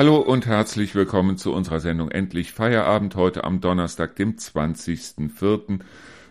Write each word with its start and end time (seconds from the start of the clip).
Hallo 0.00 0.16
und 0.16 0.46
herzlich 0.46 0.94
willkommen 0.94 1.36
zu 1.36 1.52
unserer 1.52 1.78
Sendung 1.78 2.10
Endlich 2.10 2.52
Feierabend 2.52 3.16
heute 3.16 3.44
am 3.44 3.60
Donnerstag, 3.60 4.16
dem 4.16 4.36
20.04. 4.36 5.80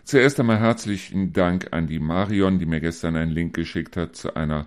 Zuerst 0.02 0.40
einmal 0.40 0.58
herzlichen 0.58 1.32
Dank 1.32 1.68
an 1.70 1.86
die 1.86 2.00
Marion, 2.00 2.58
die 2.58 2.66
mir 2.66 2.80
gestern 2.80 3.14
einen 3.14 3.30
Link 3.30 3.54
geschickt 3.54 3.96
hat 3.96 4.16
zu 4.16 4.34
einer, 4.34 4.66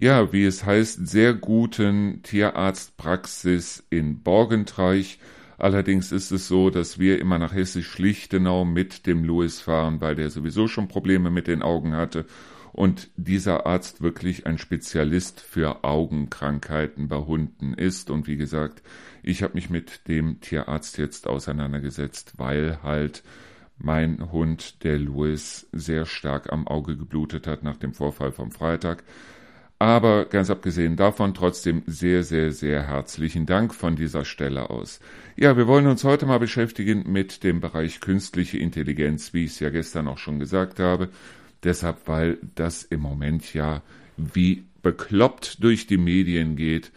ja, 0.00 0.32
wie 0.32 0.46
es 0.46 0.64
heißt, 0.64 1.06
sehr 1.06 1.34
guten 1.34 2.22
Tierarztpraxis 2.22 3.84
in 3.90 4.22
Borgentreich. 4.22 5.18
Allerdings 5.58 6.10
ist 6.10 6.30
es 6.30 6.48
so, 6.48 6.70
dass 6.70 6.98
wir 6.98 7.20
immer 7.20 7.38
nach 7.38 7.52
Hessisch-Lichtenau 7.52 8.64
mit 8.64 9.06
dem 9.06 9.24
Louis 9.24 9.60
fahren, 9.60 10.00
weil 10.00 10.14
der 10.14 10.30
sowieso 10.30 10.68
schon 10.68 10.88
Probleme 10.88 11.28
mit 11.28 11.48
den 11.48 11.60
Augen 11.60 11.94
hatte 11.94 12.24
und 12.78 13.10
dieser 13.16 13.66
Arzt 13.66 14.02
wirklich 14.02 14.46
ein 14.46 14.56
Spezialist 14.56 15.40
für 15.40 15.82
Augenkrankheiten 15.82 17.08
bei 17.08 17.16
Hunden 17.16 17.74
ist. 17.74 18.08
Und 18.08 18.28
wie 18.28 18.36
gesagt, 18.36 18.82
ich 19.24 19.42
habe 19.42 19.54
mich 19.54 19.68
mit 19.68 20.06
dem 20.06 20.40
Tierarzt 20.40 20.96
jetzt 20.96 21.26
auseinandergesetzt, 21.26 22.34
weil 22.36 22.78
halt 22.84 23.24
mein 23.78 24.30
Hund, 24.30 24.84
der 24.84 25.00
Louis, 25.00 25.66
sehr 25.72 26.06
stark 26.06 26.52
am 26.52 26.68
Auge 26.68 26.96
geblutet 26.96 27.48
hat 27.48 27.64
nach 27.64 27.78
dem 27.78 27.94
Vorfall 27.94 28.30
vom 28.30 28.52
Freitag. 28.52 29.02
Aber 29.80 30.26
ganz 30.26 30.48
abgesehen 30.48 30.94
davon 30.94 31.34
trotzdem 31.34 31.82
sehr, 31.86 32.22
sehr, 32.22 32.52
sehr 32.52 32.86
herzlichen 32.86 33.44
Dank 33.44 33.74
von 33.74 33.96
dieser 33.96 34.24
Stelle 34.24 34.70
aus. 34.70 35.00
Ja, 35.34 35.56
wir 35.56 35.66
wollen 35.66 35.88
uns 35.88 36.04
heute 36.04 36.26
mal 36.26 36.38
beschäftigen 36.38 37.10
mit 37.10 37.42
dem 37.42 37.58
Bereich 37.58 37.98
künstliche 37.98 38.58
Intelligenz, 38.58 39.34
wie 39.34 39.46
ich 39.46 39.50
es 39.50 39.58
ja 39.58 39.70
gestern 39.70 40.06
auch 40.06 40.18
schon 40.18 40.38
gesagt 40.38 40.78
habe. 40.78 41.08
Deshalb, 41.64 42.06
weil 42.06 42.38
das 42.54 42.82
im 42.82 43.00
Moment 43.00 43.54
ja 43.54 43.82
wie 44.16 44.64
bekloppt 44.82 45.62
durch 45.62 45.86
die 45.86 45.98
Medien 45.98 46.56
geht. 46.56 46.92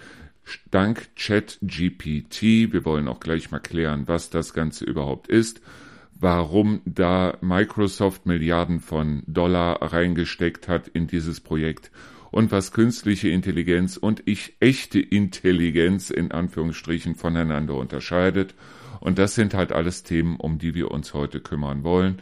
Dank 0.69 1.09
ChatGPT. 1.15 2.73
Wir 2.73 2.85
wollen 2.85 3.07
auch 3.07 3.19
gleich 3.19 3.51
mal 3.51 3.59
klären, 3.59 4.07
was 4.07 4.29
das 4.29 4.53
Ganze 4.53 4.85
überhaupt 4.85 5.27
ist. 5.27 5.61
Warum 6.19 6.81
da 6.85 7.37
Microsoft 7.41 8.25
Milliarden 8.25 8.79
von 8.79 9.23
Dollar 9.27 9.81
reingesteckt 9.81 10.67
hat 10.67 10.87
in 10.87 11.07
dieses 11.07 11.39
Projekt 11.39 11.91
und 12.31 12.51
was 12.51 12.71
künstliche 12.71 13.29
Intelligenz 13.29 13.97
und 13.97 14.23
ich 14.25 14.55
echte 14.59 14.99
Intelligenz 14.99 16.09
in 16.09 16.31
Anführungsstrichen 16.31 17.15
voneinander 17.15 17.75
unterscheidet. 17.75 18.55
Und 19.01 19.17
das 19.19 19.35
sind 19.35 19.53
halt 19.53 19.73
alles 19.73 20.03
Themen, 20.03 20.37
um 20.37 20.59
die 20.59 20.73
wir 20.73 20.91
uns 20.91 21.13
heute 21.13 21.41
kümmern 21.41 21.83
wollen. 21.83 22.19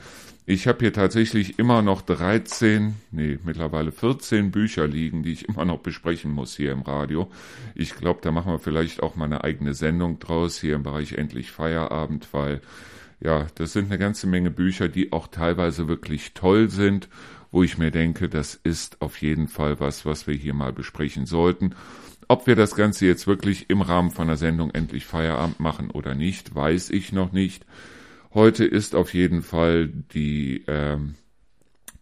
Ich 0.48 0.68
habe 0.68 0.80
hier 0.80 0.94
tatsächlich 0.94 1.60
immer 1.60 1.84
noch 1.84 2.02
13, 2.02 2.96
nee, 3.12 3.38
mittlerweile 3.44 3.92
14 3.92 4.50
Bücher 4.50 4.88
liegen, 4.88 5.22
die 5.22 5.34
ich 5.34 5.48
immer 5.48 5.64
noch 5.64 5.78
besprechen 5.78 6.32
muss 6.32 6.56
hier 6.56 6.72
im 6.72 6.82
Radio. 6.82 7.30
Ich 7.76 7.96
glaube, 7.96 8.22
da 8.24 8.32
machen 8.32 8.52
wir 8.52 8.58
vielleicht 8.58 9.04
auch 9.04 9.16
mal 9.16 9.26
eine 9.26 9.44
eigene 9.44 9.76
Sendung 9.76 10.18
draus 10.18 10.60
hier 10.60 10.74
im 10.74 10.82
Bereich 10.82 11.14
Endlich 11.14 11.52
Feierabend, 11.52 12.30
weil 12.32 12.62
ja, 13.20 13.46
das 13.56 13.74
sind 13.74 13.92
eine 13.92 14.00
ganze 14.00 14.26
Menge 14.26 14.50
Bücher, 14.50 14.88
die 14.88 15.12
auch 15.12 15.28
teilweise 15.28 15.88
wirklich 15.88 16.34
toll 16.34 16.70
sind, 16.70 17.10
wo 17.52 17.62
ich 17.62 17.78
mir 17.78 17.92
denke, 17.92 18.28
das 18.28 18.56
ist 18.56 19.04
auf 19.04 19.22
jeden 19.22 19.50
Fall 19.50 19.80
was, 19.80 20.06
was 20.08 20.26
wir 20.26 20.34
hier 20.34 20.56
mal 20.56 20.74
besprechen 20.74 21.28
sollten. 21.28 21.76
Ob 22.32 22.46
wir 22.46 22.56
das 22.56 22.76
Ganze 22.76 23.08
jetzt 23.08 23.26
wirklich 23.26 23.72
im 23.72 23.82
Rahmen 23.82 24.12
von 24.12 24.28
der 24.28 24.38
Sendung 24.38 24.70
Endlich 24.70 25.04
Feierabend 25.08 25.60
machen 25.60 25.90
oder 25.90 26.14
nicht, 26.14 26.54
weiß 26.54 26.92
ich 26.92 27.12
noch 27.12 27.32
nicht. 27.32 27.66
Heute 28.36 28.66
ist 28.66 28.94
auf 28.94 29.16
jeden 29.16 29.42
Fall 29.42 29.88
die 29.88 30.64
ähm, 30.68 31.16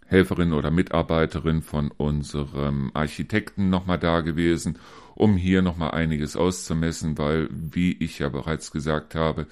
Helferin 0.05 0.51
oder 0.51 0.69
Mitarbeiterin 0.69 1.61
von 1.61 1.91
unserem 1.91 2.91
Architekten 2.93 3.69
nochmal 3.69 3.99
da 3.99 4.19
gewesen, 4.19 4.79
um 5.15 5.37
hier 5.37 5.61
nochmal 5.61 5.91
einiges 5.91 6.35
auszumessen, 6.35 7.17
weil, 7.17 7.47
wie 7.49 7.93
ich 7.93 8.19
ja 8.19 8.27
bereits 8.27 8.71
gesagt 8.71 9.15
habe, 9.15 9.47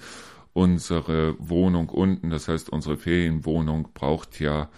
unsere 0.52 1.36
Wohnung 1.38 1.88
unten, 1.88 2.28
das 2.28 2.48
heißt 2.48 2.68
unsere 2.68 2.98
Ferienwohnung, 2.98 3.88
braucht 3.94 4.40
ja 4.40 4.68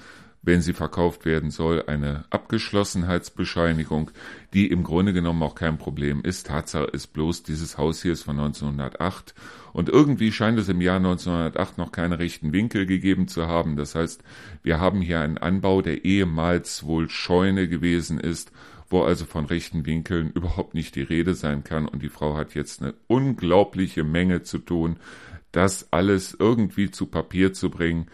wenn 0.48 0.62
sie 0.62 0.72
verkauft 0.72 1.26
werden 1.26 1.50
soll, 1.50 1.84
eine 1.88 2.24
Abgeschlossenheitsbescheinigung, 2.30 4.10
die 4.54 4.68
im 4.68 4.82
Grunde 4.82 5.12
genommen 5.12 5.42
auch 5.42 5.54
kein 5.54 5.76
Problem 5.76 6.22
ist. 6.22 6.46
Tatsache 6.46 6.86
ist 6.86 7.08
bloß, 7.08 7.42
dieses 7.42 7.76
Haus 7.76 8.00
hier 8.00 8.14
ist 8.14 8.22
von 8.22 8.40
1908 8.40 9.34
und 9.74 9.90
irgendwie 9.90 10.32
scheint 10.32 10.58
es 10.58 10.70
im 10.70 10.80
Jahr 10.80 10.96
1908 10.96 11.76
noch 11.76 11.92
keine 11.92 12.18
rechten 12.18 12.54
Winkel 12.54 12.86
gegeben 12.86 13.28
zu 13.28 13.46
haben. 13.46 13.76
Das 13.76 13.94
heißt, 13.94 14.24
wir 14.62 14.80
haben 14.80 15.02
hier 15.02 15.20
einen 15.20 15.36
Anbau, 15.36 15.82
der 15.82 16.06
ehemals 16.06 16.82
wohl 16.82 17.10
Scheune 17.10 17.68
gewesen 17.68 18.18
ist, 18.18 18.50
wo 18.88 19.02
also 19.02 19.26
von 19.26 19.44
rechten 19.44 19.84
Winkeln 19.84 20.30
überhaupt 20.30 20.72
nicht 20.72 20.96
die 20.96 21.02
Rede 21.02 21.34
sein 21.34 21.62
kann 21.62 21.86
und 21.86 22.02
die 22.02 22.08
Frau 22.08 22.38
hat 22.38 22.54
jetzt 22.54 22.80
eine 22.80 22.94
unglaubliche 23.06 24.02
Menge 24.02 24.44
zu 24.44 24.56
tun, 24.56 24.96
das 25.52 25.92
alles 25.92 26.34
irgendwie 26.38 26.90
zu 26.90 27.04
Papier 27.04 27.52
zu 27.52 27.68
bringen 27.68 28.06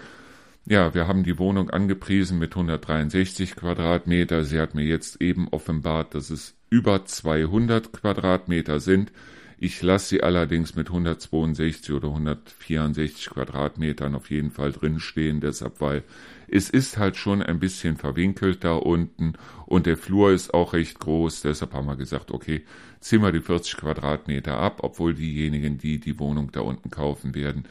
ja, 0.67 0.95
wir 0.95 1.07
haben 1.07 1.25
die 1.25 1.39
Wohnung 1.39 1.71
angepriesen 1.71 2.39
mit 2.39 2.53
163 2.53 3.55
Quadratmeter. 3.55 4.45
Sie 4.45 4.59
hat 4.59 4.75
mir 4.75 4.85
jetzt 4.85 5.21
eben 5.21 5.49
offenbart, 5.49 6.15
dass 6.15 6.31
es 6.31 6.55
über 6.71 7.05
200 7.05 7.93
Quadratmeter 7.93 8.81
sind. 8.81 9.13
Ich 9.59 9.83
lasse 9.83 10.09
sie 10.09 10.23
allerdings 10.23 10.75
mit 10.75 10.89
162 10.89 11.95
oder 11.95 12.09
164 12.09 13.31
Quadratmetern 13.31 14.15
auf 14.15 14.31
jeden 14.31 14.51
Fall 14.51 14.73
drinstehen, 14.73 15.41
deshalb, 15.41 15.81
weil 15.81 16.03
es 16.49 16.71
ist 16.71 16.99
halt 16.99 17.17
schon 17.17 17.43
ein 17.43 17.61
bisschen 17.61 17.97
verwinkelt 17.97 18.65
da 18.65 18.75
unten 18.75 19.35
und 19.67 19.87
der 19.87 19.97
Flur 19.97 20.33
ist 20.33 20.53
auch 20.53 20.73
recht 20.73 20.99
groß, 20.99 21.43
deshalb 21.43 21.73
haben 21.73 21.87
wir 21.87 21.97
gesagt, 21.97 22.31
okay, 22.33 22.65
ziehen 23.01 23.23
wir 23.23 23.33
die 23.33 23.41
40 23.41 23.77
Quadratmeter 23.77 24.59
ab, 24.59 24.81
obwohl 24.83 25.15
diejenigen, 25.15 25.79
die 25.79 26.01
die 26.01 26.19
Wohnung 26.19 26.51
da 26.51 26.61
unten 26.61 26.91
kaufen 26.91 27.35
werden, 27.35 27.65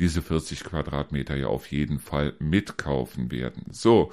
diese 0.00 0.22
40 0.22 0.64
Quadratmeter 0.64 1.36
ja 1.36 1.46
auf 1.46 1.70
jeden 1.70 2.00
Fall 2.00 2.34
mitkaufen 2.40 3.30
werden. 3.30 3.66
So. 3.70 4.10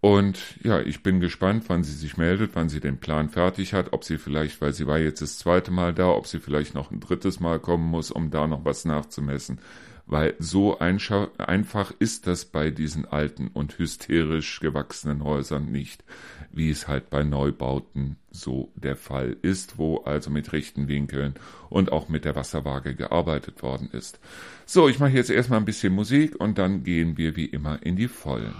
Und 0.00 0.38
ja, 0.62 0.80
ich 0.80 1.02
bin 1.02 1.18
gespannt, 1.18 1.64
wann 1.68 1.82
sie 1.82 1.94
sich 1.94 2.18
meldet, 2.18 2.50
wann 2.54 2.68
sie 2.68 2.80
den 2.80 2.98
Plan 2.98 3.30
fertig 3.30 3.72
hat, 3.72 3.94
ob 3.94 4.04
sie 4.04 4.18
vielleicht, 4.18 4.60
weil 4.60 4.74
sie 4.74 4.86
war 4.86 4.98
jetzt 4.98 5.22
das 5.22 5.38
zweite 5.38 5.70
Mal 5.70 5.94
da, 5.94 6.10
ob 6.10 6.26
sie 6.26 6.40
vielleicht 6.40 6.74
noch 6.74 6.90
ein 6.90 7.00
drittes 7.00 7.40
Mal 7.40 7.58
kommen 7.58 7.88
muss, 7.88 8.10
um 8.10 8.30
da 8.30 8.46
noch 8.46 8.66
was 8.66 8.84
nachzumessen. 8.84 9.60
Weil 10.06 10.34
so 10.38 10.78
einfach 10.78 11.92
ist 11.98 12.26
das 12.26 12.44
bei 12.44 12.70
diesen 12.70 13.06
alten 13.06 13.48
und 13.48 13.78
hysterisch 13.78 14.60
gewachsenen 14.60 15.24
Häusern 15.24 15.72
nicht, 15.72 16.04
wie 16.52 16.68
es 16.68 16.88
halt 16.88 17.08
bei 17.08 17.24
Neubauten 17.24 18.16
so 18.30 18.70
der 18.74 18.96
Fall 18.96 19.36
ist, 19.40 19.78
wo 19.78 19.98
also 19.98 20.30
mit 20.30 20.52
rechten 20.52 20.88
Winkeln 20.88 21.34
und 21.70 21.90
auch 21.90 22.08
mit 22.08 22.26
der 22.26 22.36
Wasserwaage 22.36 22.94
gearbeitet 22.94 23.62
worden 23.62 23.88
ist. 23.92 24.20
So, 24.66 24.88
ich 24.88 24.98
mache 24.98 25.12
jetzt 25.12 25.30
erstmal 25.30 25.60
ein 25.60 25.64
bisschen 25.64 25.94
Musik 25.94 26.38
und 26.38 26.58
dann 26.58 26.84
gehen 26.84 27.16
wir 27.16 27.34
wie 27.36 27.46
immer 27.46 27.82
in 27.82 27.96
die 27.96 28.08
Vollen. 28.08 28.54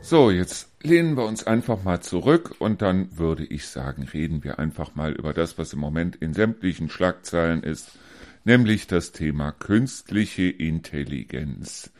So, 0.00 0.30
jetzt 0.30 0.67
lehnen 0.82 1.16
wir 1.16 1.24
uns 1.24 1.46
einfach 1.46 1.82
mal 1.84 2.00
zurück 2.00 2.56
und 2.58 2.82
dann 2.82 3.18
würde 3.18 3.44
ich 3.44 3.66
sagen, 3.66 4.04
reden 4.04 4.44
wir 4.44 4.58
einfach 4.58 4.94
mal 4.94 5.12
über 5.12 5.32
das, 5.32 5.58
was 5.58 5.72
im 5.72 5.80
Moment 5.80 6.16
in 6.16 6.34
sämtlichen 6.34 6.88
Schlagzeilen 6.88 7.62
ist, 7.62 7.98
nämlich 8.44 8.86
das 8.86 9.12
Thema 9.12 9.52
künstliche 9.52 10.48
Intelligenz. 10.48 11.90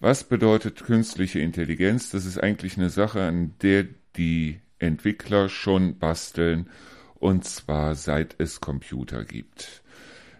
Was 0.00 0.24
bedeutet 0.24 0.84
künstliche 0.84 1.40
Intelligenz? 1.40 2.10
Das 2.10 2.24
ist 2.24 2.38
eigentlich 2.38 2.76
eine 2.76 2.90
Sache, 2.90 3.22
an 3.22 3.54
der 3.62 3.86
die 4.16 4.60
Entwickler 4.78 5.48
schon 5.48 5.98
basteln, 5.98 6.68
und 7.14 7.44
zwar 7.44 7.94
seit 7.94 8.34
es 8.38 8.60
Computer 8.60 9.24
gibt. 9.24 9.82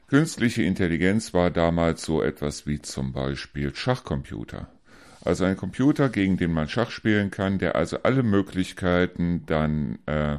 Künstliche 0.08 0.64
Intelligenz 0.64 1.32
war 1.32 1.50
damals 1.50 2.02
so 2.02 2.22
etwas 2.22 2.66
wie 2.66 2.82
zum 2.82 3.12
Beispiel 3.12 3.74
Schachcomputer. 3.74 4.68
Also 5.24 5.44
ein 5.44 5.56
Computer, 5.56 6.08
gegen 6.08 6.36
den 6.36 6.52
man 6.52 6.68
Schach 6.68 6.90
spielen 6.90 7.30
kann, 7.30 7.58
der 7.58 7.76
also 7.76 7.98
alle 8.02 8.22
Möglichkeiten 8.22 9.44
dann 9.46 9.98
äh, 10.06 10.38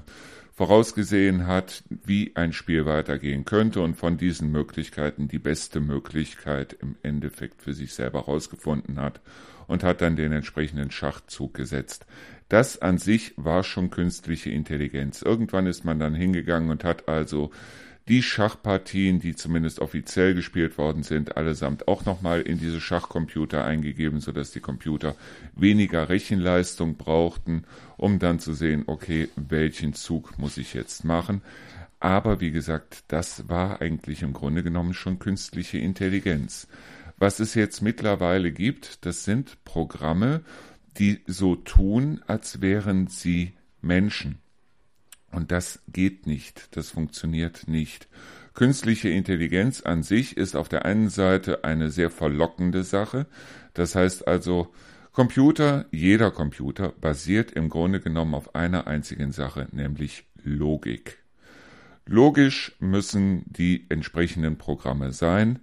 vorausgesehen 0.53 1.47
hat, 1.47 1.83
wie 1.89 2.35
ein 2.35 2.53
Spiel 2.53 2.85
weitergehen 2.85 3.45
könnte 3.45 3.81
und 3.81 3.95
von 3.95 4.17
diesen 4.17 4.51
Möglichkeiten 4.51 5.27
die 5.27 5.39
beste 5.39 5.79
Möglichkeit 5.79 6.73
im 6.73 6.95
Endeffekt 7.01 7.61
für 7.61 7.73
sich 7.73 7.93
selber 7.93 8.19
herausgefunden 8.19 8.99
hat 8.99 9.21
und 9.67 9.83
hat 9.83 10.01
dann 10.01 10.15
den 10.15 10.31
entsprechenden 10.31 10.91
Schachzug 10.91 11.53
gesetzt. 11.53 12.05
Das 12.49 12.81
an 12.81 12.97
sich 12.97 13.33
war 13.35 13.63
schon 13.63 13.89
künstliche 13.89 14.51
Intelligenz. 14.51 15.21
Irgendwann 15.21 15.65
ist 15.65 15.85
man 15.85 15.99
dann 15.99 16.13
hingegangen 16.13 16.69
und 16.69 16.83
hat 16.83 17.07
also 17.07 17.51
die 18.09 18.21
Schachpartien, 18.21 19.19
die 19.19 19.35
zumindest 19.35 19.79
offiziell 19.79 20.33
gespielt 20.33 20.77
worden 20.77 21.03
sind, 21.03 21.37
allesamt 21.37 21.87
auch 21.87 22.05
nochmal 22.05 22.41
in 22.41 22.59
diese 22.59 22.81
Schachcomputer 22.81 23.63
eingegeben, 23.63 24.19
sodass 24.19 24.51
die 24.51 24.59
Computer 24.59 25.15
weniger 25.55 26.09
Rechenleistung 26.09 26.97
brauchten, 26.97 27.63
um 27.95 28.19
dann 28.19 28.39
zu 28.39 28.53
sehen, 28.53 28.83
okay, 28.87 29.29
welchen 29.37 29.93
Zug 29.93 30.37
muss 30.37 30.57
ich 30.57 30.73
jetzt 30.73 31.05
machen. 31.05 31.41
Aber 32.01 32.41
wie 32.41 32.51
gesagt, 32.51 33.05
das 33.07 33.47
war 33.47 33.81
eigentlich 33.81 34.23
im 34.23 34.33
Grunde 34.33 34.63
genommen 34.63 34.93
schon 34.93 35.19
künstliche 35.19 35.77
Intelligenz. 35.77 36.67
Was 37.17 37.39
es 37.39 37.53
jetzt 37.53 37.81
mittlerweile 37.81 38.51
gibt, 38.51 39.05
das 39.05 39.23
sind 39.23 39.63
Programme, 39.63 40.41
die 40.97 41.21
so 41.25 41.55
tun, 41.55 42.21
als 42.27 42.59
wären 42.59 43.07
sie 43.07 43.53
Menschen. 43.81 44.42
Und 45.33 45.51
das 45.51 45.81
geht 45.87 46.27
nicht, 46.27 46.75
das 46.77 46.91
funktioniert 46.91 47.67
nicht. 47.67 48.07
Künstliche 48.53 49.09
Intelligenz 49.09 49.81
an 49.81 50.03
sich 50.03 50.37
ist 50.37 50.55
auf 50.55 50.69
der 50.69 50.85
einen 50.85 51.09
Seite 51.09 51.63
eine 51.63 51.89
sehr 51.89 52.11
verlockende 52.11 52.83
Sache. 52.83 53.25
Das 53.73 53.95
heißt 53.95 54.27
also, 54.27 54.71
Computer, 55.11 55.85
jeder 55.91 56.31
Computer 56.31 56.89
basiert 56.89 57.51
im 57.51 57.69
Grunde 57.69 57.99
genommen 57.99 58.35
auf 58.35 58.53
einer 58.55 58.87
einzigen 58.87 59.31
Sache, 59.31 59.67
nämlich 59.71 60.25
Logik. 60.43 61.17
Logisch 62.05 62.75
müssen 62.79 63.43
die 63.45 63.85
entsprechenden 63.89 64.57
Programme 64.57 65.13
sein 65.13 65.59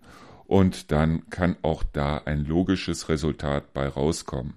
und 0.46 0.90
dann 0.90 1.28
kann 1.30 1.56
auch 1.62 1.84
da 1.84 2.18
ein 2.18 2.44
logisches 2.44 3.08
Resultat 3.08 3.72
bei 3.72 3.86
rauskommen. 3.86 4.54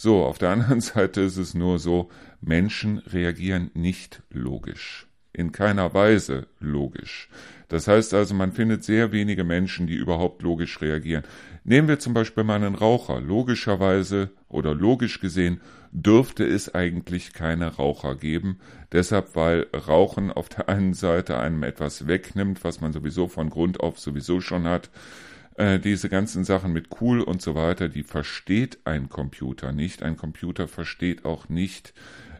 So, 0.00 0.24
auf 0.24 0.38
der 0.38 0.50
anderen 0.50 0.80
Seite 0.92 1.22
ist 1.22 1.38
es 1.38 1.54
nur 1.54 1.80
so, 1.80 2.08
Menschen 2.40 2.98
reagieren 2.98 3.72
nicht 3.74 4.22
logisch. 4.30 5.08
In 5.32 5.50
keiner 5.50 5.92
Weise 5.92 6.46
logisch. 6.60 7.28
Das 7.66 7.88
heißt 7.88 8.14
also, 8.14 8.32
man 8.32 8.52
findet 8.52 8.84
sehr 8.84 9.10
wenige 9.10 9.42
Menschen, 9.42 9.88
die 9.88 9.96
überhaupt 9.96 10.42
logisch 10.42 10.80
reagieren. 10.80 11.24
Nehmen 11.64 11.88
wir 11.88 11.98
zum 11.98 12.14
Beispiel 12.14 12.44
mal 12.44 12.62
einen 12.62 12.76
Raucher. 12.76 13.20
Logischerweise 13.20 14.30
oder 14.48 14.72
logisch 14.72 15.20
gesehen 15.20 15.60
dürfte 15.90 16.44
es 16.44 16.72
eigentlich 16.72 17.32
keine 17.32 17.74
Raucher 17.74 18.14
geben. 18.14 18.60
Deshalb, 18.92 19.34
weil 19.34 19.66
Rauchen 19.74 20.30
auf 20.30 20.48
der 20.48 20.68
einen 20.68 20.94
Seite 20.94 21.38
einem 21.38 21.64
etwas 21.64 22.06
wegnimmt, 22.06 22.62
was 22.62 22.80
man 22.80 22.92
sowieso 22.92 23.26
von 23.26 23.50
Grund 23.50 23.80
auf 23.80 23.98
sowieso 23.98 24.40
schon 24.40 24.68
hat. 24.68 24.90
Äh, 25.58 25.80
diese 25.80 26.08
ganzen 26.08 26.44
Sachen 26.44 26.72
mit 26.72 26.86
cool 27.00 27.20
und 27.20 27.42
so 27.42 27.56
weiter, 27.56 27.88
die 27.88 28.04
versteht 28.04 28.78
ein 28.84 29.08
Computer 29.08 29.72
nicht. 29.72 30.04
Ein 30.04 30.16
Computer 30.16 30.68
versteht 30.68 31.24
auch 31.24 31.48
nicht, 31.48 31.94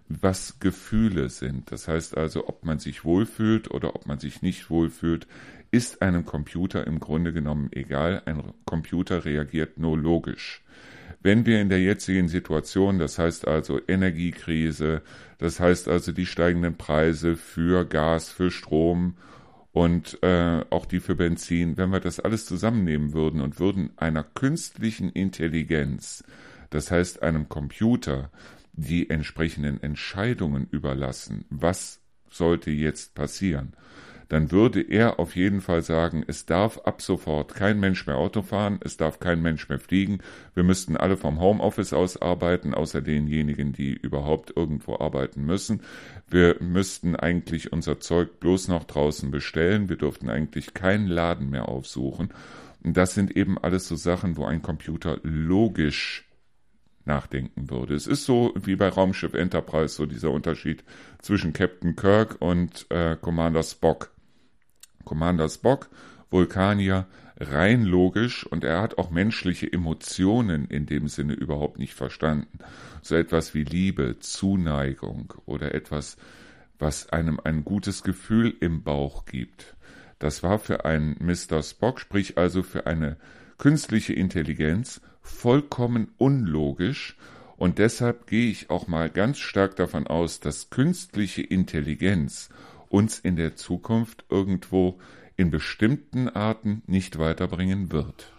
was 0.09 0.61
Gefühle 0.61 1.29
sind. 1.29 1.73
Das 1.73 1.89
heißt 1.89 2.17
also, 2.17 2.47
ob 2.47 2.65
man 2.65 2.79
sich 2.79 3.05
wohlfühlt 3.05 3.73
oder 3.73 3.97
ob 3.97 4.07
man 4.07 4.21
sich 4.21 4.41
nicht 4.41 4.71
wohlfühlt, 4.71 5.27
ist 5.73 6.01
einem 6.01 6.27
Computer 6.27 6.87
im 6.87 7.01
Grunde 7.01 7.33
genommen 7.33 7.71
egal. 7.73 8.23
Ein 8.25 8.55
Computer 8.65 9.25
reagiert 9.25 9.79
nur 9.79 9.99
logisch. 9.99 10.63
Wenn 11.21 11.45
wir 11.45 11.61
in 11.61 11.71
der 11.71 11.81
jetzigen 11.81 12.29
Situation, 12.29 13.01
das 13.01 13.19
heißt 13.19 13.49
also 13.49 13.81
Energiekrise, 13.89 15.03
das 15.39 15.59
heißt 15.59 15.89
also 15.89 16.13
die 16.13 16.27
steigenden 16.27 16.77
Preise 16.77 17.35
für 17.35 17.85
Gas, 17.85 18.31
für 18.31 18.53
Strom 18.53 19.17
und 19.79 20.21
äh, 20.25 20.65
auch 20.71 20.87
die 20.87 20.99
für 20.99 21.15
Benzin, 21.15 21.77
wenn 21.77 21.91
wir 21.91 22.01
das 22.01 22.19
alles 22.19 22.47
zusammennehmen 22.47 23.13
würden 23.13 23.41
und 23.41 23.61
würden 23.61 23.91
einer 23.97 24.25
künstlichen 24.25 25.09
Intelligenz, 25.09 26.25
das 26.71 26.91
heißt 26.91 27.23
einem 27.23 27.49
Computer, 27.49 28.33
die 28.73 29.09
entsprechenden 29.09 29.81
Entscheidungen 29.81 30.67
überlassen, 30.69 31.45
was 31.49 32.01
sollte 32.29 32.73
jetzt 32.73 33.15
passieren, 33.15 33.73
dann 34.29 34.53
würde 34.53 34.83
er 34.83 35.19
auf 35.19 35.37
jeden 35.37 35.61
Fall 35.61 35.83
sagen, 35.83 36.23
es 36.27 36.45
darf 36.45 36.79
ab 36.85 37.01
sofort 37.01 37.55
kein 37.55 37.81
Mensch 37.81 38.07
mehr 38.07 38.17
Auto 38.17 38.43
fahren, 38.43 38.79
es 38.85 38.97
darf 38.97 39.21
kein 39.21 39.41
Mensch 39.41 39.69
mehr 39.69 39.79
fliegen, 39.79 40.19
wir 40.55 40.65
müssten 40.65 40.97
alle 40.97 41.17
vom 41.17 41.41
Homeoffice 41.41 41.93
aus 41.95 42.21
arbeiten, 42.21 42.75
außer 42.75 43.01
denjenigen, 43.01 43.73
die 43.73 43.93
überhaupt 43.93 44.55
irgendwo 44.55 44.99
arbeiten 44.99 45.45
müssen. 45.47 45.81
Wir 46.29 46.57
müssten 46.61 47.17
eigentlich 47.17 47.73
unser 47.73 48.01
Zeug 48.01 48.39
bloß 48.41 48.69
noch 48.69 48.85
draußen 48.85 49.31
bestellen, 49.31 49.89
wir 49.89 49.97
dürften 49.97 50.29
eigentlich 50.29 50.75
keinen 50.75 51.07
Laden 51.07 51.49
mehr 51.49 51.69
aufsuchen. 51.69 52.29
Und 52.85 52.97
das 52.97 53.15
sind 53.15 53.35
eben 53.37 53.59
alles 53.59 53.89
so 53.89 53.97
Sachen, 53.97 54.37
wo 54.37 54.45
ein 54.45 54.63
Computer 54.63 55.19
logisch 55.23 56.29
nachdenken 57.09 57.71
würde. 57.71 57.95
Es 57.95 58.07
ist 58.07 58.25
so 58.25 58.53
wie 58.55 58.77
bei 58.77 58.89
Raumschiff 58.89 59.33
Enterprise, 59.35 59.95
so 59.95 60.07
dieser 60.07 60.31
Unterschied 60.31 60.85
zwischen 61.21 61.53
Captain 61.55 61.97
Kirk 61.97 62.37
und 62.41 62.87
äh, 62.91 63.17
Commander 63.17 63.63
Spock. 63.65 64.11
Commander 65.09 65.49
Spock, 65.49 65.89
Vulkanier, 66.31 67.07
rein 67.41 67.85
logisch 67.85 68.45
und 68.47 68.63
er 68.63 68.83
hat 68.83 68.99
auch 68.99 69.11
menschliche 69.11 69.73
Emotionen 69.73 70.67
in 70.67 70.85
dem 70.85 71.09
Sinne 71.09 71.33
überhaupt 71.33 71.79
nicht 71.79 71.95
verstanden. 71.95 72.59
So 73.01 73.15
etwas 73.15 73.55
wie 73.55 73.65
Liebe, 73.65 74.19
Zuneigung 74.21 75.33
oder 75.47 75.75
etwas, 75.75 76.19
was 76.79 77.09
einem 77.09 77.41
ein 77.43 77.65
gutes 77.65 78.03
Gefühl 78.03 78.55
im 78.61 78.83
Bauch 78.83 79.25
gibt. 79.25 79.77
Das 80.19 80.43
war 80.43 80.59
für 80.59 80.85
einen 80.85 81.17
Mr. 81.21 81.63
Spock, 81.63 82.01
sprich 82.01 82.37
also 82.37 82.63
für 82.63 82.87
eine 82.87 83.17
künstliche 83.57 84.13
Intelligenz, 84.13 85.01
vollkommen 85.23 86.09
unlogisch 86.19 87.17
und 87.57 87.79
deshalb 87.79 88.27
gehe 88.27 88.51
ich 88.51 88.69
auch 88.69 88.89
mal 88.89 89.09
ganz 89.09 89.39
stark 89.39 89.75
davon 89.77 90.07
aus, 90.07 90.41
dass 90.41 90.69
künstliche 90.69 91.43
Intelligenz 91.43 92.51
uns 92.89 93.19
in 93.19 93.37
der 93.37 93.57
Zukunft 93.57 94.25
irgendwo 94.29 94.99
in 95.37 95.51
bestimmten 95.51 96.29
Arten 96.29 96.83
nicht 96.87 97.19
weiterbringen 97.19 97.93
wird. 97.93 98.33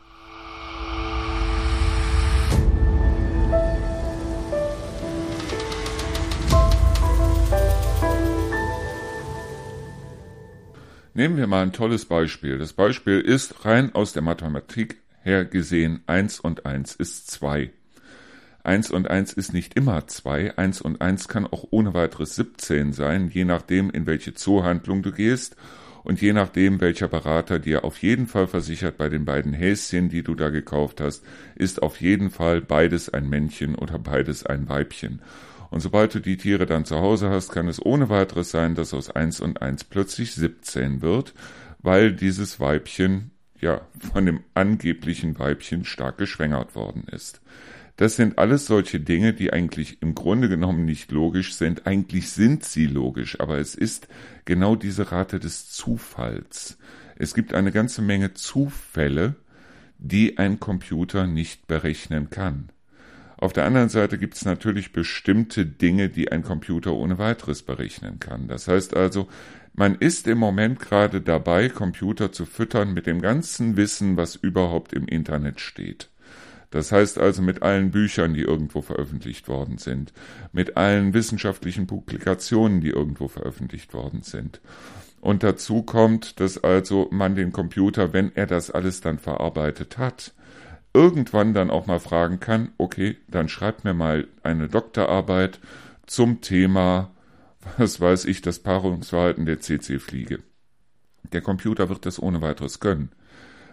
Nehmen 11.13 11.35
wir 11.35 11.47
mal 11.47 11.63
ein 11.63 11.73
tolles 11.73 12.05
Beispiel. 12.05 12.57
Das 12.57 12.71
Beispiel 12.71 13.19
ist 13.19 13.65
rein 13.65 13.93
aus 13.93 14.13
der 14.13 14.21
Mathematik 14.21 15.01
her 15.21 15.43
gesehen, 15.43 16.01
1 16.07 16.39
und 16.39 16.65
1 16.65 16.95
ist 16.95 17.29
2. 17.31 17.73
1 18.63 18.91
und 18.91 19.09
1 19.09 19.33
ist 19.33 19.53
nicht 19.53 19.75
immer 19.75 20.07
2, 20.07 20.57
1 20.57 20.81
und 20.81 21.01
1 21.01 21.27
kann 21.27 21.47
auch 21.47 21.65
ohne 21.71 21.93
weiteres 21.93 22.35
17 22.35 22.93
sein, 22.93 23.29
je 23.29 23.45
nachdem, 23.45 23.89
in 23.89 24.05
welche 24.05 24.33
Zoohandlung 24.33 25.01
du 25.01 25.11
gehst 25.11 25.55
und 26.03 26.21
je 26.21 26.33
nachdem, 26.33 26.81
welcher 26.81 27.07
Berater 27.07 27.59
dir 27.59 27.83
auf 27.83 27.97
jeden 28.01 28.27
Fall 28.27 28.47
versichert, 28.47 28.97
bei 28.97 29.09
den 29.09 29.25
beiden 29.25 29.53
Häschen, 29.53 30.09
die 30.09 30.23
du 30.23 30.35
da 30.35 30.49
gekauft 30.49 31.01
hast, 31.01 31.23
ist 31.55 31.81
auf 31.81 32.01
jeden 32.01 32.29
Fall 32.29 32.61
beides 32.61 33.09
ein 33.09 33.29
Männchen 33.29 33.75
oder 33.75 33.99
beides 33.99 34.45
ein 34.45 34.67
Weibchen. 34.69 35.21
Und 35.69 35.81
sobald 35.81 36.15
du 36.15 36.19
die 36.19 36.37
Tiere 36.37 36.65
dann 36.65 36.85
zu 36.85 36.97
Hause 36.97 37.29
hast, 37.29 37.51
kann 37.51 37.67
es 37.67 37.83
ohne 37.85 38.09
weiteres 38.09 38.51
sein, 38.51 38.75
dass 38.75 38.93
aus 38.93 39.09
1 39.09 39.39
und 39.39 39.61
1 39.61 39.83
plötzlich 39.83 40.33
17 40.33 41.01
wird, 41.01 41.33
weil 41.79 42.11
dieses 42.11 42.59
Weibchen 42.59 43.31
ja, 43.61 43.81
von 44.13 44.25
dem 44.25 44.41
angeblichen 44.53 45.37
Weibchen 45.37 45.85
stark 45.85 46.17
geschwängert 46.17 46.75
worden 46.75 47.03
ist. 47.11 47.41
Das 47.99 48.15
sind 48.15 48.37
alles 48.37 48.65
solche 48.65 49.01
Dinge, 49.01 49.33
die 49.33 49.51
eigentlich 49.51 50.01
im 50.01 50.15
Grunde 50.15 50.47
genommen 50.47 50.85
nicht 50.85 51.11
logisch 51.11 51.55
sind. 51.55 51.85
Eigentlich 51.85 52.29
sind 52.29 52.63
sie 52.63 52.85
logisch, 52.85 53.41
aber 53.41 53.57
es 53.57 53.75
ist 53.75 54.07
genau 54.45 54.77
diese 54.77 55.11
Rate 55.11 55.37
des 55.37 55.69
Zufalls. 55.69 56.77
Es 57.17 57.33
gibt 57.33 57.53
eine 57.53 57.73
ganze 57.73 58.01
Menge 58.01 58.33
Zufälle, 58.33 59.35
die 59.97 60.37
ein 60.37 60.61
Computer 60.61 61.27
nicht 61.27 61.67
berechnen 61.67 62.29
kann. 62.29 62.69
Auf 63.35 63.51
der 63.51 63.65
anderen 63.65 63.89
Seite 63.89 64.17
gibt 64.17 64.35
es 64.35 64.45
natürlich 64.45 64.93
bestimmte 64.93 65.65
Dinge, 65.65 66.07
die 66.07 66.31
ein 66.31 66.41
Computer 66.43 66.93
ohne 66.93 67.17
weiteres 67.17 67.63
berechnen 67.63 68.21
kann. 68.21 68.47
Das 68.47 68.69
heißt 68.69 68.95
also, 68.95 69.27
man 69.73 69.95
ist 69.95 70.25
im 70.29 70.37
Moment 70.37 70.79
gerade 70.79 71.19
dabei, 71.19 71.67
Computer 71.67 72.31
zu 72.31 72.45
füttern 72.45 72.93
mit 72.93 73.07
dem 73.07 73.21
ganzen 73.21 73.75
Wissen, 73.75 74.15
was 74.15 74.37
überhaupt 74.37 74.93
im 74.93 75.05
Internet 75.05 75.59
steht. 75.59 76.07
Das 76.71 76.91
heißt 76.91 77.17
also 77.17 77.41
mit 77.41 77.63
allen 77.63 77.91
Büchern, 77.91 78.33
die 78.33 78.41
irgendwo 78.41 78.81
veröffentlicht 78.81 79.47
worden 79.47 79.77
sind, 79.77 80.13
mit 80.51 80.77
allen 80.77 81.13
wissenschaftlichen 81.13 81.87
Publikationen, 81.87 82.81
die 82.81 82.89
irgendwo 82.89 83.27
veröffentlicht 83.27 83.93
worden 83.93 84.21
sind. 84.21 84.61
Und 85.19 85.43
dazu 85.43 85.81
kommt, 85.81 86.39
dass 86.39 86.63
also 86.63 87.07
man 87.11 87.35
den 87.35 87.51
Computer, 87.51 88.13
wenn 88.13 88.35
er 88.35 88.45
das 88.45 88.71
alles 88.71 89.01
dann 89.01 89.17
verarbeitet 89.17 89.97
hat, 89.97 90.33
irgendwann 90.93 91.53
dann 91.53 91.69
auch 91.69 91.87
mal 91.87 91.99
fragen 91.99 92.39
kann, 92.39 92.69
okay, 92.77 93.17
dann 93.27 93.49
schreibt 93.49 93.83
mir 93.83 93.93
mal 93.93 94.27
eine 94.43 94.69
Doktorarbeit 94.69 95.59
zum 96.05 96.41
Thema 96.41 97.11
was 97.77 97.99
weiß 97.99 98.25
ich, 98.25 98.41
das 98.41 98.59
Paarungsverhalten 98.59 99.45
der 99.45 99.59
CC-Fliege. 99.59 100.39
Der 101.31 101.41
Computer 101.41 101.89
wird 101.89 102.05
das 102.05 102.21
ohne 102.21 102.41
weiteres 102.41 102.79
können, 102.79 103.11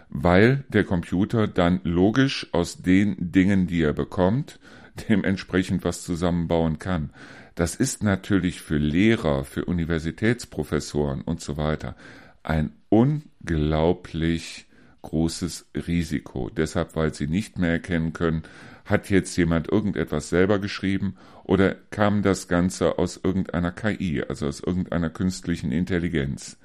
weil 0.09 0.63
der 0.69 0.83
Computer 0.83 1.47
dann 1.47 1.81
logisch 1.83 2.47
aus 2.53 2.81
den 2.81 3.15
Dingen, 3.19 3.67
die 3.67 3.81
er 3.81 3.93
bekommt, 3.93 4.59
dementsprechend 5.09 5.83
was 5.83 6.03
zusammenbauen 6.03 6.79
kann. 6.79 7.11
Das 7.55 7.75
ist 7.75 8.03
natürlich 8.03 8.61
für 8.61 8.77
Lehrer, 8.77 9.43
für 9.43 9.65
Universitätsprofessoren 9.65 11.21
und 11.21 11.41
so 11.41 11.57
weiter 11.57 11.95
ein 12.43 12.71
unglaublich 12.89 14.67
großes 15.01 15.67
Risiko. 15.75 16.49
Deshalb, 16.49 16.95
weil 16.95 17.13
sie 17.13 17.27
nicht 17.27 17.57
mehr 17.57 17.71
erkennen 17.71 18.13
können, 18.13 18.43
Hat 18.85 19.09
jetzt 19.09 19.35
jemand 19.35 19.69
irgendetwas 19.69 20.29
selber 20.29 20.59
geschrieben 20.59 21.17
oder 21.43 21.75
kam 21.91 22.21
das 22.21 22.47
Ganze 22.47 22.97
aus 22.97 23.19
irgendeiner 23.21 23.73
KI, 23.73 24.23
also 24.23 24.47
aus 24.47 24.61
irgendeiner 24.61 25.09
künstlichen 25.09 25.73
Intelligenz? 25.73 26.57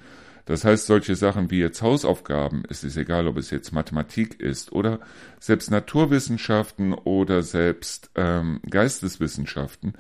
Das 0.44 0.64
heißt, 0.64 0.86
solche 0.86 1.14
Sachen 1.14 1.50
wie 1.50 1.60
jetzt 1.60 1.82
Hausaufgaben, 1.82 2.64
es 2.68 2.82
ist 2.82 2.96
egal, 2.96 3.28
ob 3.28 3.36
es 3.36 3.50
jetzt 3.50 3.72
Mathematik 3.72 4.40
ist 4.40 4.72
oder 4.72 5.00
selbst 5.38 5.70
Naturwissenschaften 5.70 6.92
oder 6.94 7.42
selbst 7.42 8.10
ähm, 8.16 8.60
Geisteswissenschaften, 8.68 9.94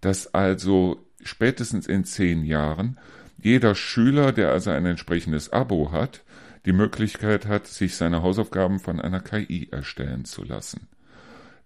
dass 0.00 0.34
also 0.34 1.06
spätestens 1.22 1.86
in 1.86 2.04
zehn 2.04 2.44
Jahren 2.44 2.98
jeder 3.38 3.74
Schüler, 3.74 4.32
der 4.32 4.50
also 4.50 4.70
ein 4.70 4.86
entsprechendes 4.86 5.52
Abo 5.52 5.92
hat, 5.92 6.24
die 6.66 6.72
Möglichkeit 6.72 7.46
hat, 7.46 7.66
sich 7.66 7.96
seine 7.96 8.22
Hausaufgaben 8.22 8.80
von 8.80 9.00
einer 9.00 9.20
KI 9.20 9.68
erstellen 9.70 10.24
zu 10.24 10.44
lassen. 10.44 10.88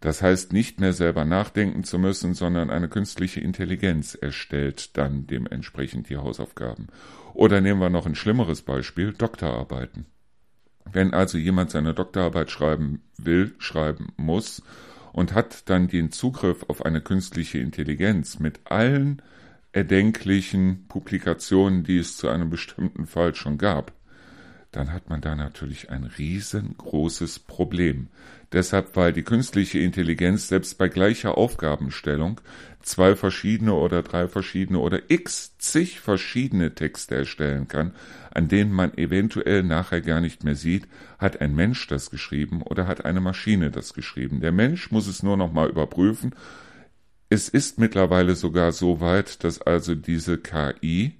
Das 0.00 0.22
heißt, 0.22 0.52
nicht 0.52 0.78
mehr 0.80 0.92
selber 0.92 1.24
nachdenken 1.24 1.82
zu 1.82 1.98
müssen, 1.98 2.34
sondern 2.34 2.70
eine 2.70 2.88
künstliche 2.88 3.40
Intelligenz 3.40 4.14
erstellt 4.14 4.96
dann 4.96 5.26
dementsprechend 5.26 6.08
die 6.08 6.16
Hausaufgaben. 6.16 6.86
Oder 7.34 7.60
nehmen 7.60 7.80
wir 7.80 7.90
noch 7.90 8.06
ein 8.06 8.14
schlimmeres 8.14 8.62
Beispiel, 8.62 9.12
Doktorarbeiten. 9.12 10.06
Wenn 10.90 11.12
also 11.12 11.36
jemand 11.36 11.70
seine 11.70 11.94
Doktorarbeit 11.94 12.50
schreiben 12.50 13.02
will, 13.16 13.54
schreiben 13.58 14.12
muss 14.16 14.62
und 15.12 15.34
hat 15.34 15.68
dann 15.68 15.88
den 15.88 16.12
Zugriff 16.12 16.64
auf 16.68 16.86
eine 16.86 17.00
künstliche 17.00 17.58
Intelligenz 17.58 18.38
mit 18.38 18.60
allen 18.64 19.20
erdenklichen 19.72 20.86
Publikationen, 20.88 21.84
die 21.84 21.98
es 21.98 22.16
zu 22.16 22.28
einem 22.28 22.50
bestimmten 22.50 23.06
Fall 23.06 23.34
schon 23.34 23.58
gab, 23.58 23.92
dann 24.70 24.92
hat 24.92 25.08
man 25.08 25.20
da 25.20 25.34
natürlich 25.34 25.90
ein 25.90 26.04
riesengroßes 26.04 27.38
Problem. 27.40 28.08
Deshalb, 28.52 28.96
weil 28.96 29.12
die 29.12 29.22
künstliche 29.22 29.78
Intelligenz 29.78 30.48
selbst 30.48 30.78
bei 30.78 30.88
gleicher 30.88 31.36
Aufgabenstellung 31.36 32.40
zwei 32.80 33.14
verschiedene 33.16 33.74
oder 33.74 34.02
drei 34.02 34.28
verschiedene 34.28 34.78
oder 34.78 35.10
x 35.10 35.58
zig 35.58 36.00
verschiedene 36.00 36.74
Texte 36.74 37.14
erstellen 37.14 37.68
kann, 37.68 37.94
an 38.32 38.48
denen 38.48 38.72
man 38.72 38.96
eventuell 38.96 39.62
nachher 39.62 40.00
gar 40.00 40.20
nicht 40.20 40.44
mehr 40.44 40.54
sieht, 40.54 40.86
hat 41.18 41.40
ein 41.40 41.54
Mensch 41.54 41.86
das 41.88 42.10
geschrieben 42.10 42.62
oder 42.62 42.86
hat 42.86 43.04
eine 43.04 43.20
Maschine 43.20 43.70
das 43.70 43.94
geschrieben. 43.94 44.40
Der 44.40 44.52
Mensch 44.52 44.90
muss 44.90 45.06
es 45.06 45.22
nur 45.22 45.36
noch 45.36 45.52
mal 45.52 45.68
überprüfen. 45.68 46.34
Es 47.30 47.48
ist 47.50 47.78
mittlerweile 47.78 48.34
sogar 48.36 48.72
so 48.72 49.00
weit, 49.00 49.44
dass 49.44 49.60
also 49.60 49.94
diese 49.94 50.38
KI 50.38 51.18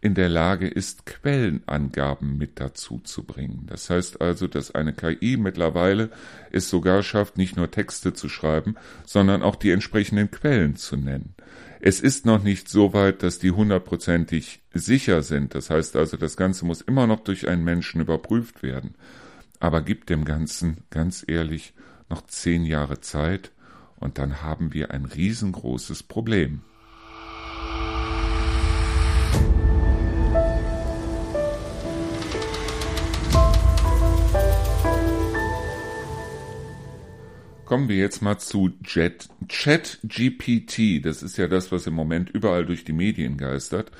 in 0.00 0.14
der 0.14 0.28
Lage 0.28 0.66
ist, 0.66 1.04
Quellenangaben 1.04 2.38
mit 2.38 2.58
dazu 2.58 3.00
zu 3.04 3.24
bringen. 3.24 3.66
Das 3.66 3.90
heißt 3.90 4.20
also, 4.20 4.46
dass 4.46 4.74
eine 4.74 4.94
KI 4.94 5.36
mittlerweile 5.36 6.10
es 6.50 6.70
sogar 6.70 7.02
schafft, 7.02 7.36
nicht 7.36 7.56
nur 7.56 7.70
Texte 7.70 8.14
zu 8.14 8.28
schreiben, 8.28 8.76
sondern 9.04 9.42
auch 9.42 9.56
die 9.56 9.70
entsprechenden 9.70 10.30
Quellen 10.30 10.76
zu 10.76 10.96
nennen. 10.96 11.34
Es 11.80 12.00
ist 12.00 12.26
noch 12.26 12.42
nicht 12.42 12.68
so 12.68 12.92
weit, 12.92 13.22
dass 13.22 13.38
die 13.38 13.50
hundertprozentig 13.50 14.60
sicher 14.72 15.22
sind. 15.22 15.54
Das 15.54 15.70
heißt 15.70 15.96
also, 15.96 16.16
das 16.16 16.36
Ganze 16.36 16.64
muss 16.64 16.80
immer 16.80 17.06
noch 17.06 17.20
durch 17.20 17.48
einen 17.48 17.64
Menschen 17.64 18.00
überprüft 18.00 18.62
werden. 18.62 18.94
Aber 19.60 19.82
gibt 19.82 20.08
dem 20.08 20.24
Ganzen, 20.24 20.78
ganz 20.90 21.24
ehrlich, 21.26 21.74
noch 22.08 22.26
zehn 22.26 22.64
Jahre 22.64 23.00
Zeit 23.00 23.52
und 23.96 24.18
dann 24.18 24.42
haben 24.42 24.72
wir 24.72 24.90
ein 24.90 25.04
riesengroßes 25.04 26.02
Problem. 26.02 26.62
Kommen 37.70 37.88
wir 37.88 37.98
jetzt 37.98 38.20
mal 38.20 38.36
zu 38.36 38.72
Jet, 38.84 39.28
Chat 39.46 40.00
GPT. 40.02 41.06
Das 41.06 41.22
ist 41.22 41.38
ja 41.38 41.46
das, 41.46 41.70
was 41.70 41.86
im 41.86 41.94
Moment 41.94 42.28
überall 42.28 42.66
durch 42.66 42.82
die 42.82 42.92
Medien 42.92 43.36
geistert 43.36 43.92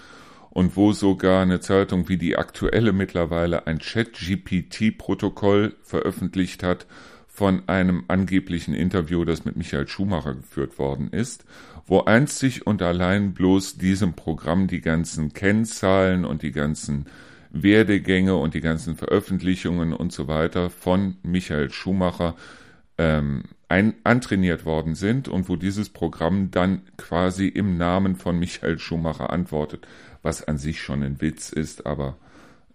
und 0.50 0.74
wo 0.74 0.90
sogar 0.90 1.42
eine 1.42 1.60
Zeitung 1.60 2.08
wie 2.08 2.16
die 2.16 2.36
aktuelle 2.36 2.92
mittlerweile 2.92 3.68
ein 3.68 3.78
Chat 3.78 4.14
GPT 4.14 4.98
Protokoll 4.98 5.76
veröffentlicht 5.84 6.64
hat 6.64 6.88
von 7.28 7.68
einem 7.68 8.06
angeblichen 8.08 8.74
Interview, 8.74 9.24
das 9.24 9.44
mit 9.44 9.54
Michael 9.54 9.86
Schumacher 9.86 10.34
geführt 10.34 10.80
worden 10.80 11.10
ist, 11.12 11.44
wo 11.86 12.00
einzig 12.00 12.66
und 12.66 12.82
allein 12.82 13.34
bloß 13.34 13.78
diesem 13.78 14.14
Programm 14.14 14.66
die 14.66 14.80
ganzen 14.80 15.32
Kennzahlen 15.32 16.24
und 16.24 16.42
die 16.42 16.50
ganzen 16.50 17.06
Werdegänge 17.50 18.34
und 18.34 18.54
die 18.54 18.62
ganzen 18.62 18.96
Veröffentlichungen 18.96 19.92
und 19.92 20.10
so 20.10 20.26
weiter 20.26 20.70
von 20.70 21.18
Michael 21.22 21.70
Schumacher 21.70 22.34
ähm, 22.98 23.44
ein, 23.70 23.94
antrainiert 24.02 24.64
worden 24.64 24.94
sind 24.94 25.28
und 25.28 25.48
wo 25.48 25.54
dieses 25.54 25.90
Programm 25.90 26.50
dann 26.50 26.82
quasi 26.96 27.46
im 27.46 27.76
Namen 27.76 28.16
von 28.16 28.38
Michael 28.38 28.78
Schumacher 28.78 29.30
antwortet, 29.30 29.86
was 30.22 30.46
an 30.46 30.58
sich 30.58 30.80
schon 30.82 31.02
ein 31.04 31.20
Witz 31.20 31.50
ist, 31.50 31.86
aber 31.86 32.16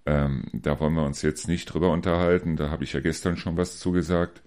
ähm, 0.06 0.46
da 0.54 0.80
wollen 0.80 0.94
wir 0.94 1.04
uns 1.04 1.22
jetzt 1.22 1.50
nicht 1.50 1.66
drüber 1.66 1.92
unterhalten, 1.92 2.56
da 2.56 2.70
habe 2.70 2.86
ich 2.86 2.94
ja 2.94 3.02
gestern 3.02 3.36
schon 3.36 3.58
was 3.58 3.78
zugesagt. 3.80 4.42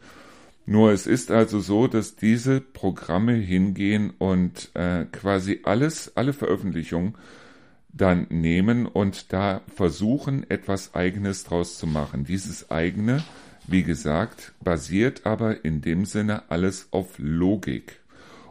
Nur 0.64 0.90
es 0.92 1.06
ist 1.06 1.30
also 1.30 1.60
so, 1.60 1.86
dass 1.86 2.16
diese 2.16 2.60
Programme 2.60 3.34
hingehen 3.34 4.12
und 4.18 4.70
äh, 4.74 5.04
quasi 5.04 5.60
alles, 5.64 6.16
alle 6.16 6.32
Veröffentlichungen 6.32 7.14
dann 7.90 8.26
nehmen 8.30 8.86
und 8.86 9.32
da 9.32 9.62
versuchen, 9.74 10.48
etwas 10.50 10.94
Eigenes 10.94 11.44
draus 11.44 11.78
zu 11.78 11.86
machen. 11.86 12.24
Dieses 12.24 12.70
eigene 12.70 13.22
wie 13.70 13.82
gesagt, 13.82 14.52
basiert 14.62 15.26
aber 15.26 15.64
in 15.64 15.80
dem 15.80 16.04
Sinne 16.04 16.50
alles 16.50 16.88
auf 16.90 17.18
Logik. 17.18 18.00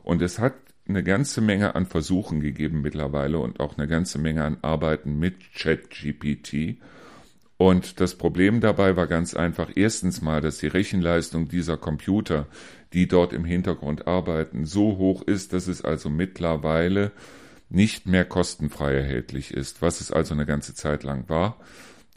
Und 0.03 0.21
es 0.21 0.39
hat 0.39 0.53
eine 0.88 1.03
ganze 1.03 1.41
Menge 1.41 1.75
an 1.75 1.86
Versuchen 1.86 2.39
gegeben 2.39 2.81
mittlerweile 2.81 3.39
und 3.39 3.59
auch 3.59 3.77
eine 3.77 3.88
ganze 3.88 4.19
Menge 4.19 4.43
an 4.43 4.57
Arbeiten 4.62 5.19
mit 5.19 5.53
ChatGPT. 5.53 6.77
Und 7.57 8.00
das 8.00 8.15
Problem 8.15 8.62
dabei 8.62 8.95
war 8.95 9.07
ganz 9.07 9.33
einfach 9.33 9.71
erstens 9.75 10.21
mal, 10.21 10.41
dass 10.41 10.59
die 10.59 10.67
Rechenleistung 10.67 11.50
dieser 11.50 11.75
Computer, 11.75 12.45
die 12.93 13.07
dort 13.07 13.33
im 13.33 13.43
Hintergrund 13.43 14.07
arbeiten, 14.07 14.65
so 14.65 14.97
hoch 14.97 15.24
ist, 15.24 15.53
dass 15.53 15.67
es 15.67 15.83
also 15.83 16.09
mittlerweile 16.09 17.12
nicht 17.69 18.05
mehr 18.05 18.25
kostenfrei 18.25 18.93
erhältlich 18.93 19.53
ist, 19.53 19.81
was 19.81 20.00
es 20.00 20.12
also 20.12 20.33
eine 20.33 20.45
ganze 20.45 20.74
Zeit 20.74 21.03
lang 21.03 21.27
war. 21.27 21.57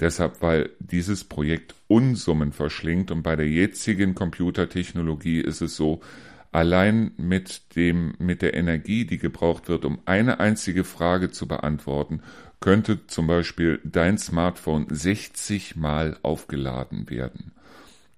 Deshalb, 0.01 0.41
weil 0.41 0.71
dieses 0.79 1.25
Projekt 1.25 1.75
Unsummen 1.87 2.53
verschlingt 2.53 3.11
und 3.11 3.23
bei 3.23 3.37
der 3.37 3.49
jetzigen 3.49 4.15
Computertechnologie 4.15 5.41
ist 5.41 5.61
es 5.61 5.77
so, 5.77 6.01
allein 6.53 7.13
mit 7.19 7.77
dem, 7.77 8.15
mit 8.19 8.41
der 8.43 8.55
Energie, 8.55 9.05
die 9.05 9.19
gebraucht 9.19 9.69
wird, 9.69 9.85
um 9.85 10.01
eine 10.07 10.41
einzige 10.41 10.85
Frage 10.85 11.31
zu 11.31 11.47
beantworten, 11.47 12.23
könnte 12.61 13.07
zum 13.07 13.27
Beispiel 13.27 13.81
dein 13.85 14.19
Smartphone 14.19 14.87
60 14.89 15.77
Mal 15.77 16.17
aufgeladen 16.23 17.09
werden. 17.09 17.53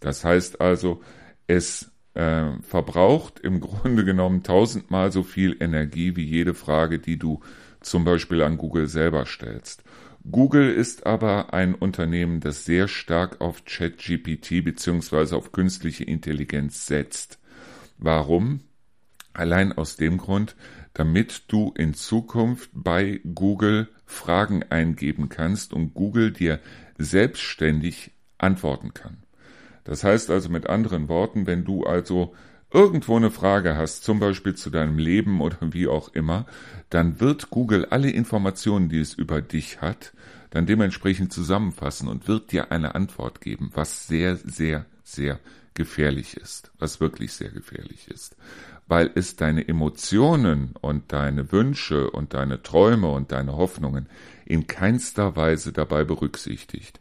Das 0.01 0.25
heißt 0.25 0.61
also, 0.61 1.03
es 1.47 1.91
äh, 2.15 2.51
verbraucht 2.63 3.41
im 3.41 3.61
Grunde 3.61 4.05
genommen 4.05 4.43
tausendmal 4.43 5.13
so 5.13 5.23
viel 5.23 5.57
Energie 5.61 6.17
wie 6.17 6.25
jede 6.25 6.55
Frage, 6.55 6.99
die 6.99 7.19
du 7.19 7.41
zum 7.81 8.05
Beispiel 8.05 8.43
an 8.43 8.59
Google 8.59 8.87
selber 8.87 9.27
stellst. 9.27 9.83
Google 10.31 10.73
ist 10.73 11.05
aber 11.07 11.53
ein 11.53 11.75
Unternehmen, 11.75 12.41
das 12.41 12.65
sehr 12.65 12.87
stark 12.87 13.41
auf 13.41 13.65
ChatGPT 13.65 14.65
bzw. 14.65 15.35
auf 15.35 15.53
künstliche 15.53 16.05
Intelligenz 16.05 16.87
setzt. 16.87 17.39
Warum? 17.99 18.61
Allein 19.33 19.73
aus 19.73 19.97
dem 19.97 20.19
Grund, 20.19 20.55
damit 20.95 21.45
du 21.49 21.73
in 21.77 21.95
Zukunft 21.95 22.71
bei 22.73 23.21
Google 23.35 23.89
Fragen 24.05 24.63
eingeben 24.65 25.29
kannst 25.29 25.73
und 25.73 25.95
Google 25.95 26.33
dir 26.33 26.61
selbstständig 26.99 28.13
antworten 28.39 28.95
kann. 28.95 29.19
Das 29.85 30.05
heißt 30.05 30.31
also 30.31 30.49
mit 30.49 30.69
anderen 30.69 31.09
Worten, 31.09 31.47
wenn 31.47 31.65
du 31.65 31.85
also 31.85 32.35
irgendwo 32.73 33.17
eine 33.17 33.31
Frage 33.31 33.77
hast, 33.77 34.05
zum 34.05 34.21
Beispiel 34.21 34.55
zu 34.55 34.71
deinem 34.71 34.99
Leben 34.99 35.41
oder 35.41 35.59
wie 35.61 35.87
auch 35.87 36.09
immer, 36.15 36.47
dann 36.91 37.21
wird 37.21 37.51
Google 37.51 37.87
alle 37.87 38.11
Informationen, 38.11 38.89
die 38.89 39.01
es 39.01 39.15
über 39.15 39.43
dich 39.43 39.81
hat, 39.81 40.13
dann 40.51 40.67
dementsprechend 40.67 41.33
zusammenfassen 41.33 42.09
und 42.09 42.29
wird 42.29 42.53
dir 42.53 42.73
eine 42.73 42.95
Antwort 42.95 43.41
geben, 43.41 43.71
was 43.75 44.07
sehr, 44.07 44.37
sehr, 44.37 44.87
sehr 45.03 45.39
gefährlich 45.75 46.37
ist, 46.37 46.71
was 46.79 47.01
wirklich 47.01 47.33
sehr 47.33 47.51
gefährlich 47.51 48.09
ist, 48.09 48.37
weil 48.87 49.11
es 49.15 49.37
deine 49.37 49.67
Emotionen 49.67 50.75
und 50.81 51.13
deine 51.13 51.51
Wünsche 51.53 52.11
und 52.11 52.35
deine 52.35 52.63
Träume 52.63 53.11
und 53.11 53.33
deine 53.33 53.57
Hoffnungen 53.57 54.07
in 54.45 54.67
keinster 54.67 55.37
Weise 55.37 55.73
dabei 55.73 56.05
berücksichtigt. 56.05 57.01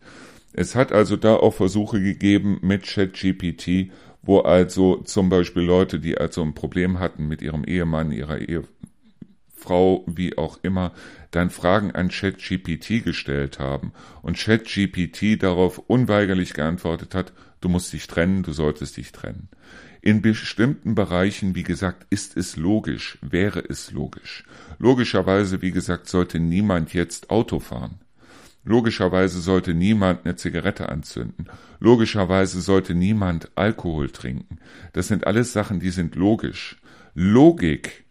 Es 0.53 0.75
hat 0.75 0.91
also 0.91 1.15
da 1.15 1.35
auch 1.35 1.53
Versuche 1.53 2.01
gegeben 2.01 2.59
mit 2.61 2.83
ChatGPT, 2.83 3.91
wo 4.23 4.39
also 4.39 4.97
zum 4.97 5.29
Beispiel 5.29 5.63
Leute, 5.63 5.99
die 5.99 6.17
also 6.17 6.41
ein 6.41 6.53
Problem 6.53 6.99
hatten 6.99 7.27
mit 7.27 7.41
ihrem 7.41 7.63
Ehemann, 7.63 8.11
ihrer 8.11 8.39
Ehefrau, 8.39 10.03
wie 10.07 10.37
auch 10.37 10.59
immer, 10.61 10.93
dann 11.31 11.49
Fragen 11.49 11.91
an 11.91 12.09
ChatGPT 12.09 13.03
gestellt 13.03 13.59
haben 13.59 13.93
und 14.21 14.37
ChatGPT 14.37 15.41
darauf 15.41 15.79
unweigerlich 15.79 16.53
geantwortet 16.53 17.15
hat, 17.15 17.33
du 17.61 17.69
musst 17.69 17.93
dich 17.93 18.07
trennen, 18.07 18.43
du 18.43 18.51
solltest 18.51 18.97
dich 18.97 19.11
trennen. 19.11 19.49
In 20.03 20.21
bestimmten 20.23 20.95
Bereichen, 20.95 21.53
wie 21.53 21.63
gesagt, 21.63 22.07
ist 22.09 22.35
es 22.35 22.57
logisch, 22.57 23.19
wäre 23.21 23.63
es 23.69 23.91
logisch. 23.91 24.45
Logischerweise, 24.79 25.61
wie 25.61 25.71
gesagt, 25.71 26.07
sollte 26.07 26.39
niemand 26.39 26.93
jetzt 26.93 27.29
Auto 27.29 27.59
fahren. 27.59 27.99
Logischerweise 28.63 29.41
sollte 29.41 29.73
niemand 29.73 30.25
eine 30.25 30.35
Zigarette 30.35 30.89
anzünden. 30.89 31.47
Logischerweise 31.79 32.61
sollte 32.61 32.93
niemand 32.93 33.51
Alkohol 33.55 34.09
trinken. 34.11 34.59
Das 34.93 35.07
sind 35.07 35.25
alles 35.25 35.51
Sachen, 35.51 35.79
die 35.79 35.89
sind 35.89 36.15
logisch. 36.15 36.79
Logik 37.13 38.05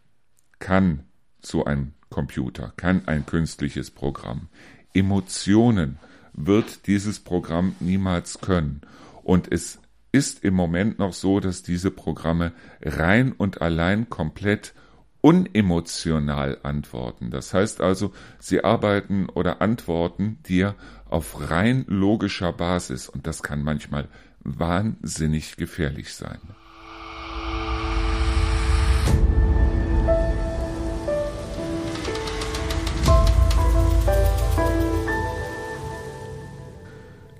kann 0.58 1.04
so 1.40 1.64
ein 1.64 1.94
Computer, 2.10 2.72
kann 2.76 3.06
ein 3.06 3.26
künstliches 3.26 3.90
Programm. 3.90 4.48
Emotionen 4.92 5.98
wird 6.32 6.86
dieses 6.86 7.20
Programm 7.20 7.76
niemals 7.78 8.40
können. 8.40 8.80
Und 9.22 9.50
es 9.50 9.78
ist 10.12 10.42
im 10.42 10.54
Moment 10.54 10.98
noch 10.98 11.12
so, 11.12 11.38
dass 11.38 11.62
diese 11.62 11.92
Programme 11.92 12.52
rein 12.82 13.32
und 13.32 13.62
allein 13.62 14.10
komplett 14.10 14.74
unemotional 15.20 16.58
antworten. 16.62 17.30
Das 17.30 17.52
heißt 17.52 17.80
also, 17.80 18.12
sie 18.38 18.64
arbeiten 18.64 19.28
oder 19.28 19.60
antworten 19.60 20.38
dir 20.48 20.74
auf 21.08 21.50
rein 21.50 21.84
logischer 21.88 22.52
Basis 22.52 23.08
und 23.08 23.26
das 23.26 23.42
kann 23.42 23.62
manchmal 23.62 24.08
wahnsinnig 24.42 25.56
gefährlich 25.56 26.14
sein. 26.14 26.40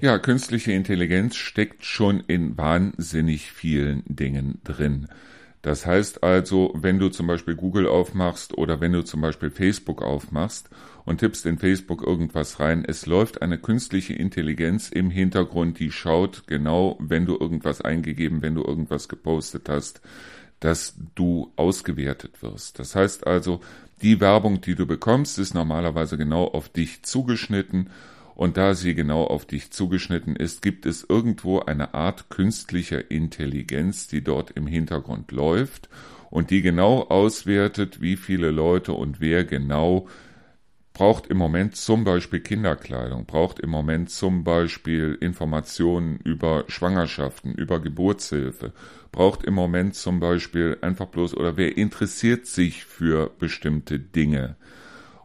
Ja, 0.02 0.18
künstliche 0.18 0.72
Intelligenz 0.72 1.36
steckt 1.36 1.84
schon 1.84 2.20
in 2.20 2.56
wahnsinnig 2.56 3.52
vielen 3.52 4.02
Dingen 4.06 4.58
drin. 4.64 5.08
Das 5.62 5.84
heißt 5.84 6.22
also, 6.22 6.72
wenn 6.74 6.98
du 6.98 7.10
zum 7.10 7.26
Beispiel 7.26 7.54
Google 7.54 7.86
aufmachst 7.86 8.56
oder 8.56 8.80
wenn 8.80 8.92
du 8.92 9.04
zum 9.04 9.20
Beispiel 9.20 9.50
Facebook 9.50 10.00
aufmachst 10.00 10.70
und 11.04 11.18
tippst 11.18 11.44
in 11.44 11.58
Facebook 11.58 12.02
irgendwas 12.02 12.60
rein, 12.60 12.84
es 12.86 13.04
läuft 13.04 13.42
eine 13.42 13.58
künstliche 13.58 14.14
Intelligenz 14.14 14.88
im 14.88 15.10
Hintergrund, 15.10 15.78
die 15.78 15.90
schaut 15.90 16.46
genau, 16.46 16.96
wenn 16.98 17.26
du 17.26 17.36
irgendwas 17.38 17.82
eingegeben, 17.82 18.40
wenn 18.40 18.54
du 18.54 18.64
irgendwas 18.64 19.08
gepostet 19.08 19.68
hast, 19.68 20.00
dass 20.60 20.96
du 21.14 21.52
ausgewertet 21.56 22.42
wirst. 22.42 22.78
Das 22.78 22.94
heißt 22.94 23.26
also, 23.26 23.60
die 24.00 24.18
Werbung, 24.20 24.62
die 24.62 24.74
du 24.74 24.86
bekommst, 24.86 25.38
ist 25.38 25.52
normalerweise 25.52 26.16
genau 26.16 26.44
auf 26.44 26.70
dich 26.70 27.02
zugeschnitten 27.02 27.90
und 28.40 28.56
da 28.56 28.72
sie 28.72 28.94
genau 28.94 29.24
auf 29.24 29.44
dich 29.44 29.70
zugeschnitten 29.70 30.34
ist, 30.34 30.62
gibt 30.62 30.86
es 30.86 31.04
irgendwo 31.06 31.58
eine 31.58 31.92
Art 31.92 32.30
künstlicher 32.30 33.10
Intelligenz, 33.10 34.08
die 34.08 34.24
dort 34.24 34.52
im 34.52 34.66
Hintergrund 34.66 35.30
läuft 35.30 35.90
und 36.30 36.48
die 36.48 36.62
genau 36.62 37.02
auswertet, 37.02 38.00
wie 38.00 38.16
viele 38.16 38.50
Leute 38.50 38.94
und 38.94 39.20
wer 39.20 39.44
genau 39.44 40.08
braucht 40.94 41.26
im 41.26 41.36
Moment 41.36 41.76
zum 41.76 42.04
Beispiel 42.04 42.40
Kinderkleidung, 42.40 43.26
braucht 43.26 43.60
im 43.60 43.68
Moment 43.68 44.08
zum 44.08 44.42
Beispiel 44.42 45.18
Informationen 45.20 46.18
über 46.24 46.64
Schwangerschaften, 46.68 47.52
über 47.52 47.78
Geburtshilfe, 47.78 48.72
braucht 49.12 49.44
im 49.44 49.52
Moment 49.52 49.96
zum 49.96 50.18
Beispiel 50.18 50.78
einfach 50.80 51.08
bloß 51.08 51.34
oder 51.34 51.58
wer 51.58 51.76
interessiert 51.76 52.46
sich 52.46 52.86
für 52.86 53.30
bestimmte 53.38 53.98
Dinge. 53.98 54.56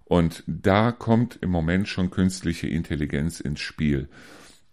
Und 0.05 0.43
da 0.47 0.91
kommt 0.91 1.39
im 1.41 1.49
Moment 1.49 1.87
schon 1.87 2.11
künstliche 2.11 2.67
Intelligenz 2.67 3.39
ins 3.39 3.59
Spiel. 3.59 4.07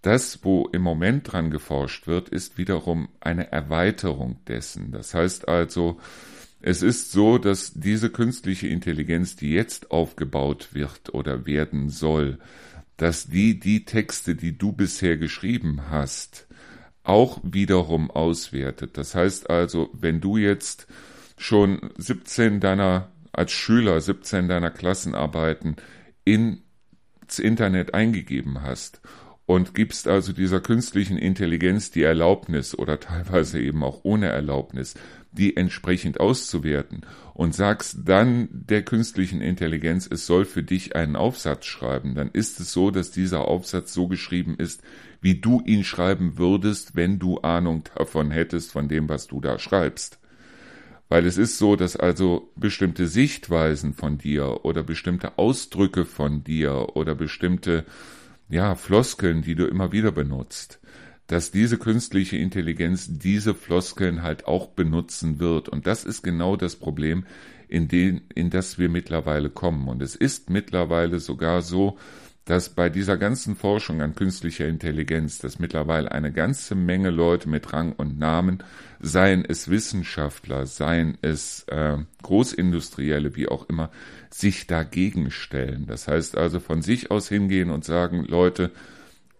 Das, 0.02 0.44
wo 0.44 0.68
im 0.72 0.82
Moment 0.82 1.32
dran 1.32 1.50
geforscht 1.50 2.06
wird, 2.06 2.28
ist 2.28 2.58
wiederum 2.58 3.08
eine 3.20 3.50
Erweiterung 3.50 4.38
dessen. 4.46 4.92
Das 4.92 5.14
heißt 5.14 5.48
also, 5.48 5.98
es 6.60 6.82
ist 6.82 7.12
so, 7.12 7.38
dass 7.38 7.72
diese 7.74 8.10
künstliche 8.10 8.68
Intelligenz, 8.68 9.36
die 9.36 9.52
jetzt 9.52 9.90
aufgebaut 9.90 10.70
wird 10.72 11.14
oder 11.14 11.46
werden 11.46 11.88
soll, 11.88 12.38
dass 12.96 13.26
die 13.26 13.58
die 13.58 13.84
Texte, 13.84 14.34
die 14.34 14.58
du 14.58 14.72
bisher 14.72 15.16
geschrieben 15.16 15.90
hast, 15.90 16.46
auch 17.04 17.40
wiederum 17.42 18.11
auswertet. 18.11 18.96
Das 18.96 19.14
heißt 19.14 19.50
also, 19.50 19.90
wenn 19.92 20.20
du 20.20 20.37
jetzt 20.37 20.87
schon 21.37 21.90
17 21.96 22.61
deiner 22.61 23.11
als 23.33 23.53
Schüler 23.53 24.01
17 24.01 24.49
deiner 24.49 24.71
Klassenarbeiten 24.71 25.77
ins 26.25 27.38
Internet 27.38 27.95
eingegeben 27.95 28.62
hast 28.62 29.01
und 29.47 29.75
gibst 29.75 30.09
also 30.09 30.33
dieser 30.33 30.61
künstlichen 30.61 31.18
Intelligenz 31.18 31.90
die 31.90 32.03
Erlaubnis 32.03 32.79
oder 32.79 33.01
teilweise 33.01 33.61
eben 33.61 33.83
auch 33.83 34.01
ohne 34.05 34.29
Erlaubnis, 34.29 34.95
die 35.33 35.57
entsprechend 35.57 36.21
auszuwerten 36.21 37.07
und 37.35 37.55
sagst 37.55 38.01
dann 38.05 38.49
der 38.53 38.83
künstlichen 38.83 39.40
Intelligenz, 39.40 40.09
es 40.11 40.27
soll 40.27 40.45
für 40.45 40.62
dich 40.62 40.95
einen 40.95 41.16
Aufsatz 41.16 41.64
schreiben, 41.66 42.14
dann 42.14 42.31
ist 42.31 42.61
es 42.61 42.73
so, 42.73 42.90
dass 42.90 43.11
dieser 43.11 43.47
Aufsatz 43.47 43.92
so 43.92 44.09
geschrieben 44.09 44.57
ist, 44.59 44.83
wie 45.21 45.40
du 45.40 45.62
ihn 45.64 45.85
schreiben 45.85 46.37
würdest, 46.37 46.95
wenn 46.97 47.18
du 47.18 47.38
Ahnung 47.40 47.85
davon 47.95 48.31
hättest, 48.31 48.73
von 48.73 48.88
dem, 48.88 49.09
was 49.09 49.27
du 49.27 49.40
da 49.40 49.59
schreibst. 49.59 50.18
Weil 51.12 51.27
es 51.27 51.37
ist 51.37 51.59
so, 51.59 51.77
dass 51.77 51.94
also 51.94 52.51
bestimmte 52.57 53.07
Sichtweisen 53.07 53.92
von 53.92 54.16
dir 54.16 54.64
oder 54.64 54.83
bestimmte 54.83 55.37
Ausdrücke 55.37 56.07
von 56.07 56.42
dir 56.42 56.96
oder 56.96 57.14
bestimmte, 57.14 57.85
ja, 58.48 58.77
Floskeln, 58.77 59.42
die 59.42 59.55
du 59.55 59.66
immer 59.66 59.92
wieder 59.92 60.11
benutzt, 60.11 60.81
dass 61.27 61.51
diese 61.51 61.77
künstliche 61.77 62.38
Intelligenz 62.38 63.09
diese 63.11 63.53
Floskeln 63.53 64.22
halt 64.22 64.46
auch 64.46 64.68
benutzen 64.68 65.38
wird. 65.38 65.68
Und 65.68 65.87
das 65.87 66.05
ist 66.05 66.22
genau 66.22 66.57
das 66.57 66.77
Problem, 66.77 67.27
in, 67.68 67.88
den, 67.88 68.22
in 68.35 68.48
das 68.48 68.79
wir 68.79 68.88
mittlerweile 68.88 69.51
kommen. 69.51 69.88
Und 69.88 70.01
es 70.01 70.16
ist 70.16 70.48
mittlerweile 70.48 71.20
sogar 71.20 71.61
so, 71.61 71.98
dass 72.44 72.70
bei 72.70 72.88
dieser 72.88 73.18
ganzen 73.18 73.55
Forschung 73.55 74.01
an 74.01 74.14
künstlicher 74.14 74.66
Intelligenz, 74.66 75.38
dass 75.38 75.59
mittlerweile 75.59 76.11
eine 76.11 76.33
ganze 76.33 76.75
Menge 76.75 77.11
Leute 77.11 77.48
mit 77.48 77.72
Rang 77.72 77.92
und 77.92 78.18
Namen, 78.18 78.64
seien 79.02 79.44
es 79.44 79.68
Wissenschaftler, 79.68 80.64
seien 80.64 81.18
es 81.20 81.64
äh, 81.64 81.98
Großindustrielle, 82.22 83.34
wie 83.34 83.48
auch 83.48 83.68
immer, 83.68 83.90
sich 84.30 84.68
dagegen 84.68 85.30
stellen. 85.30 85.86
Das 85.86 86.06
heißt 86.06 86.38
also 86.38 86.60
von 86.60 86.82
sich 86.82 87.10
aus 87.10 87.28
hingehen 87.28 87.70
und 87.70 87.84
sagen, 87.84 88.24
Leute, 88.24 88.70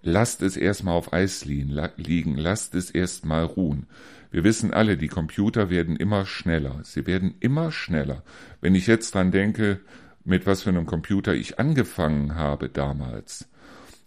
lasst 0.03 0.43
es 0.43 0.57
erstmal 0.57 0.95
auf 0.95 1.13
Eis 1.13 1.45
liegen, 1.45 2.37
lasst 2.37 2.75
es 2.75 2.91
erstmal 2.91 3.45
ruhen. 3.45 3.87
Wir 4.33 4.45
wissen 4.45 4.75
alle, 4.75 4.97
die 4.97 5.09
Computer 5.09 5.71
werden 5.71 5.95
immer 5.95 6.27
schneller. 6.27 6.81
Sie 6.83 7.07
werden 7.07 7.35
immer 7.39 7.71
schneller. 7.71 8.25
Wenn 8.61 8.75
ich 8.75 8.89
jetzt 8.89 9.15
dran 9.15 9.31
denke, 9.31 9.81
mit 10.25 10.47
was 10.47 10.63
für 10.63 10.71
einem 10.71 10.87
Computer 10.87 11.35
ich 11.35 11.61
angefangen 11.61 12.35
habe 12.35 12.69
damals. 12.69 13.49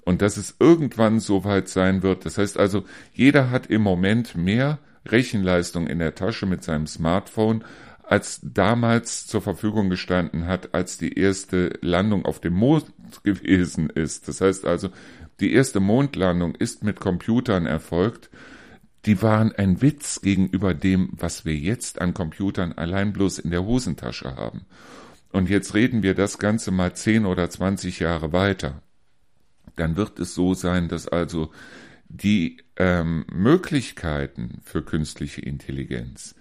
Und 0.04 0.22
dass 0.22 0.38
es 0.38 0.56
irgendwann 0.60 1.20
so 1.20 1.46
weit 1.46 1.70
sein 1.70 2.04
wird. 2.04 2.26
Das 2.26 2.38
heißt 2.38 2.58
also, 2.58 2.84
jeder 3.14 3.52
hat 3.52 3.68
im 3.68 3.82
Moment 3.82 4.36
mehr 4.36 4.80
Rechenleistung 5.08 5.88
in 5.88 6.00
der 6.00 6.16
Tasche 6.16 6.46
mit 6.46 6.64
seinem 6.64 6.88
Smartphone, 6.88 7.64
als 8.04 8.40
damals 8.44 9.28
zur 9.28 9.42
Verfügung 9.42 9.90
gestanden 9.90 10.46
hat, 10.46 10.74
als 10.74 10.98
die 10.98 11.18
erste 11.18 11.78
Landung 11.82 12.26
auf 12.26 12.40
dem 12.40 12.54
Mond 12.54 12.86
gewesen 13.24 13.90
ist. 13.90 14.28
Das 14.28 14.42
heißt 14.42 14.66
also, 14.66 14.90
die 15.40 15.54
erste 15.54 15.80
Mondlandung 15.80 16.56
ist 16.56 16.84
mit 16.84 17.00
Computern 17.00 17.66
erfolgt. 17.66 18.30
Die 19.06 19.22
waren 19.22 19.52
ein 19.52 19.82
Witz 19.82 20.22
gegenüber 20.22 20.74
dem, 20.74 21.10
was 21.12 21.46
wir 21.46 21.56
jetzt 21.56 22.02
an 22.02 22.14
Computern 22.14 22.74
allein 22.74 23.14
bloß 23.14 23.40
in 23.40 23.52
der 23.52 23.66
Hosentasche 23.66 24.36
haben. 24.36 24.66
Und 25.32 25.50
jetzt 25.50 25.74
reden 25.74 26.02
wir 26.02 26.16
das 26.16 26.38
Ganze 26.38 26.72
mal 26.72 26.96
10 26.96 27.26
oder 27.26 27.50
20 27.50 28.00
Jahre 28.00 28.32
weiter. 28.32 28.82
Dann 29.76 29.98
wird 29.98 30.20
es 30.20 30.34
so 30.34 30.54
sein, 30.54 30.88
dass 30.88 31.08
also 31.08 31.52
die 32.08 32.58
ähm, 32.78 33.26
Möglichkeiten 33.32 34.62
für 34.64 34.84
künstliche 34.84 35.42
Intelligenz, 35.42 36.36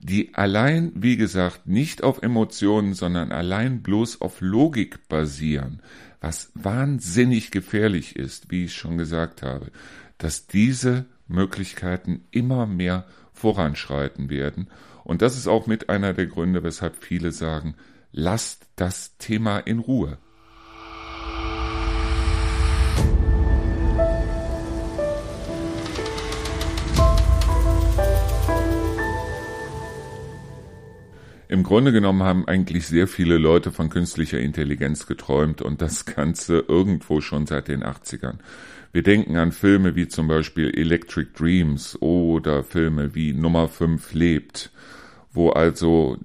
die 0.00 0.34
allein, 0.34 0.92
wie 0.94 1.16
gesagt, 1.16 1.66
nicht 1.66 2.02
auf 2.02 2.22
Emotionen, 2.22 2.94
sondern 2.94 3.32
allein 3.32 3.82
bloß 3.82 4.20
auf 4.20 4.40
Logik 4.40 5.08
basieren, 5.08 5.80
was 6.20 6.50
wahnsinnig 6.54 7.50
gefährlich 7.50 8.16
ist, 8.16 8.50
wie 8.50 8.64
ich 8.64 8.74
schon 8.74 8.98
gesagt 8.98 9.42
habe, 9.42 9.70
dass 10.18 10.46
diese 10.46 11.06
Möglichkeiten 11.26 12.24
immer 12.30 12.66
mehr 12.66 13.06
voranschreiten 13.32 14.30
werden. 14.30 14.68
Und 15.04 15.22
das 15.22 15.36
ist 15.36 15.46
auch 15.46 15.66
mit 15.66 15.88
einer 15.88 16.12
der 16.12 16.26
Gründe, 16.26 16.62
weshalb 16.62 16.96
viele 17.02 17.32
sagen, 17.32 17.74
lasst 18.12 18.66
das 18.76 19.16
Thema 19.18 19.58
in 19.58 19.78
Ruhe. 19.78 20.18
Im 31.48 31.62
Grunde 31.62 31.92
genommen 31.92 32.22
haben 32.22 32.46
eigentlich 32.46 32.86
sehr 32.86 33.08
viele 33.08 33.38
Leute 33.38 33.72
von 33.72 33.88
künstlicher 33.88 34.38
Intelligenz 34.38 35.06
geträumt 35.06 35.62
und 35.62 35.80
das 35.80 36.04
Ganze 36.04 36.58
irgendwo 36.68 37.22
schon 37.22 37.46
seit 37.46 37.68
den 37.68 37.82
80ern. 37.82 38.34
Wir 38.92 39.02
denken 39.02 39.36
an 39.36 39.52
Filme 39.52 39.96
wie 39.96 40.08
zum 40.08 40.28
Beispiel 40.28 40.70
Electric 40.70 41.30
Dreams 41.34 41.96
oder 42.02 42.62
Filme 42.64 43.14
wie 43.14 43.32
Nummer 43.32 43.68
5 43.68 44.12
lebt, 44.12 44.70
wo 45.32 45.48
also 45.48 46.18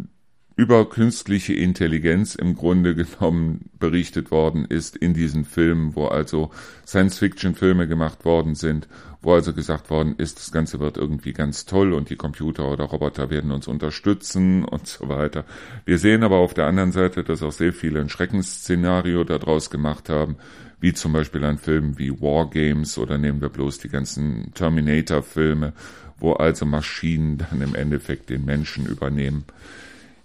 über 0.56 0.88
künstliche 0.88 1.54
Intelligenz 1.54 2.36
im 2.36 2.56
Grunde 2.56 2.94
genommen 2.94 3.70
berichtet 3.80 4.30
worden 4.30 4.66
ist 4.66 4.96
in 4.96 5.13
diesen 5.13 5.46
Filmen, 5.46 5.96
wo 5.96 6.06
also 6.06 6.52
Science-Fiction-Filme 6.86 7.88
gemacht 7.88 8.24
worden 8.24 8.54
sind, 8.54 8.88
wo 9.24 9.34
also 9.34 9.54
gesagt 9.54 9.89
worden 9.89 10.16
ist, 10.18 10.38
das 10.38 10.52
Ganze 10.52 10.80
wird 10.80 10.98
irgendwie 10.98 11.34
ganz 11.34 11.66
toll 11.66 11.94
und 11.94 12.10
die 12.10 12.18
Computer 12.18 12.72
oder 12.72 12.84
Roboter 12.84 13.32
werden 13.32 13.52
uns 13.52 13.68
unterstützen 13.68 14.63
und 14.70 14.86
so 14.86 15.10
weiter. 15.10 15.46
Wir 15.86 15.98
sehen 15.98 16.24
aber 16.24 16.38
auf 16.38 16.54
der 16.54 16.68
anderen 16.68 16.92
Seite, 16.92 17.24
dass 17.24 17.42
auch 17.42 17.52
sehr 17.52 17.74
viele 17.74 18.02
ein 18.02 18.10
Schreckensszenario 18.10 19.24
daraus 19.24 19.72
gemacht 19.72 20.10
haben, 20.10 20.36
wie 20.80 20.94
zum 20.94 21.13
Beispiel 21.13 21.44
ein 21.46 21.58
Film 21.58 21.98
wie 21.98 22.12
Wargames 22.22 22.98
oder 22.98 23.18
nehmen 23.18 23.42
wir 23.42 23.50
bloß 23.50 23.80
die 23.80 23.89
ganzen 23.89 24.54
Terminator-Filme, 24.54 25.74
wo 26.20 26.34
also 26.34 26.66
Maschinen 26.66 27.38
dann 27.38 27.62
im 27.62 27.74
Endeffekt 27.74 28.30
den 28.30 28.46
Menschen 28.46 28.86
übernehmen. 28.86 29.46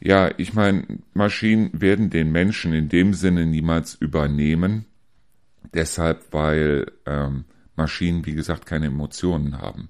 Ja, 0.01 0.31
ich 0.37 0.55
meine, 0.55 0.85
Maschinen 1.13 1.71
werden 1.73 2.11
den 2.11 2.31
Menschen 2.31 2.73
in 2.73 2.89
dem 2.89 3.15
Sinne 3.15 3.47
niemals 3.47 3.95
übernehmen. 3.95 4.85
Deshalb, 5.75 6.33
weil 6.33 6.93
ähm, 7.05 7.45
Maschinen, 7.77 8.25
wie 8.25 8.35
gesagt, 8.35 8.67
keine 8.67 8.87
Emotionen 8.87 9.59
haben. 9.59 9.89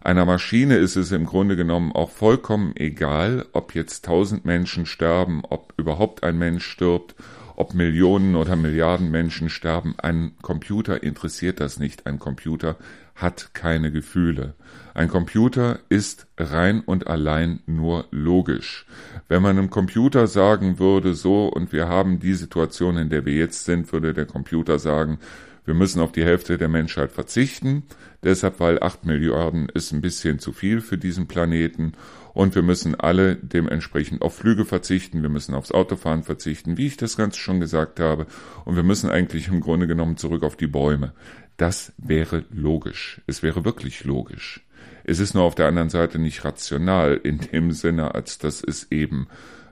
Einer 0.00 0.24
Maschine 0.24 0.76
ist 0.76 0.96
es 0.96 1.10
im 1.10 1.26
Grunde 1.26 1.56
genommen 1.56 1.92
auch 1.92 2.10
vollkommen 2.10 2.72
egal, 2.76 3.44
ob 3.52 3.74
jetzt 3.74 4.04
tausend 4.04 4.44
Menschen 4.44 4.86
sterben, 4.86 5.42
ob 5.44 5.74
überhaupt 5.76 6.22
ein 6.22 6.38
Mensch 6.38 6.64
stirbt, 6.64 7.16
ob 7.56 7.74
Millionen 7.74 8.36
oder 8.36 8.54
Milliarden 8.54 9.10
Menschen 9.10 9.48
sterben. 9.48 9.96
Ein 9.98 10.32
Computer 10.42 11.02
interessiert 11.02 11.58
das 11.58 11.78
nicht. 11.78 12.06
Ein 12.06 12.18
Computer 12.18 12.76
hat 13.16 13.54
keine 13.54 13.90
Gefühle. 13.90 14.54
Ein 14.94 15.08
Computer 15.08 15.80
ist 15.88 16.26
rein 16.38 16.80
und 16.80 17.06
allein 17.06 17.60
nur 17.66 18.06
logisch. 18.10 18.86
Wenn 19.28 19.42
man 19.42 19.58
einem 19.58 19.70
Computer 19.70 20.26
sagen 20.26 20.78
würde, 20.78 21.14
so 21.14 21.48
und 21.48 21.72
wir 21.72 21.88
haben 21.88 22.20
die 22.20 22.34
Situation, 22.34 22.96
in 22.96 23.08
der 23.08 23.26
wir 23.26 23.34
jetzt 23.34 23.64
sind, 23.64 23.92
würde 23.92 24.14
der 24.14 24.26
Computer 24.26 24.78
sagen, 24.78 25.18
wir 25.64 25.74
müssen 25.74 26.00
auf 26.00 26.12
die 26.12 26.24
Hälfte 26.24 26.58
der 26.58 26.68
Menschheit 26.68 27.10
verzichten, 27.10 27.82
deshalb 28.22 28.60
weil 28.60 28.80
acht 28.82 29.04
Milliarden 29.04 29.68
ist 29.68 29.92
ein 29.92 30.00
bisschen 30.00 30.38
zu 30.38 30.52
viel 30.52 30.80
für 30.80 30.96
diesen 30.96 31.26
Planeten 31.26 31.92
und 32.34 32.54
wir 32.54 32.62
müssen 32.62 32.94
alle 32.94 33.34
dementsprechend 33.34 34.22
auf 34.22 34.36
Flüge 34.36 34.64
verzichten, 34.64 35.22
wir 35.22 35.28
müssen 35.28 35.54
aufs 35.54 35.72
Autofahren 35.72 36.22
verzichten, 36.22 36.76
wie 36.76 36.86
ich 36.86 36.96
das 36.96 37.16
Ganze 37.16 37.40
schon 37.40 37.60
gesagt 37.60 37.98
habe, 37.98 38.26
und 38.64 38.76
wir 38.76 38.82
müssen 38.84 39.10
eigentlich 39.10 39.48
im 39.48 39.60
Grunde 39.60 39.86
genommen 39.86 40.16
zurück 40.18 40.44
auf 40.44 40.54
die 40.54 40.66
Bäume. 40.68 41.14
Das 41.56 41.92
wäre 41.96 42.44
logisch. 42.50 43.20
Es 43.26 43.42
wäre 43.42 43.64
wirklich 43.64 44.04
logisch. 44.04 44.66
Es 45.04 45.20
ist 45.20 45.34
nur 45.34 45.44
auf 45.44 45.54
der 45.54 45.68
anderen 45.68 45.88
Seite 45.88 46.18
nicht 46.18 46.44
rational 46.44 47.18
in 47.22 47.38
dem 47.38 47.72
Sinne, 47.72 48.14
als 48.14 48.38
dass 48.38 48.62
es 48.62 48.90
eben 48.90 49.28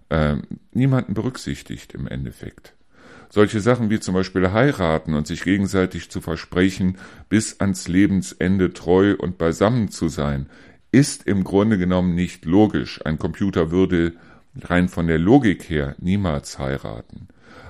äh, 0.08 0.36
niemanden 0.72 1.14
berücksichtigt 1.14 1.92
im 1.92 2.06
Endeffekt. 2.06 2.74
Solche 3.28 3.60
Sachen 3.60 3.90
wie 3.90 3.98
zum 3.98 4.14
Beispiel 4.14 4.52
heiraten 4.52 5.14
und 5.14 5.26
sich 5.26 5.42
gegenseitig 5.42 6.08
zu 6.08 6.20
versprechen, 6.20 6.98
bis 7.28 7.60
ans 7.60 7.88
Lebensende 7.88 8.72
treu 8.72 9.16
und 9.18 9.38
beisammen 9.38 9.88
zu 9.90 10.08
sein, 10.08 10.48
ist 10.92 11.26
im 11.26 11.42
Grunde 11.42 11.76
genommen 11.76 12.14
nicht 12.14 12.44
logisch. 12.44 13.04
Ein 13.04 13.18
Computer 13.18 13.72
würde 13.72 14.12
rein 14.62 14.88
von 14.88 15.08
der 15.08 15.18
Logik 15.18 15.68
her 15.68 15.96
niemals 15.98 16.60
heiraten. 16.60 17.26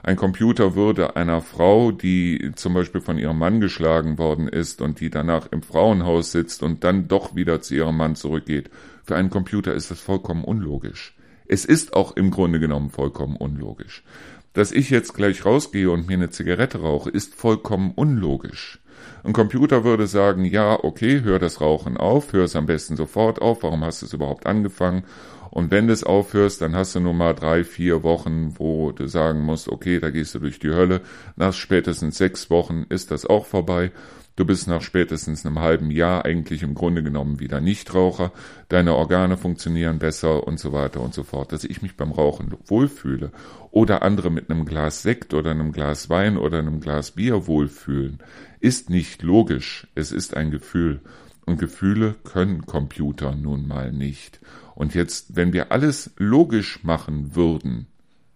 Ein 0.07 0.17
Computer 0.17 0.75
würde 0.75 1.17
einer 1.17 1.41
Frau, 1.41 1.91
die 1.91 2.53
zum 2.57 2.75
Beispiel 2.75 3.01
von 3.01 3.17
ihrem 3.17 3.39
Mann 3.39 3.63
geschlagen 3.63 4.19
worden 4.19 4.49
ist 4.49 4.83
und 4.83 5.01
die 5.01 5.09
danach 5.09 5.51
im 5.51 5.63
Frauenhaus 5.63 6.31
sitzt 6.31 6.63
und 6.63 6.85
dann 6.85 7.09
doch 7.09 7.35
wieder 7.35 7.63
zu 7.63 7.75
ihrem 7.75 7.97
Mann 7.97 8.15
zurückgeht, 8.15 8.69
für 9.03 9.17
einen 9.17 9.31
Computer 9.31 9.73
ist 9.73 9.91
das 9.91 10.01
vollkommen 10.01 10.45
unlogisch. 10.45 11.17
Es 11.49 11.65
ist 11.65 11.95
auch 11.95 12.17
im 12.17 12.31
Grunde 12.31 12.61
genommen 12.61 12.91
vollkommen 12.91 13.37
unlogisch. 13.37 14.05
Dass 14.53 14.73
ich 14.73 14.91
jetzt 14.91 15.15
gleich 15.15 15.47
rausgehe 15.47 15.91
und 15.91 16.07
mir 16.07 16.19
eine 16.19 16.29
Zigarette 16.29 16.83
rauche, 16.83 17.09
ist 17.09 17.35
vollkommen 17.35 17.93
unlogisch. 17.95 18.81
Ein 19.25 19.33
Computer 19.33 19.85
würde 19.85 20.07
sagen, 20.07 20.45
ja, 20.45 20.79
okay, 20.85 21.23
hör 21.23 21.39
das 21.39 21.63
Rauchen 21.63 21.97
auf, 21.97 22.35
hör 22.35 22.45
es 22.45 22.57
am 22.57 22.67
besten 22.67 22.95
sofort 22.95 23.41
auf, 23.41 23.63
warum 23.63 23.83
hast 23.83 24.03
du 24.03 24.07
es 24.07 24.13
überhaupt 24.13 24.45
angefangen? 24.45 25.05
Und 25.51 25.71
wenn 25.71 25.87
du 25.87 25.95
es 25.95 26.05
aufhörst, 26.05 26.61
dann 26.61 26.77
hast 26.77 26.95
du 26.95 27.01
nur 27.01 27.15
mal 27.15 27.33
drei, 27.33 27.65
vier 27.65 28.03
Wochen, 28.03 28.53
wo 28.59 28.93
du 28.93 29.07
sagen 29.07 29.41
musst, 29.41 29.71
okay, 29.71 29.99
da 29.99 30.11
gehst 30.11 30.35
du 30.35 30.41
durch 30.41 30.59
die 30.59 30.69
Hölle. 30.69 31.01
Nach 31.37 31.55
spätestens 31.55 32.19
sechs 32.19 32.51
Wochen 32.51 32.85
ist 32.91 33.11
das 33.11 33.25
auch 33.25 33.47
vorbei. 33.47 33.93
Du 34.37 34.45
bist 34.45 34.67
nach 34.67 34.83
spätestens 34.83 35.47
einem 35.47 35.61
halben 35.61 35.93
Jahr 35.93 36.25
eigentlich 36.25 36.65
im 36.65 36.75
Grunde 36.75 37.05
genommen 37.05 37.39
wieder 37.39 37.61
Nichtraucher. 37.61 38.33
Deine 38.69 38.97
Organe 38.97 39.37
funktionieren 39.37 40.01
besser 40.01 40.45
und 40.45 40.59
so 40.59 40.73
weiter 40.73 41.01
und 41.01 41.15
so 41.15 41.23
fort. 41.23 41.53
Dass 41.53 41.63
ich 41.63 41.83
mich 41.83 41.97
beim 41.97 42.11
Rauchen 42.11 42.53
wohlfühle 42.67 43.31
oder 43.71 44.03
andere 44.03 44.31
mit 44.31 44.51
einem 44.51 44.65
Glas 44.65 45.03
Sekt 45.03 45.35
oder 45.35 45.53
einem 45.53 45.71
Glas 45.71 46.11
Wein 46.11 46.37
oder 46.37 46.59
einem 46.59 46.81
Glas 46.81 47.13
Bier 47.13 47.47
wohlfühlen, 47.47 48.19
ist 48.65 48.89
nicht 48.89 49.23
logisch. 49.23 49.87
Es 49.95 50.11
ist 50.11 50.35
ein 50.35 50.51
Gefühl. 50.51 51.03
Und 51.45 51.59
Gefühle 51.59 52.15
können 52.25 52.65
Computer 52.65 53.35
nun 53.35 53.69
mal 53.69 53.93
nicht. 53.93 54.41
Und 54.75 54.95
jetzt, 54.95 55.37
wenn 55.37 55.53
wir 55.53 55.71
alles 55.71 56.13
logisch 56.17 56.83
machen 56.83 57.37
würden 57.37 57.89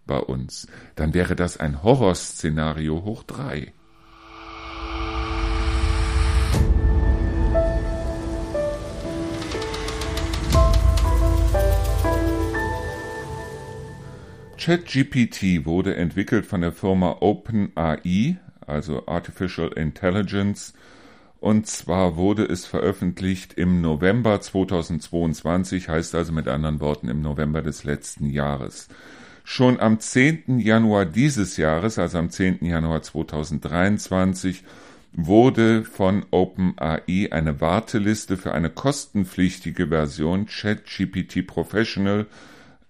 bei 0.06 0.18
uns, 0.18 0.68
dann 0.96 1.14
wäre 1.14 1.34
das 1.34 1.56
ein 1.56 1.82
Horrorszenario 1.82 3.04
hoch 3.04 3.22
drei. 3.22 3.72
ChatGPT 14.58 15.64
wurde 15.64 15.96
entwickelt 15.96 16.44
von 16.44 16.60
der 16.60 16.72
Firma 16.72 17.16
OpenAI, 17.20 18.36
also 18.68 19.06
Artificial 19.06 19.72
Intelligence, 19.72 20.74
und 21.40 21.66
zwar 21.68 22.16
wurde 22.16 22.44
es 22.44 22.66
veröffentlicht 22.66 23.54
im 23.54 23.80
November 23.80 24.40
2022, 24.40 25.88
heißt 25.88 26.14
also 26.14 26.32
mit 26.32 26.48
anderen 26.48 26.80
Worten 26.80 27.08
im 27.08 27.22
November 27.22 27.62
des 27.62 27.84
letzten 27.84 28.26
Jahres. 28.26 28.88
Schon 29.44 29.78
am 29.80 30.00
10. 30.00 30.58
Januar 30.58 31.06
dieses 31.06 31.56
Jahres, 31.56 31.98
also 31.98 32.18
am 32.18 32.30
10. 32.30 32.64
Januar 32.64 33.02
2023, 33.02 34.64
wurde 35.12 35.84
von 35.84 36.26
OpenAI 36.30 37.28
eine 37.30 37.60
Warteliste 37.60 38.36
für 38.36 38.52
eine 38.52 38.68
kostenpflichtige 38.68 39.88
Version 39.88 40.46
ChatGPT 40.46 41.46
Professional 41.46 42.26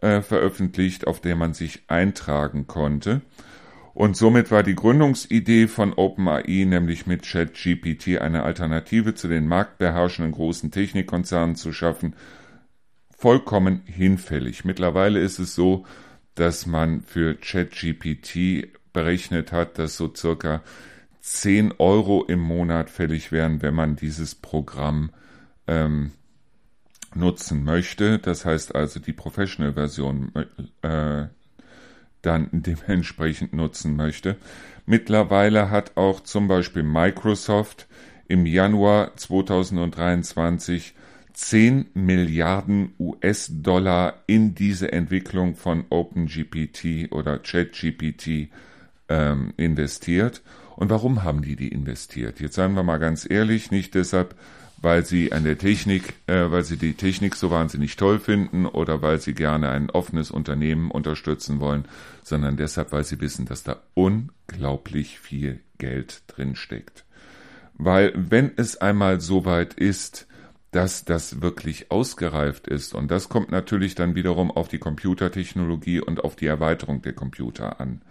äh, 0.01 0.21
veröffentlicht, 0.21 1.07
auf 1.07 1.21
der 1.21 1.37
man 1.37 1.55
sich 1.55 1.83
eintragen 1.87 2.67
konnte. 2.67 3.21
Und 3.99 4.17
somit 4.17 4.53
war 4.53 4.63
die 4.63 4.77
Gründungsidee 4.77 5.67
von 5.67 5.93
OpenAI, 5.93 6.67
nämlich 6.67 7.09
mit 7.09 7.25
ChatGPT 7.25 8.21
eine 8.21 8.45
Alternative 8.45 9.17
zu 9.17 9.27
den 9.27 9.49
marktbeherrschenden 9.49 10.31
großen 10.31 10.71
Technikkonzernen 10.71 11.57
zu 11.57 11.73
schaffen, 11.73 12.15
vollkommen 13.11 13.83
hinfällig. 13.87 14.65
Mittlerweile 14.65 15.19
ist 15.19 15.41
es 15.41 15.57
so, 15.57 15.85
dass 16.37 16.65
man 16.65 17.03
für 17.03 17.35
ChatGPT 17.35 18.69
berechnet 18.93 19.51
hat, 19.51 19.81
dass 19.81 19.97
so 19.97 20.15
circa 20.15 20.63
10 21.23 21.75
Euro 21.79 22.23
im 22.23 22.39
Monat 22.39 22.91
fällig 22.91 23.33
wären, 23.33 23.63
wenn 23.63 23.75
man 23.75 23.97
dieses 23.97 24.37
Programm 24.37 25.11
ähm, 25.67 26.13
nutzen 27.17 27.65
möchte. 27.65 28.21
Das 28.21 28.45
heißt 28.45 28.77
also 28.77 29.01
die 29.01 29.13
Professional-Version 29.13 30.33
äh, 30.83 31.27
dann 32.23 32.49
dementsprechend 32.53 33.53
nutzen 33.53 33.97
möchte. 33.97 34.37
Mittlerweile 34.87 35.71
hat 35.71 35.97
auch 35.97 36.21
zum 36.21 36.49
Beispiel 36.49 36.83
Microsoft 36.83 37.87
im 38.27 38.47
Januar 38.47 39.17
2023 39.17 40.95
10 41.39 41.87
Milliarden 41.95 42.95
US-Dollar 42.99 44.15
in 44.27 44.55
diese 44.55 44.91
Entwicklung 44.91 45.55
von 45.55 45.85
OpenGPT 45.89 47.13
oder 47.13 47.39
ChatGPT 47.39 48.49
ähm, 49.09 49.53
investiert. 49.57 50.43
Und 50.75 50.91
warum 50.91 51.23
haben 51.23 51.43
die 51.43 51.55
die 51.55 51.69
investiert? 51.69 52.41
Jetzt 52.41 52.57
seien 52.57 52.75
wir 52.75 52.83
mal 52.83 52.99
ganz 52.99 53.29
ehrlich, 53.29 53.71
nicht 53.71 53.95
deshalb, 53.95 54.35
weil 54.81 55.05
sie 55.05 55.33
an 55.33 55.45
der 55.45 55.59
Technik, 55.59 56.15
äh, 56.27 56.51
weil 56.51 56.63
sie 56.63 56.77
die 56.77 56.95
Technik 56.95 57.35
so 57.35 57.51
wahnsinnig 57.51 57.97
toll 57.97 58.19
finden 58.19 58.67
oder 58.67 59.03
weil 59.03 59.21
sie 59.21 59.35
gerne 59.35 59.71
ein 59.71 59.91
offenes 59.91 60.31
Unternehmen 60.31 60.91
unterstützen 60.91 61.61
wollen, 61.61 61.87
sondern 62.23 62.57
deshalb, 62.57 62.93
weil 62.93 63.05
sie 63.05 63.21
wissen, 63.21 63.47
dass 63.47 63.63
da 63.63 63.81
unglaublich 63.95 65.19
viel 65.19 65.61
Geld 65.79 66.23
drin 66.29 66.55
steckt. 66.55 67.05
Weil 67.75 68.13
wenn 68.15 68.53
es 68.57 68.77
einmal 68.77 69.21
so 69.21 69.45
weit 69.45 69.75
ist, 69.75 70.27
dass 70.71 71.05
das 71.05 71.41
wirklich 71.41 71.91
ausgereift 71.91 72.69
ist, 72.69 72.95
und 72.95 73.11
das 73.11 73.29
kommt 73.29 73.51
natürlich 73.51 73.95
dann 73.95 74.15
wiederum 74.15 74.51
auf 74.51 74.69
die 74.69 74.79
Computertechnologie 74.79 76.01
und 76.01 76.23
auf 76.23 76.37
die 76.37 76.47
Erweiterung 76.47 77.03
der 77.03 77.15
Computer 77.15 77.81
an, 77.81 78.03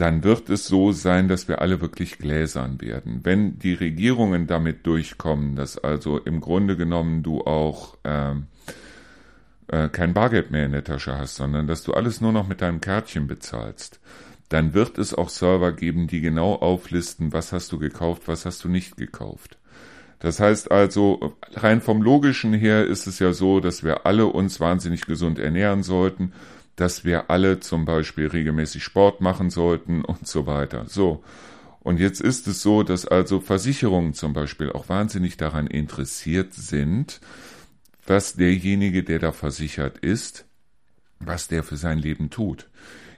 dann 0.00 0.24
wird 0.24 0.48
es 0.48 0.66
so 0.66 0.92
sein, 0.92 1.28
dass 1.28 1.46
wir 1.46 1.60
alle 1.60 1.82
wirklich 1.82 2.16
gläsern 2.16 2.80
werden. 2.80 3.20
Wenn 3.22 3.58
die 3.58 3.74
Regierungen 3.74 4.46
damit 4.46 4.86
durchkommen, 4.86 5.56
dass 5.56 5.76
also 5.76 6.16
im 6.16 6.40
Grunde 6.40 6.78
genommen 6.78 7.22
du 7.22 7.42
auch 7.42 7.98
ähm, 8.04 8.46
äh, 9.68 9.90
kein 9.90 10.14
Bargeld 10.14 10.50
mehr 10.50 10.64
in 10.64 10.72
der 10.72 10.84
Tasche 10.84 11.18
hast, 11.18 11.36
sondern 11.36 11.66
dass 11.66 11.82
du 11.82 11.92
alles 11.92 12.22
nur 12.22 12.32
noch 12.32 12.48
mit 12.48 12.62
deinem 12.62 12.80
Kärtchen 12.80 13.26
bezahlst, 13.26 14.00
dann 14.48 14.72
wird 14.72 14.96
es 14.96 15.12
auch 15.12 15.28
Server 15.28 15.72
geben, 15.72 16.06
die 16.06 16.22
genau 16.22 16.54
auflisten, 16.54 17.34
was 17.34 17.52
hast 17.52 17.70
du 17.70 17.78
gekauft, 17.78 18.22
was 18.24 18.46
hast 18.46 18.64
du 18.64 18.70
nicht 18.70 18.96
gekauft. 18.96 19.58
Das 20.18 20.40
heißt 20.40 20.70
also, 20.70 21.34
rein 21.52 21.82
vom 21.82 22.00
logischen 22.00 22.54
her 22.54 22.86
ist 22.86 23.06
es 23.06 23.18
ja 23.18 23.34
so, 23.34 23.60
dass 23.60 23.84
wir 23.84 24.06
alle 24.06 24.26
uns 24.26 24.60
wahnsinnig 24.60 25.04
gesund 25.04 25.38
ernähren 25.38 25.82
sollten 25.82 26.32
dass 26.76 27.04
wir 27.04 27.30
alle 27.30 27.60
zum 27.60 27.84
Beispiel 27.84 28.28
regelmäßig 28.28 28.82
Sport 28.82 29.20
machen 29.20 29.50
sollten 29.50 30.04
und 30.04 30.26
so 30.26 30.46
weiter. 30.46 30.86
So. 30.86 31.22
Und 31.82 31.98
jetzt 31.98 32.20
ist 32.20 32.46
es 32.46 32.60
so, 32.60 32.82
dass 32.82 33.06
also 33.06 33.40
Versicherungen 33.40 34.12
zum 34.12 34.34
Beispiel 34.34 34.70
auch 34.70 34.88
wahnsinnig 34.88 35.38
daran 35.38 35.66
interessiert 35.66 36.52
sind, 36.52 37.20
was 38.06 38.34
derjenige, 38.34 39.02
der 39.02 39.18
da 39.18 39.32
versichert 39.32 39.98
ist, 39.98 40.44
was 41.20 41.48
der 41.48 41.62
für 41.62 41.76
sein 41.76 41.98
Leben 41.98 42.28
tut. 42.28 42.68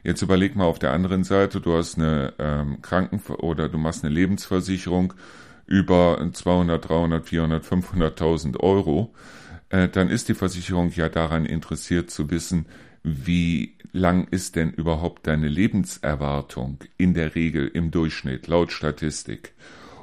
Jetzt 0.04 0.22
überleg 0.22 0.56
mal 0.56 0.64
auf 0.64 0.78
der 0.78 0.92
anderen 0.92 1.22
Seite, 1.24 1.60
du 1.60 1.76
hast 1.76 1.96
eine 1.96 2.34
ähm, 2.38 2.82
Kranken- 2.82 3.20
oder 3.34 3.68
du 3.68 3.78
machst 3.78 4.04
eine 4.04 4.12
Lebensversicherung 4.12 5.14
über 5.66 6.28
200, 6.32 6.88
300, 6.88 7.26
400, 7.26 7.64
500.000 7.64 8.60
Euro, 8.60 9.14
äh, 9.70 9.88
dann 9.88 10.08
ist 10.08 10.28
die 10.28 10.34
Versicherung 10.34 10.90
ja 10.90 11.08
daran 11.08 11.46
interessiert 11.46 12.10
zu 12.10 12.30
wissen, 12.30 12.66
wie 13.02 13.76
lang 13.92 14.26
ist 14.30 14.56
denn 14.56 14.70
überhaupt 14.70 15.26
deine 15.26 15.48
Lebenserwartung 15.48 16.78
in 16.96 17.14
der 17.14 17.34
Regel 17.34 17.68
im 17.68 17.90
Durchschnitt 17.90 18.46
laut 18.46 18.72
Statistik? 18.72 19.52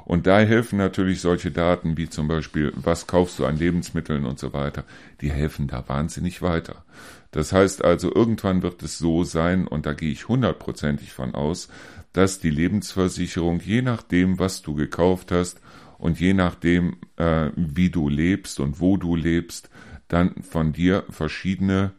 Und 0.04 0.26
da 0.26 0.40
helfen 0.40 0.76
natürlich 0.76 1.20
solche 1.20 1.52
Daten 1.52 1.96
wie 1.96 2.08
zum 2.08 2.26
Beispiel, 2.26 2.72
was 2.74 3.06
kaufst 3.06 3.38
du 3.38 3.46
an 3.46 3.56
Lebensmitteln 3.56 4.24
und 4.24 4.38
so 4.40 4.52
weiter, 4.52 4.84
die 5.20 5.30
helfen 5.30 5.68
da 5.68 5.88
wahnsinnig 5.88 6.42
weiter. 6.42 6.84
Das 7.30 7.52
heißt 7.52 7.84
also, 7.84 8.12
irgendwann 8.12 8.62
wird 8.62 8.82
es 8.82 8.98
so 8.98 9.22
sein, 9.22 9.68
und 9.68 9.86
da 9.86 9.92
gehe 9.92 10.10
ich 10.10 10.26
hundertprozentig 10.26 11.12
von 11.12 11.34
aus, 11.34 11.68
dass 12.12 12.40
die 12.40 12.50
Lebensversicherung, 12.50 13.60
je 13.60 13.82
nachdem, 13.82 14.40
was 14.40 14.62
du 14.62 14.74
gekauft 14.74 15.30
hast 15.30 15.60
und 15.98 16.18
je 16.18 16.34
nachdem, 16.34 16.96
äh, 17.16 17.50
wie 17.54 17.90
du 17.90 18.08
lebst 18.08 18.58
und 18.58 18.80
wo 18.80 18.96
du 18.96 19.14
lebst, 19.14 19.70
dann 20.08 20.42
von 20.42 20.72
dir 20.72 21.04
verschiedene 21.08 21.92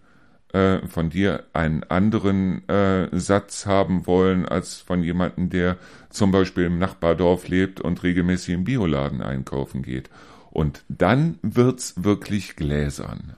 äh, 0.54 0.86
von 0.88 1.10
dir 1.10 1.46
einen 1.54 1.84
anderen 1.84 2.68
äh, 2.68 3.08
Satz 3.18 3.66
haben 3.66 4.06
wollen 4.06 4.46
als 4.46 4.78
von 4.78 5.04
jemandem, 5.04 5.50
der 5.50 5.78
zum 6.10 6.32
Beispiel 6.32 6.66
im 6.66 6.78
Nachbardorf 6.78 7.48
lebt 7.48 7.80
und 7.80 8.04
regelmäßig 8.04 8.56
im 8.56 8.64
Bioladen 8.66 9.22
einkaufen 9.22 9.82
geht. 9.82 10.10
Und 10.50 10.84
dann 10.90 11.40
wird's 11.42 12.04
wirklich 12.04 12.56
gläsern. 12.56 13.36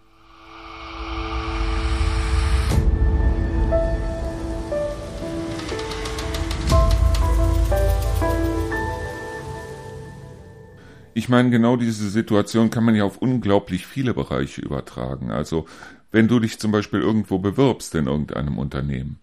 Ich 11.15 11.29
meine, 11.29 11.51
genau 11.51 11.75
diese 11.75 12.09
Situation 12.09 12.71
kann 12.71 12.83
man 12.83 12.95
ja 12.95 13.03
auf 13.03 13.17
unglaublich 13.17 13.85
viele 13.85 14.15
Bereiche 14.15 14.61
übertragen. 14.61 15.29
Also 15.29 15.65
wenn 16.13 16.29
du 16.29 16.39
dich 16.39 16.59
zum 16.59 16.71
Beispiel 16.71 17.01
irgendwo 17.01 17.39
bewirbst 17.39 17.93
in 17.95 18.05
irgendeinem 18.05 18.57
Unternehmen. 18.57 19.19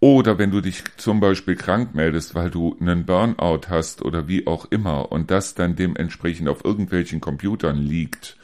Oder 0.00 0.38
wenn 0.38 0.50
du 0.50 0.60
dich 0.60 0.82
zum 0.96 1.20
Beispiel 1.20 1.54
krank 1.54 1.94
meldest, 1.94 2.34
weil 2.34 2.50
du 2.50 2.74
einen 2.80 3.06
Burnout 3.06 3.68
hast 3.68 4.02
oder 4.02 4.26
wie 4.26 4.48
auch 4.48 4.64
immer 4.70 5.12
und 5.12 5.30
das 5.30 5.54
dann 5.54 5.76
dementsprechend 5.76 6.48
auf 6.48 6.64
irgendwelchen 6.64 7.20
Computern 7.20 7.76
liegt, 7.76 8.36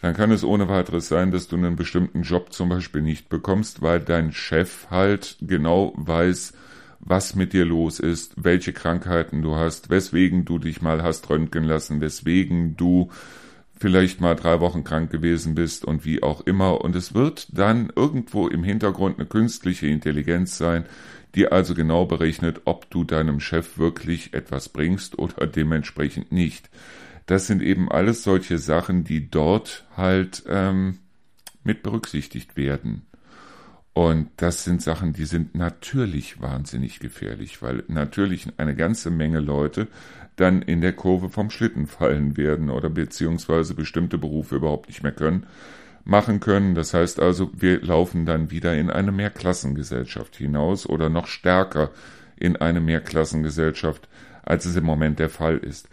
dann 0.00 0.14
kann 0.14 0.32
es 0.32 0.44
ohne 0.44 0.68
weiteres 0.68 1.08
sein, 1.08 1.30
dass 1.30 1.46
du 1.46 1.56
einen 1.56 1.76
bestimmten 1.76 2.22
Job 2.22 2.52
zum 2.52 2.70
Beispiel 2.70 3.02
nicht 3.02 3.28
bekommst, 3.28 3.82
weil 3.82 4.00
dein 4.00 4.32
Chef 4.32 4.88
halt 4.90 5.36
genau 5.40 5.92
weiß, 5.96 6.54
was 7.00 7.36
mit 7.36 7.52
dir 7.52 7.66
los 7.66 8.00
ist, 8.00 8.32
welche 8.42 8.72
Krankheiten 8.72 9.42
du 9.42 9.54
hast, 9.54 9.90
weswegen 9.90 10.44
du 10.46 10.58
dich 10.58 10.80
mal 10.80 11.02
hast 11.02 11.28
röntgen 11.28 11.64
lassen, 11.64 12.00
weswegen 12.00 12.76
du 12.76 13.10
vielleicht 13.78 14.20
mal 14.20 14.34
drei 14.34 14.60
Wochen 14.60 14.84
krank 14.84 15.10
gewesen 15.10 15.54
bist 15.54 15.84
und 15.84 16.04
wie 16.04 16.22
auch 16.22 16.40
immer. 16.42 16.80
Und 16.80 16.96
es 16.96 17.14
wird 17.14 17.48
dann 17.56 17.92
irgendwo 17.94 18.48
im 18.48 18.64
Hintergrund 18.64 19.18
eine 19.18 19.26
künstliche 19.26 19.86
Intelligenz 19.86 20.56
sein, 20.56 20.86
die 21.34 21.48
also 21.48 21.74
genau 21.74 22.06
berechnet, 22.06 22.62
ob 22.64 22.90
du 22.90 23.04
deinem 23.04 23.40
Chef 23.40 23.78
wirklich 23.78 24.32
etwas 24.32 24.70
bringst 24.70 25.18
oder 25.18 25.46
dementsprechend 25.46 26.32
nicht. 26.32 26.70
Das 27.26 27.46
sind 27.46 27.62
eben 27.62 27.90
alles 27.90 28.22
solche 28.22 28.58
Sachen, 28.58 29.04
die 29.04 29.30
dort 29.30 29.84
halt 29.96 30.44
ähm, 30.48 30.98
mit 31.62 31.82
berücksichtigt 31.82 32.56
werden. 32.56 33.06
Und 33.92 34.28
das 34.36 34.64
sind 34.64 34.82
Sachen, 34.82 35.12
die 35.12 35.24
sind 35.24 35.54
natürlich 35.54 36.40
wahnsinnig 36.40 37.00
gefährlich, 37.00 37.62
weil 37.62 37.82
natürlich 37.88 38.46
eine 38.58 38.76
ganze 38.76 39.10
Menge 39.10 39.40
Leute 39.40 39.88
dann 40.36 40.62
in 40.62 40.80
der 40.80 40.92
Kurve 40.92 41.28
vom 41.30 41.50
Schlitten 41.50 41.86
fallen 41.86 42.36
werden 42.36 42.70
oder 42.70 42.90
beziehungsweise 42.90 43.74
bestimmte 43.74 44.18
Berufe 44.18 44.56
überhaupt 44.56 44.88
nicht 44.88 45.02
mehr 45.02 45.12
können, 45.12 45.46
machen 46.04 46.40
können. 46.40 46.74
Das 46.74 46.94
heißt 46.94 47.20
also, 47.20 47.50
wir 47.54 47.80
laufen 47.82 48.26
dann 48.26 48.50
wieder 48.50 48.76
in 48.76 48.90
eine 48.90 49.12
Mehrklassengesellschaft 49.12 50.36
hinaus 50.36 50.86
oder 50.86 51.08
noch 51.08 51.26
stärker 51.26 51.90
in 52.36 52.56
eine 52.56 52.80
Mehrklassengesellschaft, 52.80 54.08
als 54.42 54.66
es 54.66 54.76
im 54.76 54.84
Moment 54.84 55.18
der 55.18 55.30
Fall 55.30 55.56
ist. 55.58 55.88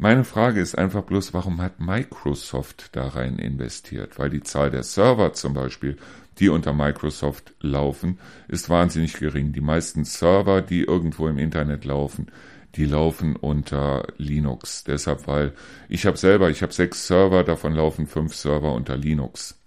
Meine 0.00 0.22
Frage 0.22 0.60
ist 0.60 0.78
einfach 0.78 1.02
bloß, 1.02 1.34
warum 1.34 1.60
hat 1.60 1.80
Microsoft 1.80 2.90
da 2.92 3.08
rein 3.08 3.40
investiert? 3.40 4.16
Weil 4.16 4.30
die 4.30 4.44
Zahl 4.44 4.70
der 4.70 4.84
Server 4.84 5.32
zum 5.32 5.54
Beispiel, 5.54 5.96
die 6.38 6.48
unter 6.50 6.72
Microsoft 6.72 7.52
laufen, 7.60 8.20
ist 8.46 8.70
wahnsinnig 8.70 9.14
gering. 9.14 9.52
Die 9.52 9.60
meisten 9.60 10.04
Server, 10.04 10.62
die 10.62 10.82
irgendwo 10.82 11.26
im 11.26 11.36
Internet 11.36 11.84
laufen, 11.84 12.28
die 12.74 12.84
laufen 12.84 13.36
unter 13.36 14.06
Linux. 14.18 14.84
Deshalb, 14.84 15.26
weil 15.26 15.52
ich 15.88 16.06
habe 16.06 16.16
selber, 16.16 16.50
ich 16.50 16.62
habe 16.62 16.72
sechs 16.72 17.06
Server, 17.06 17.44
davon 17.44 17.74
laufen 17.74 18.06
fünf 18.06 18.34
Server 18.34 18.72
unter 18.72 18.96
Linux. 18.96 19.58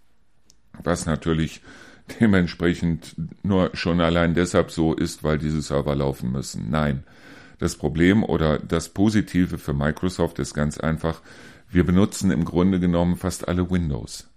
Was 0.84 1.06
natürlich 1.06 1.62
dementsprechend 2.20 3.16
nur 3.44 3.72
schon 3.74 4.02
allein 4.02 4.34
deshalb 4.34 4.72
so 4.72 4.94
ist, 4.94 5.24
weil 5.24 5.38
diese 5.38 5.62
Server 5.62 5.96
laufen 5.96 6.32
müssen. 6.32 6.70
Nein. 6.70 7.04
Das 7.60 7.76
Problem 7.76 8.24
oder 8.24 8.58
das 8.58 8.90
Positive 8.90 9.60
für 9.60 9.74
Microsoft 9.74 10.40
ist 10.40 10.56
ganz 10.56 10.80
einfach, 10.80 11.22
wir 11.70 11.86
benutzen 11.86 12.32
im 12.32 12.44
Grunde 12.44 12.80
genommen 12.80 13.18
fast 13.18 13.48
alle 13.48 13.70
Windows. 13.70 14.28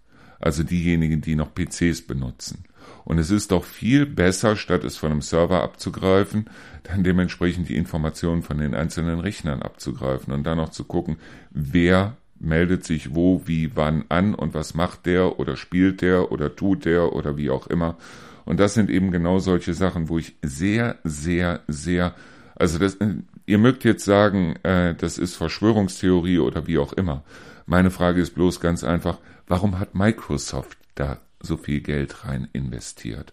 Also 0.41 0.63
diejenigen, 0.63 1.23
die 1.23 1.35
noch 1.35 1.55
PCs 1.55 2.07
benutzen. 2.07 2.65
Und 3.05 3.19
es 3.19 3.31
ist 3.31 3.53
doch 3.53 3.65
viel 3.65 4.07
besser, 4.07 4.57
statt 4.57 4.85
es 4.85 4.97
von 4.97 5.11
einem 5.11 5.23
Server 5.23 5.63
abzugreifen, 5.63 6.47
dann 6.85 7.05
dementsprechend 7.05 7.69
die 7.69 7.77
Informationen 7.77 8.43
von 8.43 8.59
den 8.59 8.75
einzelnen 8.75 9.21
Rechnern 9.21 9.63
abzugreifen 9.63 10.33
und 10.33 10.45
dann 10.45 10.57
noch 10.57 10.71
zu 10.71 10.85
gucken, 10.85 11.19
wer 11.51 12.17
meldet 12.41 12.85
sich 12.85 13.15
wo, 13.15 13.43
wie, 13.47 13.75
wann 13.75 14.05
an 14.09 14.35
und 14.35 14.55
was 14.55 14.75
macht 14.75 15.07
der 15.07 15.39
oder 15.39 15.57
spielt 15.57 16.03
der 16.03 16.33
oder 16.33 16.55
tut 16.57 16.85
der 16.85 17.13
oder 17.13 17.37
wie 17.37 17.51
auch 17.51 17.67
immer. 17.67 17.97
Und 18.45 18.61
das 18.61 18.75
sind 18.75 18.91
eben 18.91 19.11
genau 19.11 19.39
solche 19.39 19.75
Sachen, 19.75 20.09
wo 20.09 20.19
ich 20.19 20.37
sehr, 20.43 20.99
sehr, 21.05 21.61
sehr, 21.67 22.15
also 22.57 22.79
das, 22.79 22.99
ihr 23.47 23.59
mögt 23.59 23.85
jetzt 23.85 24.05
sagen, 24.05 24.57
äh, 24.63 24.95
das 24.95 25.19
ist 25.19 25.35
Verschwörungstheorie 25.35 26.39
oder 26.39 26.67
wie 26.67 26.79
auch 26.79 26.93
immer. 26.93 27.23
Meine 27.67 27.91
Frage 27.91 28.21
ist 28.21 28.35
bloß 28.35 28.61
ganz 28.61 28.85
einfach, 28.85 29.19
warum 29.47 29.79
hat 29.79 29.95
Microsoft 29.95 30.77
da 30.95 31.19
so 31.45 31.57
viel 31.57 31.81
Geld 31.81 32.25
rein 32.25 32.49
investiert. 32.53 33.33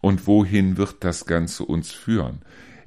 Und 0.00 0.26
wohin 0.26 0.76
wird 0.76 0.96
das 1.00 1.26
Ganze 1.26 1.64
uns 1.64 1.92
führen? 1.92 2.40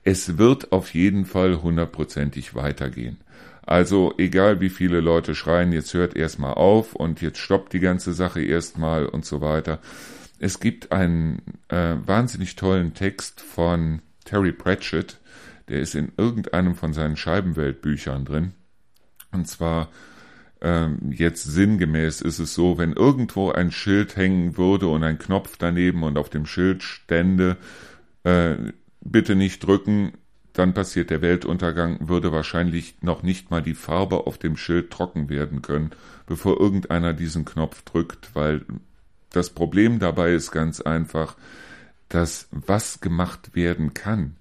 Es 0.03 0.38
wird 0.38 0.71
auf 0.71 0.93
jeden 0.93 1.25
Fall 1.25 1.62
hundertprozentig 1.62 2.55
weitergehen. 2.55 3.17
Also 3.65 4.13
egal 4.17 4.59
wie 4.59 4.69
viele 4.69 4.99
Leute 4.99 5.36
schreien, 5.36 5.71
jetzt 5.71 5.93
hört 5.93 6.15
erstmal 6.15 6.55
auf 6.55 6.95
und 6.95 7.21
jetzt 7.21 7.39
stoppt 7.39 7.71
die 7.71 7.79
ganze 7.79 8.13
Sache 8.13 8.41
erstmal 8.41 9.05
und 9.05 9.25
so 9.25 9.39
weiter. 9.39 9.79
Es 10.39 10.59
gibt 10.59 10.91
einen 10.91 11.41
äh, 11.69 11.95
wahnsinnig 12.05 12.57
tollen 12.57 12.93
Text 12.93 13.39
von 13.39 14.01
Terry 14.25 14.51
Pratchett, 14.51 15.19
der 15.69 15.79
ist 15.79 15.95
in 15.95 16.12
irgendeinem 16.17 16.75
von 16.75 16.91
seinen 16.91 17.15
Scheibenweltbüchern 17.15 18.25
drin. 18.25 18.53
Und 19.31 19.47
zwar 19.47 19.89
jetzt 21.10 21.43
sinngemäß 21.43 22.21
ist 22.21 22.39
es 22.39 22.54
so, 22.54 22.78
wenn 22.78 22.93
irgendwo 22.93 23.52
ein 23.52 23.71
Schild 23.71 24.15
hängen 24.15 24.58
würde 24.58 24.88
und 24.88 25.04
ein 25.04 25.17
Knopf 25.17 25.58
daneben 25.58 26.04
und 26.04 26.17
auf 26.17 26.30
dem 26.30 26.45
Schild 26.45 26.84
stände, 26.84 27.58
äh, 28.23 28.56
bitte 29.02 29.36
nicht 29.36 29.65
drücken, 29.65 30.13
dann 30.54 30.73
passiert 30.73 31.10
der 31.10 31.21
Weltuntergang, 31.21 32.08
würde 32.08 32.32
wahrscheinlich 32.32 32.95
noch 33.02 33.23
nicht 33.23 33.52
mal 33.52 33.62
die 33.62 33.73
Farbe 33.73 34.26
auf 34.26 34.38
dem 34.38 34.56
Schild 34.56 34.91
trocken 34.91 35.28
werden 35.28 35.62
können, 35.62 35.91
bevor 36.28 36.60
irgendeiner 36.60 37.13
diesen 37.13 37.43
Knopf 37.43 37.82
drückt, 37.82 38.34
weil 38.34 38.62
das 39.32 39.49
Problem 39.49 39.99
dabei 39.99 40.32
ist 40.34 40.52
ganz 40.52 40.80
einfach, 40.80 41.36
dass 42.08 42.47
was 42.52 43.02
gemacht 43.02 43.56
werden 43.56 43.93
kann, 43.93 44.38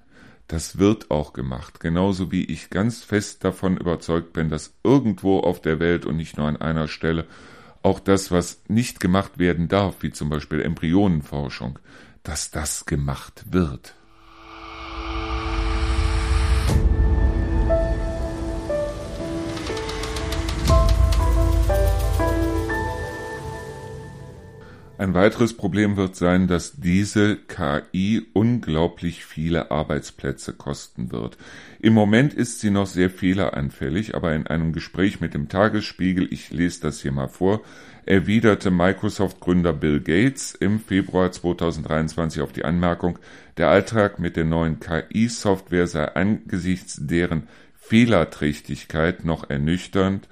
Das 0.53 0.77
wird 0.77 1.11
auch 1.11 1.33
gemacht, 1.33 1.81
genauso 1.81 2.31
wie 2.31 2.45
ich 2.45 2.69
ganz 2.69 3.03
fest 3.03 3.43
davon 3.43 3.79
überzeugt 3.79 4.35
bin, 4.35 4.51
dass 4.51 4.75
irgendwo 4.85 5.41
auf 5.41 5.63
der 5.63 5.81
Welt 5.81 6.05
und 6.05 6.19
nicht 6.19 6.37
nur 6.37 6.47
an 6.47 6.59
einer 6.59 6.89
Stelle 6.89 7.25
auch 7.83 7.99
das, 7.99 8.31
was 8.31 8.61
nicht 8.69 9.01
gemacht 9.01 9.39
werden 9.39 9.69
darf, 9.69 10.03
wie 10.03 10.11
zum 10.11 10.29
Beispiel 10.29 10.61
Embryonenforschung, 10.61 11.79
dass 12.23 12.51
das 12.51 12.85
gemacht 12.85 13.45
wird. 13.51 13.95
Ein 25.03 25.15
weiteres 25.15 25.55
Problem 25.55 25.97
wird 25.97 26.15
sein, 26.15 26.47
dass 26.47 26.77
diese 26.77 27.37
KI 27.37 28.25
unglaublich 28.35 29.25
viele 29.25 29.73
Arbeitsplätze 29.73 30.53
kosten 30.53 31.11
wird. 31.11 31.37
Im 31.81 31.93
Moment 31.93 32.33
ist 32.33 32.61
sie 32.61 32.71
noch 32.71 32.87
sehr 32.87 33.11
fehleranfällig, 33.11 34.15
aber 34.15 34.33
in 34.33 34.47
einem 34.47 34.73
Gespräch 34.73 35.21
mit 35.21 35.35
dem 35.35 35.49
Tagesspiegel, 35.49 36.33
ich 36.33 36.53
lese 36.53 36.83
das 36.83 37.03
hier 37.03 37.11
mal 37.11 37.27
vor, 37.27 37.63
erwiderte 38.07 38.71
Microsoft-Gründer 38.71 39.73
Bill 39.73 39.99
Gates 39.99 40.55
im 40.55 40.79
Februar 40.79 41.33
2023 41.33 42.41
auf 42.41 42.53
die 42.53 42.65
Anmerkung, 42.65 43.19
der 43.57 43.71
Alltag 43.71 44.21
mit 44.21 44.37
der 44.37 44.45
neuen 44.45 44.79
KI-Software 44.79 45.89
sei 45.89 46.15
angesichts 46.15 47.01
deren 47.01 47.49
Fehlerträchtigkeit 47.75 49.25
noch 49.25 49.51
ernüchternd, 49.51 50.29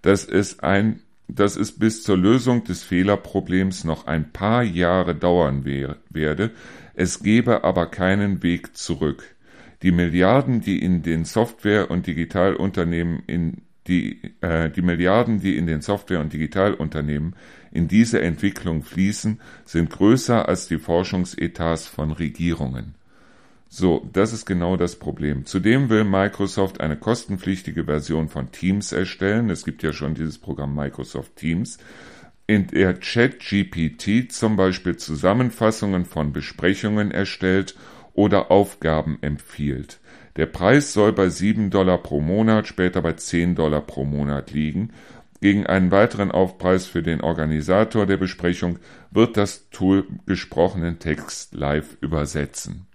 dass 0.00 0.24
es 0.24 0.60
ein 0.60 1.00
dass 1.28 1.56
es 1.56 1.72
bis 1.72 2.02
zur 2.02 2.16
Lösung 2.16 2.64
des 2.64 2.82
Fehlerproblems 2.82 3.84
noch 3.84 4.06
ein 4.06 4.30
paar 4.32 4.62
Jahre 4.62 5.14
dauern 5.14 5.64
werde, 5.64 6.50
es 6.94 7.22
gebe 7.22 7.64
aber 7.64 7.86
keinen 7.86 8.42
Weg 8.42 8.76
zurück. 8.76 9.34
Die 9.82 9.92
Milliarden, 9.92 10.60
die 10.60 10.78
in 10.78 11.02
den 11.02 11.24
Software- 11.24 11.90
und 11.90 12.06
Digitalunternehmen 12.06 13.22
in 13.26 13.62
die, 13.86 14.20
äh, 14.40 14.70
die 14.70 14.82
Milliarden, 14.82 15.40
die 15.40 15.56
in 15.56 15.66
den 15.66 15.82
Software- 15.82 16.20
und 16.20 16.32
Digitalunternehmen 16.32 17.36
in 17.70 17.88
diese 17.88 18.22
Entwicklung 18.22 18.82
fließen, 18.82 19.40
sind 19.64 19.90
größer 19.90 20.48
als 20.48 20.68
die 20.68 20.78
Forschungsetats 20.78 21.86
von 21.86 22.12
Regierungen. 22.12 22.94
So, 23.76 24.08
das 24.12 24.32
ist 24.32 24.46
genau 24.46 24.76
das 24.76 24.94
Problem. 24.94 25.46
Zudem 25.46 25.90
will 25.90 26.04
Microsoft 26.04 26.80
eine 26.80 26.96
kostenpflichtige 26.96 27.86
Version 27.86 28.28
von 28.28 28.52
Teams 28.52 28.92
erstellen. 28.92 29.50
Es 29.50 29.64
gibt 29.64 29.82
ja 29.82 29.92
schon 29.92 30.14
dieses 30.14 30.38
Programm 30.38 30.76
Microsoft 30.76 31.34
Teams, 31.34 31.78
in 32.46 32.68
der 32.68 32.94
ChatGPT 32.94 34.30
zum 34.30 34.54
Beispiel 34.54 34.96
Zusammenfassungen 34.96 36.04
von 36.04 36.32
Besprechungen 36.32 37.10
erstellt 37.10 37.74
oder 38.12 38.52
Aufgaben 38.52 39.18
empfiehlt. 39.22 39.98
Der 40.36 40.46
Preis 40.46 40.92
soll 40.92 41.12
bei 41.12 41.28
7 41.28 41.70
Dollar 41.70 41.98
pro 41.98 42.20
Monat, 42.20 42.68
später 42.68 43.02
bei 43.02 43.14
10 43.14 43.56
Dollar 43.56 43.80
pro 43.80 44.04
Monat 44.04 44.52
liegen. 44.52 44.90
Gegen 45.40 45.66
einen 45.66 45.90
weiteren 45.90 46.30
Aufpreis 46.30 46.86
für 46.86 47.02
den 47.02 47.22
Organisator 47.22 48.06
der 48.06 48.18
Besprechung 48.18 48.78
wird 49.10 49.36
das 49.36 49.68
Tool 49.70 50.06
gesprochenen 50.26 51.00
Text 51.00 51.56
live 51.56 51.96
übersetzen. 52.00 52.86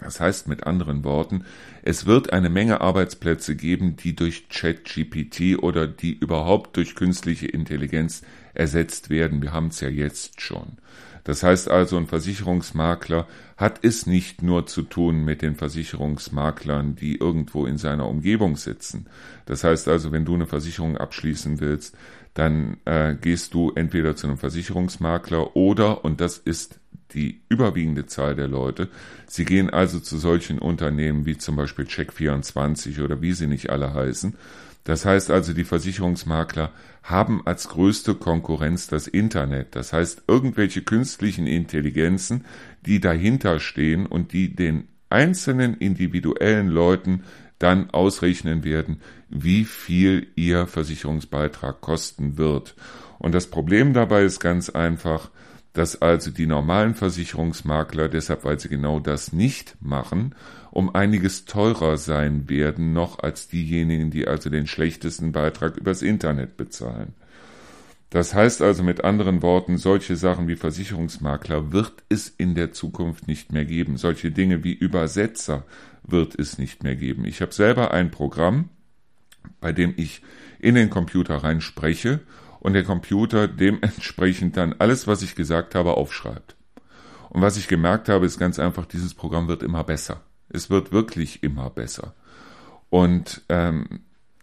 Das 0.00 0.20
heißt 0.20 0.46
mit 0.46 0.66
anderen 0.66 1.04
Worten, 1.04 1.44
es 1.82 2.04
wird 2.06 2.32
eine 2.32 2.50
Menge 2.50 2.80
Arbeitsplätze 2.80 3.56
geben, 3.56 3.96
die 3.96 4.14
durch 4.14 4.48
ChatGPT 4.48 5.58
oder 5.62 5.86
die 5.86 6.12
überhaupt 6.12 6.76
durch 6.76 6.94
künstliche 6.94 7.46
Intelligenz 7.46 8.22
ersetzt 8.52 9.08
werden. 9.10 9.42
Wir 9.42 9.52
haben 9.52 9.68
es 9.68 9.80
ja 9.80 9.88
jetzt 9.88 10.40
schon. 10.40 10.78
Das 11.24 11.42
heißt 11.42 11.68
also, 11.68 11.96
ein 11.96 12.06
Versicherungsmakler 12.06 13.26
hat 13.56 13.80
es 13.82 14.06
nicht 14.06 14.42
nur 14.42 14.66
zu 14.66 14.82
tun 14.82 15.24
mit 15.24 15.42
den 15.42 15.56
Versicherungsmaklern, 15.56 16.94
die 16.94 17.16
irgendwo 17.16 17.66
in 17.66 17.78
seiner 17.78 18.08
Umgebung 18.08 18.56
sitzen. 18.56 19.06
Das 19.44 19.64
heißt 19.64 19.88
also, 19.88 20.12
wenn 20.12 20.24
du 20.24 20.34
eine 20.34 20.46
Versicherung 20.46 20.96
abschließen 20.96 21.58
willst, 21.58 21.96
dann 22.34 22.76
äh, 22.84 23.16
gehst 23.16 23.54
du 23.54 23.72
entweder 23.74 24.14
zu 24.14 24.28
einem 24.28 24.36
Versicherungsmakler 24.36 25.56
oder, 25.56 26.04
und 26.04 26.20
das 26.20 26.38
ist 26.38 26.78
die 27.12 27.40
überwiegende 27.48 28.06
Zahl 28.06 28.34
der 28.34 28.48
Leute. 28.48 28.88
Sie 29.26 29.44
gehen 29.44 29.70
also 29.70 30.00
zu 30.00 30.18
solchen 30.18 30.58
Unternehmen 30.58 31.26
wie 31.26 31.38
zum 31.38 31.56
Beispiel 31.56 31.84
Check24 31.84 33.02
oder 33.02 33.22
wie 33.22 33.32
sie 33.32 33.46
nicht 33.46 33.70
alle 33.70 33.94
heißen. 33.94 34.34
Das 34.84 35.04
heißt 35.04 35.32
also, 35.32 35.52
die 35.52 35.64
Versicherungsmakler 35.64 36.70
haben 37.02 37.42
als 37.44 37.68
größte 37.68 38.14
Konkurrenz 38.14 38.86
das 38.86 39.08
Internet. 39.08 39.74
Das 39.74 39.92
heißt, 39.92 40.22
irgendwelche 40.28 40.82
künstlichen 40.82 41.46
Intelligenzen, 41.46 42.44
die 42.84 43.00
dahinter 43.00 43.58
stehen 43.58 44.06
und 44.06 44.32
die 44.32 44.54
den 44.54 44.86
einzelnen 45.10 45.76
individuellen 45.76 46.68
Leuten 46.68 47.24
dann 47.58 47.90
ausrechnen 47.90 48.64
werden, 48.64 49.00
wie 49.28 49.64
viel 49.64 50.28
ihr 50.36 50.66
Versicherungsbeitrag 50.66 51.80
kosten 51.80 52.38
wird. 52.38 52.76
Und 53.18 53.34
das 53.34 53.48
Problem 53.48 53.92
dabei 53.92 54.24
ist 54.24 54.40
ganz 54.40 54.68
einfach, 54.70 55.30
dass 55.76 56.00
also 56.00 56.30
die 56.30 56.46
normalen 56.46 56.94
Versicherungsmakler, 56.94 58.08
deshalb 58.08 58.44
weil 58.44 58.58
sie 58.58 58.68
genau 58.68 58.98
das 58.98 59.34
nicht 59.34 59.76
machen, 59.80 60.34
um 60.70 60.94
einiges 60.94 61.44
teurer 61.44 61.98
sein 61.98 62.48
werden 62.48 62.94
noch 62.94 63.18
als 63.18 63.48
diejenigen, 63.48 64.10
die 64.10 64.26
also 64.26 64.48
den 64.48 64.66
schlechtesten 64.66 65.32
Beitrag 65.32 65.76
übers 65.76 66.00
Internet 66.00 66.56
bezahlen. 66.56 67.12
Das 68.08 68.34
heißt 68.34 68.62
also 68.62 68.82
mit 68.82 69.04
anderen 69.04 69.42
Worten, 69.42 69.76
solche 69.76 70.16
Sachen 70.16 70.48
wie 70.48 70.56
Versicherungsmakler 70.56 71.72
wird 71.72 71.92
es 72.08 72.28
in 72.28 72.54
der 72.54 72.72
Zukunft 72.72 73.28
nicht 73.28 73.52
mehr 73.52 73.66
geben. 73.66 73.98
Solche 73.98 74.30
Dinge 74.30 74.64
wie 74.64 74.72
Übersetzer 74.72 75.64
wird 76.04 76.38
es 76.38 76.56
nicht 76.56 76.84
mehr 76.84 76.96
geben. 76.96 77.26
Ich 77.26 77.42
habe 77.42 77.52
selber 77.52 77.90
ein 77.92 78.10
Programm, 78.10 78.70
bei 79.60 79.72
dem 79.72 79.92
ich 79.96 80.22
in 80.58 80.74
den 80.74 80.88
Computer 80.88 81.36
rein 81.36 81.60
spreche 81.60 82.20
und 82.60 82.72
der 82.72 82.84
Computer 82.84 83.48
dementsprechend 83.48 84.56
dann 84.56 84.74
alles, 84.78 85.06
was 85.06 85.22
ich 85.22 85.34
gesagt 85.34 85.74
habe, 85.74 85.94
aufschreibt. 85.94 86.56
Und 87.30 87.42
was 87.42 87.56
ich 87.56 87.68
gemerkt 87.68 88.08
habe, 88.08 88.26
ist 88.26 88.38
ganz 88.38 88.58
einfach, 88.58 88.86
dieses 88.86 89.14
Programm 89.14 89.48
wird 89.48 89.62
immer 89.62 89.84
besser. 89.84 90.22
Es 90.48 90.70
wird 90.70 90.92
wirklich 90.92 91.42
immer 91.42 91.70
besser. 91.70 92.14
Und 92.88 93.42
ähm, 93.48 94.00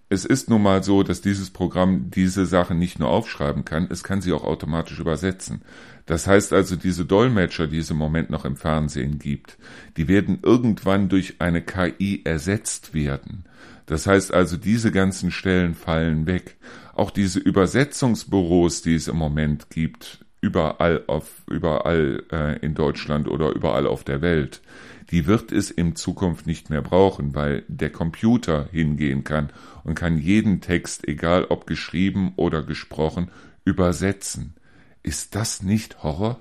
es 0.10 0.26
ist 0.26 0.50
nun 0.50 0.62
mal 0.62 0.84
so, 0.84 1.02
dass 1.02 1.22
dieses 1.22 1.50
Programm 1.50 2.12
diese 2.12 2.46
Sachen 2.46 2.78
nicht 2.78 3.00
nur 3.00 3.10
aufschreiben 3.10 3.66
kann, 3.66 3.88
es 3.90 4.04
kann 4.04 4.22
sie 4.22 4.32
auch 4.32 4.44
automatisch 4.44 5.00
übersetzen. 5.00 5.64
Das 6.06 6.28
heißt 6.28 6.54
also, 6.54 6.76
diese 6.76 7.06
Dolmetscher, 7.06 7.68
die 7.68 7.80
es 7.80 7.90
im 7.90 7.98
Moment 7.98 8.30
noch 8.30 8.46
im 8.46 8.56
Fernsehen 8.56 9.18
gibt, 9.18 9.58
die 9.98 10.08
werden 10.08 10.40
irgendwann 10.44 11.10
durch 11.10 11.36
eine 11.40 11.62
KI 11.62 12.22
ersetzt 12.26 12.94
werden. 12.94 13.46
Das 13.86 14.06
heißt 14.06 14.34
also, 14.34 14.58
diese 14.58 14.92
ganzen 14.92 15.32
Stellen 15.32 15.74
fallen 15.74 16.28
weg. 16.28 16.58
Auch 16.94 17.10
diese 17.10 17.40
Übersetzungsbüros, 17.40 18.84
die 18.84 18.96
es 18.96 19.08
im 19.08 19.18
Moment 19.18 19.70
gibt, 19.70 20.26
überall 20.42 21.04
auf, 21.08 21.44
überall 21.50 22.24
äh, 22.32 22.60
in 22.60 22.76
Deutschland 22.76 23.28
oder 23.28 23.52
überall 23.52 23.88
auf 23.88 24.04
der 24.04 24.22
Welt, 24.22 24.62
die 25.10 25.26
wird 25.26 25.52
es 25.52 25.72
in 25.72 25.96
Zukunft 25.96 26.46
nicht 26.46 26.70
mehr 26.70 26.82
brauchen, 26.82 27.34
weil 27.34 27.64
der 27.68 27.92
Computer 27.92 28.68
hingehen 28.72 29.24
kann 29.24 29.52
und 29.84 29.96
kann 29.96 30.18
jeden 30.18 30.62
Text, 30.62 31.08
egal 31.08 31.46
ob 31.46 31.66
geschrieben 31.66 32.34
oder 32.36 32.62
gesprochen, 32.64 33.32
übersetzen. 33.66 34.54
Ist 35.02 35.36
das 35.36 35.64
nicht 35.64 36.04
Horror? 36.04 36.40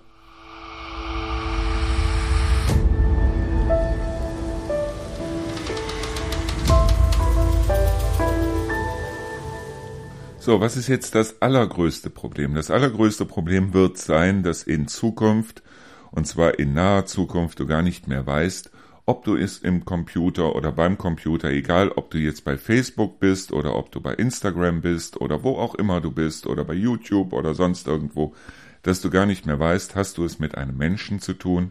So, 10.44 10.61
was 10.61 10.76
ist 10.76 10.88
jetzt 10.88 11.14
das 11.14 11.40
allergrößte 11.40 12.11
Problem? 12.11 12.57
Das 12.57 12.72
allergrößte 12.72 13.26
Problem 13.26 13.74
wird 13.74 13.96
sein, 13.96 14.42
dass 14.42 14.64
in 14.64 14.88
Zukunft, 14.88 15.62
und 16.11 16.26
zwar 16.26 16.59
in 16.59 16.74
naher 16.74 17.07
Zukunft, 17.07 17.61
du 17.61 17.66
gar 17.66 17.83
nicht 17.83 18.09
mehr 18.09 18.26
weißt, 18.26 18.72
ob 19.07 19.22
du 19.24 19.37
es 19.37 19.59
im 19.59 19.85
Computer 19.85 20.57
oder 20.57 20.72
beim 20.72 20.98
Computer, 20.98 21.50
egal 21.50 21.90
ob 21.90 22.11
du 22.11 22.18
jetzt 22.18 22.44
bei 22.44 22.59
Facebook 22.59 23.20
bist 23.20 23.52
oder 23.52 23.76
ob 23.76 23.92
du 23.92 24.00
bei 24.00 24.14
Instagram 24.14 24.81
bist 24.81 25.20
oder 25.20 25.44
wo 25.44 25.59
auch 25.59 25.76
immer 25.76 26.00
du 26.00 26.11
bist 26.11 26.48
oder 26.48 26.64
bei 26.64 26.74
YouTube 26.74 27.33
oder 27.35 27.55
sonst 27.55 27.87
irgendwo, 27.87 28.35
dass 28.83 29.00
du 29.00 29.11
gar 29.11 29.26
nicht 29.26 29.46
mehr 29.46 29.61
weißt, 29.61 29.94
hast 29.94 30.18
du 30.18 30.24
es 30.24 30.40
mit 30.40 30.57
einem 30.57 30.76
Menschen 30.76 31.21
zu 31.21 31.35
tun 31.35 31.71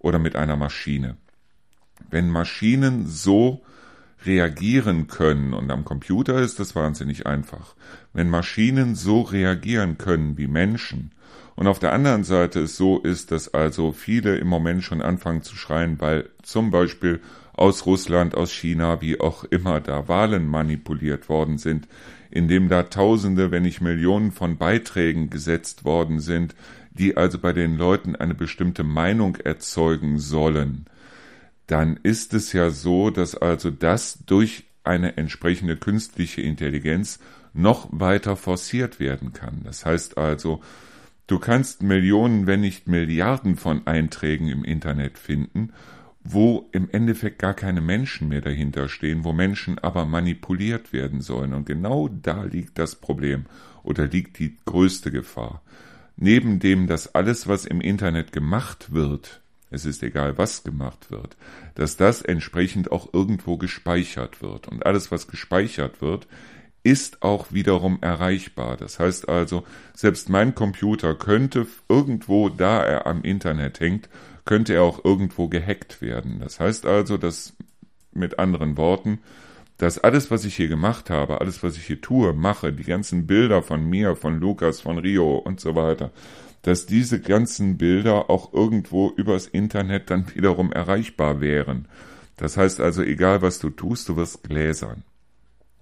oder 0.00 0.18
mit 0.18 0.34
einer 0.34 0.56
Maschine. 0.56 1.18
Wenn 2.10 2.30
Maschinen 2.30 3.06
so 3.06 3.62
reagieren 4.24 5.06
können. 5.06 5.54
Und 5.54 5.70
am 5.70 5.84
Computer 5.84 6.40
ist 6.40 6.58
das 6.58 6.74
wahnsinnig 6.74 7.26
einfach. 7.26 7.74
Wenn 8.12 8.30
Maschinen 8.30 8.94
so 8.94 9.22
reagieren 9.22 9.98
können 9.98 10.38
wie 10.38 10.48
Menschen 10.48 11.12
und 11.54 11.66
auf 11.66 11.78
der 11.78 11.92
anderen 11.92 12.24
Seite 12.24 12.60
es 12.60 12.76
so 12.76 12.98
ist, 12.98 13.32
dass 13.32 13.52
also 13.52 13.92
viele 13.92 14.36
im 14.36 14.46
Moment 14.46 14.84
schon 14.84 15.02
anfangen 15.02 15.42
zu 15.42 15.56
schreien, 15.56 16.00
weil 16.00 16.28
zum 16.42 16.70
Beispiel 16.70 17.20
aus 17.52 17.86
Russland, 17.86 18.36
aus 18.36 18.52
China, 18.52 19.00
wie 19.00 19.20
auch 19.20 19.42
immer 19.44 19.80
da 19.80 20.06
Wahlen 20.06 20.46
manipuliert 20.46 21.28
worden 21.28 21.58
sind, 21.58 21.88
indem 22.30 22.68
da 22.68 22.84
Tausende, 22.84 23.50
wenn 23.50 23.64
nicht 23.64 23.80
Millionen 23.80 24.30
von 24.30 24.56
Beiträgen 24.56 25.30
gesetzt 25.30 25.84
worden 25.84 26.20
sind, 26.20 26.54
die 26.92 27.16
also 27.16 27.38
bei 27.38 27.52
den 27.52 27.76
Leuten 27.76 28.14
eine 28.14 28.34
bestimmte 28.34 28.84
Meinung 28.84 29.36
erzeugen 29.36 30.18
sollen 30.18 30.86
dann 31.68 32.00
ist 32.02 32.34
es 32.34 32.52
ja 32.52 32.70
so, 32.70 33.10
dass 33.10 33.36
also 33.36 33.70
das 33.70 34.24
durch 34.26 34.64
eine 34.84 35.16
entsprechende 35.16 35.76
künstliche 35.76 36.40
Intelligenz 36.40 37.20
noch 37.52 37.88
weiter 37.92 38.36
forciert 38.36 38.98
werden 38.98 39.32
kann. 39.32 39.60
Das 39.64 39.84
heißt 39.84 40.16
also, 40.16 40.62
du 41.26 41.38
kannst 41.38 41.82
Millionen, 41.82 42.46
wenn 42.46 42.62
nicht 42.62 42.88
Milliarden 42.88 43.56
von 43.56 43.86
Einträgen 43.86 44.48
im 44.48 44.64
Internet 44.64 45.18
finden, 45.18 45.72
wo 46.24 46.68
im 46.72 46.88
Endeffekt 46.90 47.38
gar 47.38 47.54
keine 47.54 47.82
Menschen 47.82 48.28
mehr 48.28 48.40
dahinter 48.40 48.88
stehen, 48.88 49.24
wo 49.24 49.32
Menschen 49.32 49.78
aber 49.78 50.06
manipuliert 50.06 50.92
werden 50.94 51.20
sollen. 51.20 51.52
Und 51.52 51.66
genau 51.66 52.08
da 52.08 52.44
liegt 52.44 52.78
das 52.78 52.96
Problem 52.96 53.44
oder 53.82 54.06
liegt 54.06 54.38
die 54.38 54.56
größte 54.64 55.10
Gefahr. 55.10 55.62
Neben 56.16 56.60
dem, 56.60 56.86
dass 56.86 57.14
alles, 57.14 57.46
was 57.46 57.66
im 57.66 57.80
Internet 57.80 58.32
gemacht 58.32 58.92
wird, 58.92 59.42
es 59.70 59.84
ist 59.84 60.02
egal, 60.02 60.38
was 60.38 60.64
gemacht 60.64 61.10
wird, 61.10 61.36
dass 61.74 61.96
das 61.96 62.22
entsprechend 62.22 62.90
auch 62.90 63.12
irgendwo 63.12 63.56
gespeichert 63.56 64.42
wird. 64.42 64.68
Und 64.68 64.86
alles, 64.86 65.10
was 65.10 65.28
gespeichert 65.28 66.00
wird, 66.00 66.26
ist 66.82 67.22
auch 67.22 67.52
wiederum 67.52 67.98
erreichbar. 68.00 68.76
Das 68.76 68.98
heißt 68.98 69.28
also, 69.28 69.64
selbst 69.94 70.28
mein 70.28 70.54
Computer 70.54 71.14
könnte 71.14 71.66
irgendwo, 71.88 72.48
da 72.48 72.82
er 72.82 73.06
am 73.06 73.22
Internet 73.22 73.80
hängt, 73.80 74.08
könnte 74.44 74.74
er 74.74 74.82
auch 74.82 75.04
irgendwo 75.04 75.48
gehackt 75.48 76.00
werden. 76.00 76.40
Das 76.40 76.60
heißt 76.60 76.86
also, 76.86 77.18
dass 77.18 77.54
mit 78.12 78.38
anderen 78.38 78.76
Worten, 78.76 79.20
dass 79.76 79.98
alles, 79.98 80.30
was 80.30 80.44
ich 80.44 80.56
hier 80.56 80.68
gemacht 80.68 81.10
habe, 81.10 81.40
alles, 81.40 81.62
was 81.62 81.76
ich 81.76 81.84
hier 81.84 82.00
tue, 82.00 82.32
mache, 82.32 82.72
die 82.72 82.84
ganzen 82.84 83.26
Bilder 83.26 83.62
von 83.62 83.84
mir, 83.84 84.16
von 84.16 84.40
Lukas, 84.40 84.80
von 84.80 84.98
Rio 84.98 85.36
und 85.36 85.60
so 85.60 85.74
weiter, 85.74 86.10
dass 86.62 86.86
diese 86.86 87.20
ganzen 87.20 87.78
Bilder 87.78 88.30
auch 88.30 88.52
irgendwo 88.52 89.10
übers 89.10 89.46
Internet 89.46 90.10
dann 90.10 90.26
wiederum 90.34 90.72
erreichbar 90.72 91.40
wären. 91.40 91.86
Das 92.36 92.56
heißt 92.56 92.80
also, 92.80 93.02
egal 93.02 93.42
was 93.42 93.58
du 93.58 93.70
tust, 93.70 94.08
du 94.08 94.16
wirst 94.16 94.44
gläsern. 94.44 95.02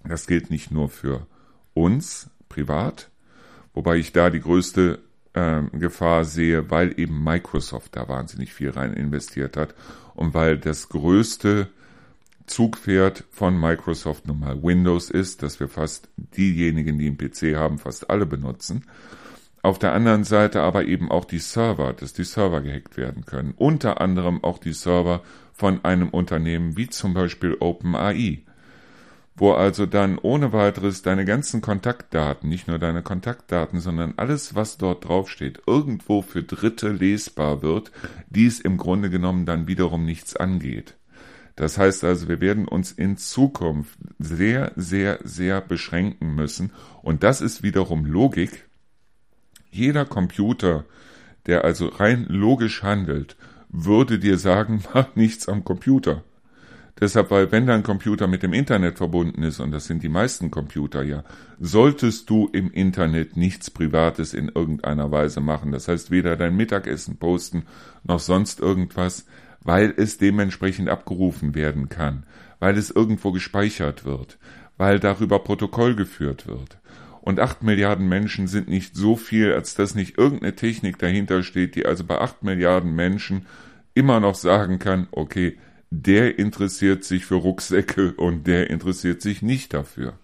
Das 0.03 0.27
gilt 0.27 0.49
nicht 0.49 0.71
nur 0.71 0.89
für 0.89 1.27
uns 1.73 2.29
privat, 2.49 3.09
wobei 3.73 3.97
ich 3.97 4.13
da 4.13 4.29
die 4.29 4.39
größte 4.39 4.99
äh, 5.33 5.61
Gefahr 5.77 6.25
sehe, 6.25 6.69
weil 6.71 6.99
eben 6.99 7.23
Microsoft 7.23 7.95
da 7.95 8.07
wahnsinnig 8.07 8.53
viel 8.53 8.71
rein 8.71 8.93
investiert 8.93 9.57
hat 9.57 9.75
und 10.15 10.33
weil 10.33 10.57
das 10.57 10.89
größte 10.89 11.69
Zugpferd 12.47 13.25
von 13.29 13.59
Microsoft 13.59 14.25
nun 14.25 14.39
mal 14.39 14.63
Windows 14.63 15.09
ist, 15.09 15.43
dass 15.43 15.59
wir 15.59 15.67
fast 15.67 16.09
diejenigen, 16.15 16.97
die 16.97 17.07
einen 17.07 17.17
PC 17.17 17.57
haben, 17.57 17.77
fast 17.77 18.09
alle 18.09 18.25
benutzen. 18.25 18.85
Auf 19.63 19.79
der 19.79 19.93
anderen 19.93 20.23
Seite 20.23 20.61
aber 20.61 20.85
eben 20.85 21.11
auch 21.11 21.25
die 21.25 21.39
Server, 21.39 21.93
dass 21.93 22.13
die 22.13 22.23
Server 22.23 22.61
gehackt 22.61 22.97
werden 22.97 23.25
können. 23.25 23.53
Unter 23.57 23.99
anderem 23.99 24.43
auch 24.43 24.59
die 24.59 24.73
Server 24.73 25.21
von 25.53 25.83
einem 25.83 26.09
Unternehmen 26.09 26.77
wie 26.77 26.89
zum 26.89 27.13
Beispiel 27.13 27.57
OpenAI, 27.59 28.43
wo 29.35 29.53
also 29.53 29.85
dann 29.85 30.17
ohne 30.19 30.53
weiteres 30.53 31.01
deine 31.01 31.25
ganzen 31.25 31.61
Kontaktdaten, 31.61 32.49
nicht 32.49 32.67
nur 32.67 32.79
deine 32.79 33.03
Kontaktdaten, 33.03 33.79
sondern 33.79 34.13
alles, 34.17 34.55
was 34.55 34.77
dort 34.77 35.07
draufsteht, 35.07 35.61
irgendwo 35.67 36.21
für 36.21 36.43
Dritte 36.43 36.89
lesbar 36.89 37.61
wird, 37.61 37.91
dies 38.29 38.59
im 38.59 38.77
Grunde 38.77 39.09
genommen 39.09 39.45
dann 39.45 39.67
wiederum 39.67 40.05
nichts 40.05 40.35
angeht. 40.35 40.95
Das 41.55 41.79
heißt 41.79 42.03
also, 42.03 42.27
wir 42.27 42.39
werden 42.39 42.67
uns 42.67 42.91
in 42.91 43.17
Zukunft 43.17 43.97
sehr, 44.19 44.71
sehr, 44.75 45.19
sehr 45.23 45.59
beschränken 45.59 46.35
müssen. 46.35 46.71
Und 47.01 47.23
das 47.23 47.41
ist 47.41 47.63
wiederum 47.63 48.05
Logik, 48.05 48.66
jeder 49.77 50.05
Computer, 50.05 50.85
der 51.45 51.63
also 51.63 51.87
rein 51.87 52.25
logisch 52.27 52.83
handelt, 52.83 53.37
würde 53.69 54.19
dir 54.19 54.37
sagen, 54.37 54.83
mach 54.93 55.15
nichts 55.15 55.47
am 55.47 55.63
Computer. 55.63 56.23
Deshalb, 56.99 57.29
weil 57.29 57.51
wenn 57.51 57.67
dein 57.67 57.83
Computer 57.83 58.25
mit 58.25 58.41
dem 58.41 58.53
Internet 58.53 58.97
verbunden 58.97 59.43
ist, 59.43 59.59
und 59.59 59.71
das 59.71 59.85
sind 59.85 60.01
die 60.01 60.09
meisten 60.09 60.49
Computer 60.49 61.03
ja, 61.03 61.23
solltest 61.59 62.27
du 62.29 62.49
im 62.51 62.71
Internet 62.71 63.37
nichts 63.37 63.69
Privates 63.69 64.33
in 64.33 64.49
irgendeiner 64.49 65.11
Weise 65.11 65.39
machen. 65.39 65.71
Das 65.71 65.87
heißt, 65.87 66.09
weder 66.09 66.35
dein 66.35 66.55
Mittagessen 66.55 67.17
posten 67.17 67.67
noch 68.03 68.19
sonst 68.19 68.59
irgendwas, 68.59 69.27
weil 69.63 69.93
es 69.95 70.17
dementsprechend 70.17 70.89
abgerufen 70.89 71.53
werden 71.53 71.87
kann, 71.87 72.23
weil 72.59 72.75
es 72.77 72.89
irgendwo 72.89 73.31
gespeichert 73.31 74.03
wird, 74.03 74.39
weil 74.77 74.99
darüber 74.99 75.37
Protokoll 75.39 75.95
geführt 75.95 76.47
wird. 76.47 76.79
Und 77.21 77.39
acht 77.39 77.63
Milliarden 77.63 78.07
Menschen 78.07 78.47
sind 78.47 78.67
nicht 78.69 78.95
so 78.95 79.15
viel, 79.15 79.53
als 79.53 79.75
dass 79.75 79.95
nicht 79.95 80.17
irgendeine 80.17 80.55
Technik 80.55 80.97
dahinter 80.97 81.43
steht, 81.43 81.75
die 81.75 81.85
also 81.85 82.03
bei 82.03 82.19
acht 82.19 82.43
Milliarden 82.43 82.95
Menschen 82.95 83.45
immer 83.93 84.19
noch 84.19 84.35
sagen 84.35 84.79
kann, 84.79 85.07
okay, 85.11 85.57
der 85.89 86.37
interessiert 86.37 87.03
sich 87.03 87.25
für 87.25 87.35
Rucksäcke 87.35 88.13
und 88.13 88.45
der 88.47 88.69
interessiert 88.69 89.21
sich 89.21 89.41
nicht 89.41 89.73
dafür. 89.73 90.19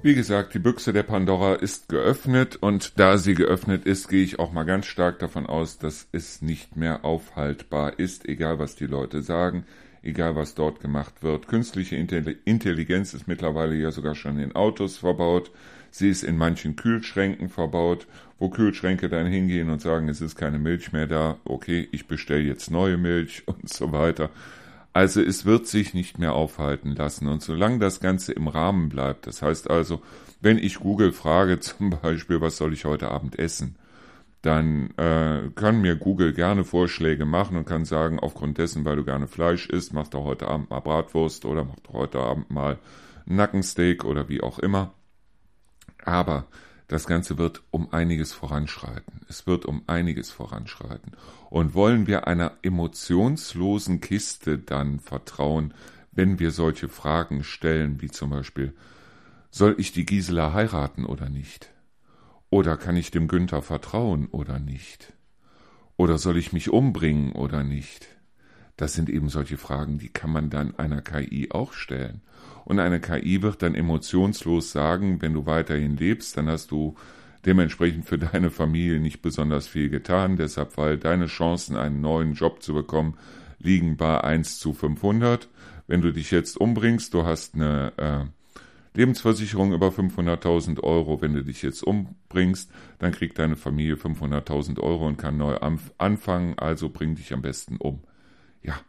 Wie 0.00 0.14
gesagt, 0.14 0.54
die 0.54 0.60
Büchse 0.60 0.92
der 0.92 1.02
Pandora 1.02 1.54
ist 1.54 1.88
geöffnet 1.88 2.54
und 2.54 3.00
da 3.00 3.18
sie 3.18 3.34
geöffnet 3.34 3.84
ist, 3.84 4.06
gehe 4.06 4.22
ich 4.22 4.38
auch 4.38 4.52
mal 4.52 4.62
ganz 4.62 4.86
stark 4.86 5.18
davon 5.18 5.46
aus, 5.46 5.78
dass 5.78 6.06
es 6.12 6.40
nicht 6.40 6.76
mehr 6.76 7.04
aufhaltbar 7.04 7.98
ist, 7.98 8.28
egal 8.28 8.60
was 8.60 8.76
die 8.76 8.86
Leute 8.86 9.22
sagen, 9.22 9.64
egal 10.04 10.36
was 10.36 10.54
dort 10.54 10.78
gemacht 10.78 11.24
wird. 11.24 11.48
Künstliche 11.48 11.96
Intelligenz 11.96 13.12
ist 13.12 13.26
mittlerweile 13.26 13.74
ja 13.74 13.90
sogar 13.90 14.14
schon 14.14 14.38
in 14.38 14.54
Autos 14.54 14.98
verbaut. 14.98 15.50
Sie 15.90 16.08
ist 16.08 16.22
in 16.22 16.36
manchen 16.36 16.76
Kühlschränken 16.76 17.48
verbaut, 17.48 18.06
wo 18.38 18.50
Kühlschränke 18.50 19.08
dann 19.08 19.26
hingehen 19.26 19.68
und 19.68 19.82
sagen, 19.82 20.08
es 20.08 20.20
ist 20.20 20.36
keine 20.36 20.60
Milch 20.60 20.92
mehr 20.92 21.08
da, 21.08 21.38
okay, 21.44 21.88
ich 21.90 22.06
bestelle 22.06 22.44
jetzt 22.44 22.70
neue 22.70 22.98
Milch 22.98 23.42
und 23.46 23.68
so 23.68 23.90
weiter. 23.90 24.30
Also 24.98 25.22
es 25.22 25.44
wird 25.44 25.68
sich 25.68 25.94
nicht 25.94 26.18
mehr 26.18 26.32
aufhalten 26.32 26.96
lassen. 26.96 27.28
Und 27.28 27.40
solange 27.40 27.78
das 27.78 28.00
Ganze 28.00 28.32
im 28.32 28.48
Rahmen 28.48 28.88
bleibt, 28.88 29.28
das 29.28 29.42
heißt 29.42 29.70
also, 29.70 30.02
wenn 30.40 30.58
ich 30.58 30.80
Google 30.80 31.12
frage 31.12 31.60
zum 31.60 31.90
Beispiel, 31.90 32.40
was 32.40 32.56
soll 32.56 32.72
ich 32.72 32.84
heute 32.84 33.12
Abend 33.12 33.38
essen, 33.38 33.76
dann 34.42 34.90
äh, 34.96 35.50
kann 35.54 35.80
mir 35.82 35.94
Google 35.94 36.32
gerne 36.32 36.64
Vorschläge 36.64 37.26
machen 37.26 37.56
und 37.56 37.64
kann 37.64 37.84
sagen, 37.84 38.18
aufgrund 38.18 38.58
dessen, 38.58 38.84
weil 38.84 38.96
du 38.96 39.04
gerne 39.04 39.28
Fleisch 39.28 39.68
isst, 39.68 39.92
mach 39.92 40.08
doch 40.08 40.24
heute 40.24 40.48
Abend 40.48 40.68
mal 40.70 40.80
Bratwurst 40.80 41.44
oder 41.44 41.62
mach 41.62 41.78
doch 41.84 41.92
heute 41.92 42.18
Abend 42.18 42.50
mal 42.50 42.80
Nackensteak 43.24 44.04
oder 44.04 44.28
wie 44.28 44.40
auch 44.40 44.58
immer. 44.58 44.94
Aber 46.04 46.48
das 46.88 47.06
Ganze 47.06 47.36
wird 47.36 47.62
um 47.70 47.92
einiges 47.92 48.32
voranschreiten. 48.32 49.20
Es 49.28 49.46
wird 49.46 49.66
um 49.66 49.82
einiges 49.86 50.30
voranschreiten. 50.30 51.12
Und 51.50 51.74
wollen 51.74 52.06
wir 52.06 52.26
einer 52.26 52.52
emotionslosen 52.62 54.00
Kiste 54.00 54.58
dann 54.58 54.98
vertrauen, 54.98 55.74
wenn 56.12 56.38
wir 56.38 56.50
solche 56.50 56.88
Fragen 56.88 57.44
stellen, 57.44 58.00
wie 58.00 58.10
zum 58.10 58.30
Beispiel, 58.30 58.74
soll 59.50 59.74
ich 59.78 59.92
die 59.92 60.06
Gisela 60.06 60.54
heiraten 60.54 61.04
oder 61.04 61.28
nicht? 61.28 61.70
Oder 62.50 62.78
kann 62.78 62.96
ich 62.96 63.10
dem 63.10 63.28
Günther 63.28 63.60
vertrauen 63.60 64.26
oder 64.26 64.58
nicht? 64.58 65.12
Oder 65.98 66.16
soll 66.16 66.38
ich 66.38 66.54
mich 66.54 66.70
umbringen 66.70 67.32
oder 67.32 67.64
nicht? 67.64 68.17
Das 68.78 68.94
sind 68.94 69.10
eben 69.10 69.28
solche 69.28 69.58
Fragen, 69.58 69.98
die 69.98 70.08
kann 70.08 70.30
man 70.30 70.50
dann 70.50 70.78
einer 70.78 71.02
KI 71.02 71.48
auch 71.50 71.72
stellen. 71.72 72.22
Und 72.64 72.78
eine 72.78 73.00
KI 73.00 73.42
wird 73.42 73.62
dann 73.62 73.74
emotionslos 73.74 74.70
sagen, 74.70 75.20
wenn 75.20 75.34
du 75.34 75.46
weiterhin 75.46 75.96
lebst, 75.96 76.36
dann 76.36 76.48
hast 76.48 76.70
du 76.70 76.94
dementsprechend 77.44 78.04
für 78.06 78.18
deine 78.18 78.50
Familie 78.50 79.00
nicht 79.00 79.20
besonders 79.20 79.66
viel 79.66 79.88
getan. 79.88 80.36
Deshalb, 80.36 80.76
weil 80.78 80.96
deine 80.96 81.26
Chancen, 81.26 81.76
einen 81.76 82.00
neuen 82.00 82.34
Job 82.34 82.62
zu 82.62 82.72
bekommen, 82.72 83.18
liegen 83.58 83.96
bei 83.96 84.22
1 84.22 84.60
zu 84.60 84.72
500. 84.72 85.48
Wenn 85.88 86.00
du 86.00 86.12
dich 86.12 86.30
jetzt 86.30 86.56
umbringst, 86.56 87.12
du 87.14 87.24
hast 87.24 87.56
eine 87.56 87.92
äh, 87.96 88.24
Lebensversicherung 88.94 89.72
über 89.72 89.88
500.000 89.88 90.84
Euro. 90.84 91.20
Wenn 91.20 91.34
du 91.34 91.42
dich 91.42 91.62
jetzt 91.62 91.82
umbringst, 91.82 92.70
dann 93.00 93.10
kriegt 93.10 93.40
deine 93.40 93.56
Familie 93.56 93.96
500.000 93.96 94.78
Euro 94.78 95.08
und 95.08 95.16
kann 95.16 95.36
neu 95.36 95.56
anfangen. 95.98 96.56
Also 96.60 96.90
bring 96.90 97.16
dich 97.16 97.32
am 97.32 97.42
besten 97.42 97.76
um. 97.78 98.02
Ja, 98.62 98.80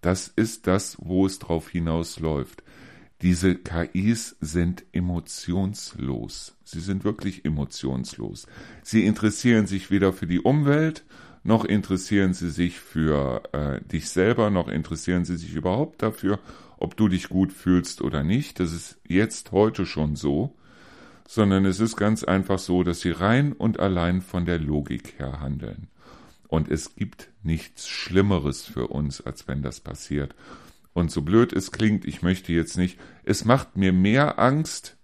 das 0.00 0.28
ist 0.28 0.66
das, 0.66 0.96
wo 1.00 1.26
es 1.26 1.38
drauf 1.38 1.68
hinausläuft. 1.68 2.62
Diese 3.22 3.54
KIs 3.54 4.36
sind 4.40 4.84
emotionslos. 4.92 6.56
Sie 6.64 6.80
sind 6.80 7.04
wirklich 7.04 7.44
emotionslos. 7.44 8.46
Sie 8.82 9.06
interessieren 9.06 9.66
sich 9.66 9.90
weder 9.90 10.12
für 10.12 10.26
die 10.26 10.40
Umwelt, 10.40 11.04
noch 11.42 11.64
interessieren 11.64 12.34
sie 12.34 12.50
sich 12.50 12.80
für 12.80 13.42
äh, 13.52 13.80
dich 13.86 14.08
selber, 14.08 14.50
noch 14.50 14.68
interessieren 14.68 15.24
sie 15.24 15.36
sich 15.36 15.54
überhaupt 15.54 16.02
dafür, 16.02 16.38
ob 16.78 16.96
du 16.96 17.08
dich 17.08 17.28
gut 17.28 17.52
fühlst 17.52 18.02
oder 18.02 18.24
nicht. 18.24 18.60
Das 18.60 18.72
ist 18.72 18.98
jetzt 19.06 19.52
heute 19.52 19.86
schon 19.86 20.16
so, 20.16 20.56
sondern 21.28 21.64
es 21.64 21.80
ist 21.80 21.96
ganz 21.96 22.24
einfach 22.24 22.58
so, 22.58 22.82
dass 22.82 23.00
sie 23.00 23.10
rein 23.10 23.52
und 23.52 23.78
allein 23.78 24.20
von 24.20 24.44
der 24.44 24.58
Logik 24.58 25.18
her 25.18 25.40
handeln. 25.40 25.88
Und 26.54 26.70
es 26.70 26.94
gibt 26.94 27.30
nichts 27.42 27.88
Schlimmeres 27.88 28.62
für 28.62 28.86
uns, 28.86 29.20
als 29.20 29.48
wenn 29.48 29.62
das 29.62 29.80
passiert. 29.80 30.36
Und 30.92 31.10
so 31.10 31.22
blöd 31.22 31.52
es 31.52 31.72
klingt, 31.72 32.04
ich 32.04 32.22
möchte 32.22 32.52
jetzt 32.52 32.76
nicht, 32.76 32.96
es 33.24 33.44
macht 33.44 33.76
mir 33.76 33.92
mehr 33.92 34.38
Angst, 34.38 34.96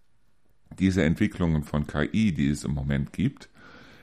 diese 0.78 1.03
Entwicklungen 1.03 1.64
von 1.64 1.88
KI, 1.88 2.30
die 2.30 2.51
es 2.51 2.62
im 2.62 2.70
Moment 2.70 3.12
gibt, 3.12 3.48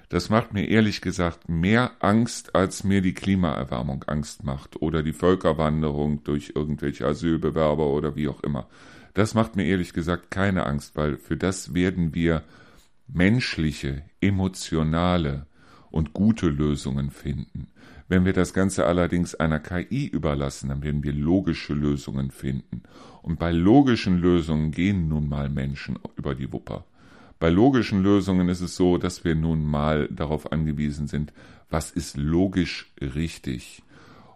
das 0.09 0.29
macht 0.29 0.53
mir 0.53 0.67
ehrlich 0.67 0.99
gesagt 0.99 1.47
mehr 1.47 1.91
Angst, 1.99 2.53
als 2.53 2.83
mir 2.83 3.01
die 3.01 3.13
Klimaerwärmung 3.13 4.03
Angst 4.07 4.43
macht 4.43 4.81
oder 4.81 5.01
die 5.01 5.13
Völkerwanderung 5.13 6.25
durch 6.25 6.51
irgendwelche 6.53 7.07
Asylbewerber 7.07 7.87
oder 7.87 8.17
wie 8.17 8.27
auch 8.27 8.41
immer. 8.41 8.67
Das 9.13 9.35
macht 9.35 9.55
mir 9.55 9.67
ehrlich 9.67 9.93
gesagt 9.93 10.31
keine 10.31 10.65
Angst, 10.65 10.97
weil 10.97 11.15
für 11.15 11.37
das 11.37 11.73
werden 11.73 12.13
wir 12.13 12.43
menschliche, 13.07 14.03
emotionale 14.19 15.47
und 15.91 16.13
gute 16.13 16.47
Lösungen 16.47 17.11
finden. 17.11 17.67
Wenn 18.07 18.25
wir 18.25 18.33
das 18.33 18.53
Ganze 18.53 18.85
allerdings 18.85 19.35
einer 19.35 19.59
KI 19.59 20.07
überlassen, 20.07 20.69
dann 20.69 20.81
werden 20.81 21.03
wir 21.03 21.13
logische 21.13 21.73
Lösungen 21.73 22.31
finden. 22.31 22.83
Und 23.21 23.39
bei 23.39 23.51
logischen 23.51 24.17
Lösungen 24.19 24.71
gehen 24.71 25.09
nun 25.09 25.27
mal 25.27 25.49
Menschen 25.49 25.99
über 26.15 26.33
die 26.33 26.51
Wupper. 26.53 26.85
Bei 27.39 27.49
logischen 27.49 28.01
Lösungen 28.01 28.49
ist 28.49 28.61
es 28.61 28.75
so, 28.75 28.97
dass 28.97 29.23
wir 29.23 29.35
nun 29.35 29.63
mal 29.63 30.07
darauf 30.07 30.51
angewiesen 30.51 31.07
sind, 31.07 31.33
was 31.69 31.91
ist 31.91 32.17
logisch 32.17 32.91
richtig. 33.01 33.83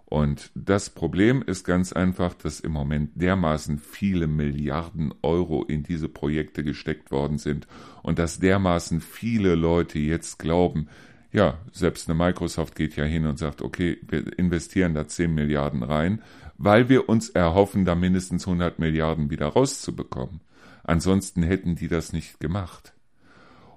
Und 0.05 0.51
das 0.55 0.89
Problem 0.89 1.41
ist 1.41 1.63
ganz 1.63 1.93
einfach, 1.93 2.33
dass 2.33 2.59
im 2.59 2.73
Moment 2.73 3.11
dermaßen 3.15 3.79
viele 3.79 4.27
Milliarden 4.27 5.13
Euro 5.21 5.63
in 5.63 5.83
diese 5.83 6.09
Projekte 6.09 6.65
gesteckt 6.65 7.11
worden 7.11 7.37
sind 7.37 7.65
und 8.03 8.19
dass 8.19 8.39
dermaßen 8.39 8.99
viele 8.99 9.55
Leute 9.55 9.99
jetzt 9.99 10.37
glauben, 10.37 10.89
ja, 11.31 11.59
selbst 11.71 12.09
eine 12.09 12.17
Microsoft 12.17 12.75
geht 12.75 12.95
ja 12.95 13.05
hin 13.05 13.25
und 13.25 13.39
sagt, 13.39 13.61
okay, 13.61 13.97
wir 14.07 14.37
investieren 14.37 14.93
da 14.93 15.07
10 15.07 15.33
Milliarden 15.33 15.83
rein, 15.83 16.21
weil 16.57 16.89
wir 16.89 17.09
uns 17.09 17.29
erhoffen, 17.29 17.85
da 17.85 17.95
mindestens 17.95 18.45
100 18.45 18.79
Milliarden 18.79 19.29
wieder 19.29 19.47
rauszubekommen. 19.47 20.41
Ansonsten 20.83 21.43
hätten 21.43 21.75
die 21.75 21.87
das 21.87 22.11
nicht 22.11 22.39
gemacht. 22.39 22.93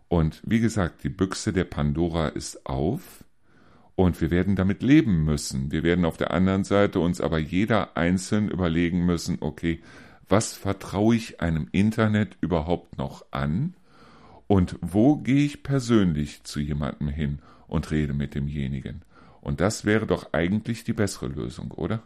Und 0.09 0.43
wie 0.45 0.61
gesagt, 0.61 1.05
die 1.05 1.09
Büchse 1.09 1.53
der 1.53 1.65
Pandora 1.65 2.29
ist 2.29 2.67
auf 2.67 3.25
und 3.95 4.21
wir 4.21 4.31
werden 4.31 4.57
damit 4.57 4.83
leben 4.83 5.25
müssen. 5.25 5.71
Wir 5.71 5.83
werden 5.83 6.05
auf 6.05 6.17
der 6.17 6.33
anderen 6.33 6.65
Seite 6.65 7.01
uns 7.01 7.21
aber 7.21 7.39
jeder 7.39 7.97
einzeln 7.97 8.49
überlegen 8.49 9.07
müssen, 9.07 9.39
okay, 9.41 9.81
was 10.29 10.55
vertraue 10.55 11.15
ich 11.15 11.41
einem 11.41 11.69
Internet 11.73 12.37
überhaupt 12.41 12.99
noch 12.99 13.27
an? 13.31 13.75
Und 14.47 14.76
wo 14.82 15.16
gehe 15.16 15.47
ich 15.47 15.62
persönlich 15.62 16.45
zu 16.45 16.61
jemandem 16.61 17.09
hin 17.09 17.38
und 17.66 17.90
rede 17.90 18.12
mit 18.12 18.34
demjenigen? 18.34 19.03
Und 19.40 19.61
das 19.61 19.84
wäre 19.84 20.07
doch 20.07 20.32
eigentlich 20.32 20.84
die 20.84 20.92
bessere 20.92 21.28
Lösung, 21.28 21.70
oder? 21.70 22.03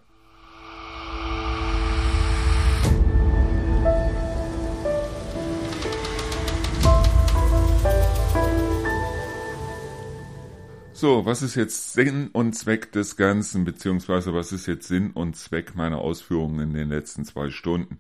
So, 10.93 11.25
was 11.25 11.43
ist 11.43 11.55
jetzt 11.55 11.93
Sinn 11.93 12.29
und 12.33 12.55
Zweck 12.55 12.91
des 12.91 13.17
Ganzen, 13.17 13.65
beziehungsweise 13.65 14.35
was 14.35 14.51
ist 14.51 14.67
jetzt 14.67 14.89
Sinn 14.89 15.13
und 15.13 15.37
Zweck 15.37 15.77
meiner 15.77 15.99
Ausführungen 15.99 16.59
in 16.59 16.75
den 16.75 16.89
letzten 16.89 17.25
zwei 17.25 17.51
Stunden? 17.51 17.99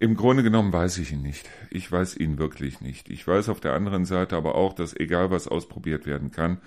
Im 0.00 0.14
Grunde 0.14 0.44
genommen 0.44 0.72
weiß 0.72 0.98
ich 0.98 1.12
ihn 1.12 1.22
nicht. 1.22 1.48
Ich 1.70 1.90
weiß 1.90 2.16
ihn 2.16 2.38
wirklich 2.38 2.80
nicht. 2.80 3.10
Ich 3.10 3.26
weiß 3.26 3.48
auf 3.48 3.58
der 3.58 3.74
anderen 3.74 4.04
Seite 4.04 4.36
aber 4.36 4.54
auch, 4.54 4.72
dass 4.72 4.94
egal 4.94 5.30
was 5.30 5.48
ausprobiert 5.48 6.06
werden 6.06 6.30
kann, 6.30 6.58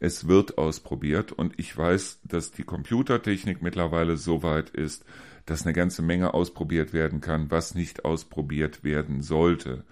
es 0.00 0.26
wird 0.26 0.58
ausprobiert 0.58 1.30
und 1.30 1.56
ich 1.60 1.78
weiß, 1.78 2.22
dass 2.24 2.50
die 2.50 2.64
Computertechnik 2.64 3.62
mittlerweile 3.62 4.16
so 4.16 4.42
weit 4.42 4.70
ist, 4.70 5.04
dass 5.46 5.64
eine 5.64 5.74
ganze 5.74 6.02
Menge 6.02 6.34
ausprobiert 6.34 6.92
werden 6.92 7.20
kann, 7.20 7.52
was 7.52 7.76
nicht 7.76 8.04
ausprobiert 8.04 8.82
werden 8.82 9.22
sollte. 9.22 9.84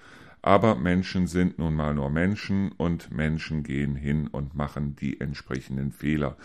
Aber 0.43 0.75
Menschen 0.75 1.29
sind 1.29 1.61
nun 1.61 1.75
mal 1.75 1.95
nur 1.95 2.11
Menschen 2.11 2.73
und 2.73 3.13
Menschen 3.13 3.63
gehen 3.63 3.95
hin 3.95 4.27
und 4.27 4.57
machen 4.57 4.97
die 4.97 5.21
entsprechenden 5.21 5.93
Fehler. 5.93 6.37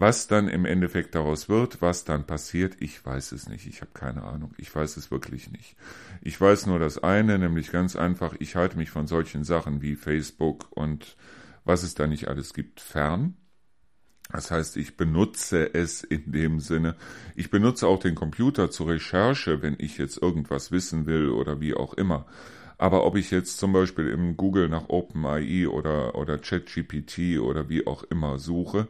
Was 0.00 0.28
dann 0.28 0.46
im 0.46 0.64
Endeffekt 0.64 1.16
daraus 1.16 1.48
wird, 1.48 1.82
was 1.82 2.04
dann 2.04 2.24
passiert, 2.24 2.76
ich 2.78 3.04
weiß 3.04 3.32
es 3.32 3.48
nicht. 3.48 3.66
Ich 3.66 3.80
habe 3.80 3.90
keine 3.94 4.22
Ahnung. 4.22 4.54
Ich 4.56 4.72
weiß 4.72 4.96
es 4.96 5.10
wirklich 5.10 5.50
nicht. 5.50 5.74
Ich 6.22 6.40
weiß 6.40 6.66
nur 6.66 6.78
das 6.78 7.02
eine, 7.02 7.36
nämlich 7.36 7.72
ganz 7.72 7.96
einfach, 7.96 8.36
ich 8.38 8.54
halte 8.54 8.76
mich 8.76 8.90
von 8.90 9.08
solchen 9.08 9.42
Sachen 9.42 9.82
wie 9.82 9.96
Facebook 9.96 10.68
und 10.70 11.16
was 11.64 11.82
es 11.82 11.96
da 11.96 12.06
nicht 12.06 12.28
alles 12.28 12.54
gibt 12.54 12.80
fern. 12.80 13.34
Das 14.30 14.52
heißt, 14.52 14.76
ich 14.76 14.96
benutze 14.96 15.74
es 15.74 16.04
in 16.04 16.30
dem 16.30 16.60
Sinne. 16.60 16.94
Ich 17.34 17.50
benutze 17.50 17.88
auch 17.88 17.98
den 17.98 18.14
Computer 18.14 18.70
zur 18.70 18.90
Recherche, 18.90 19.62
wenn 19.62 19.74
ich 19.80 19.98
jetzt 19.98 20.22
irgendwas 20.22 20.70
wissen 20.70 21.06
will 21.06 21.30
oder 21.30 21.60
wie 21.60 21.74
auch 21.74 21.94
immer. 21.94 22.24
Aber 22.76 23.04
ob 23.04 23.16
ich 23.16 23.32
jetzt 23.32 23.58
zum 23.58 23.72
Beispiel 23.72 24.06
im 24.10 24.36
Google 24.36 24.68
nach 24.68 24.90
OpenAI 24.90 25.66
oder, 25.66 26.14
oder 26.14 26.38
ChatGPT 26.38 27.40
oder 27.40 27.68
wie 27.68 27.84
auch 27.84 28.04
immer 28.04 28.38
suche, 28.38 28.86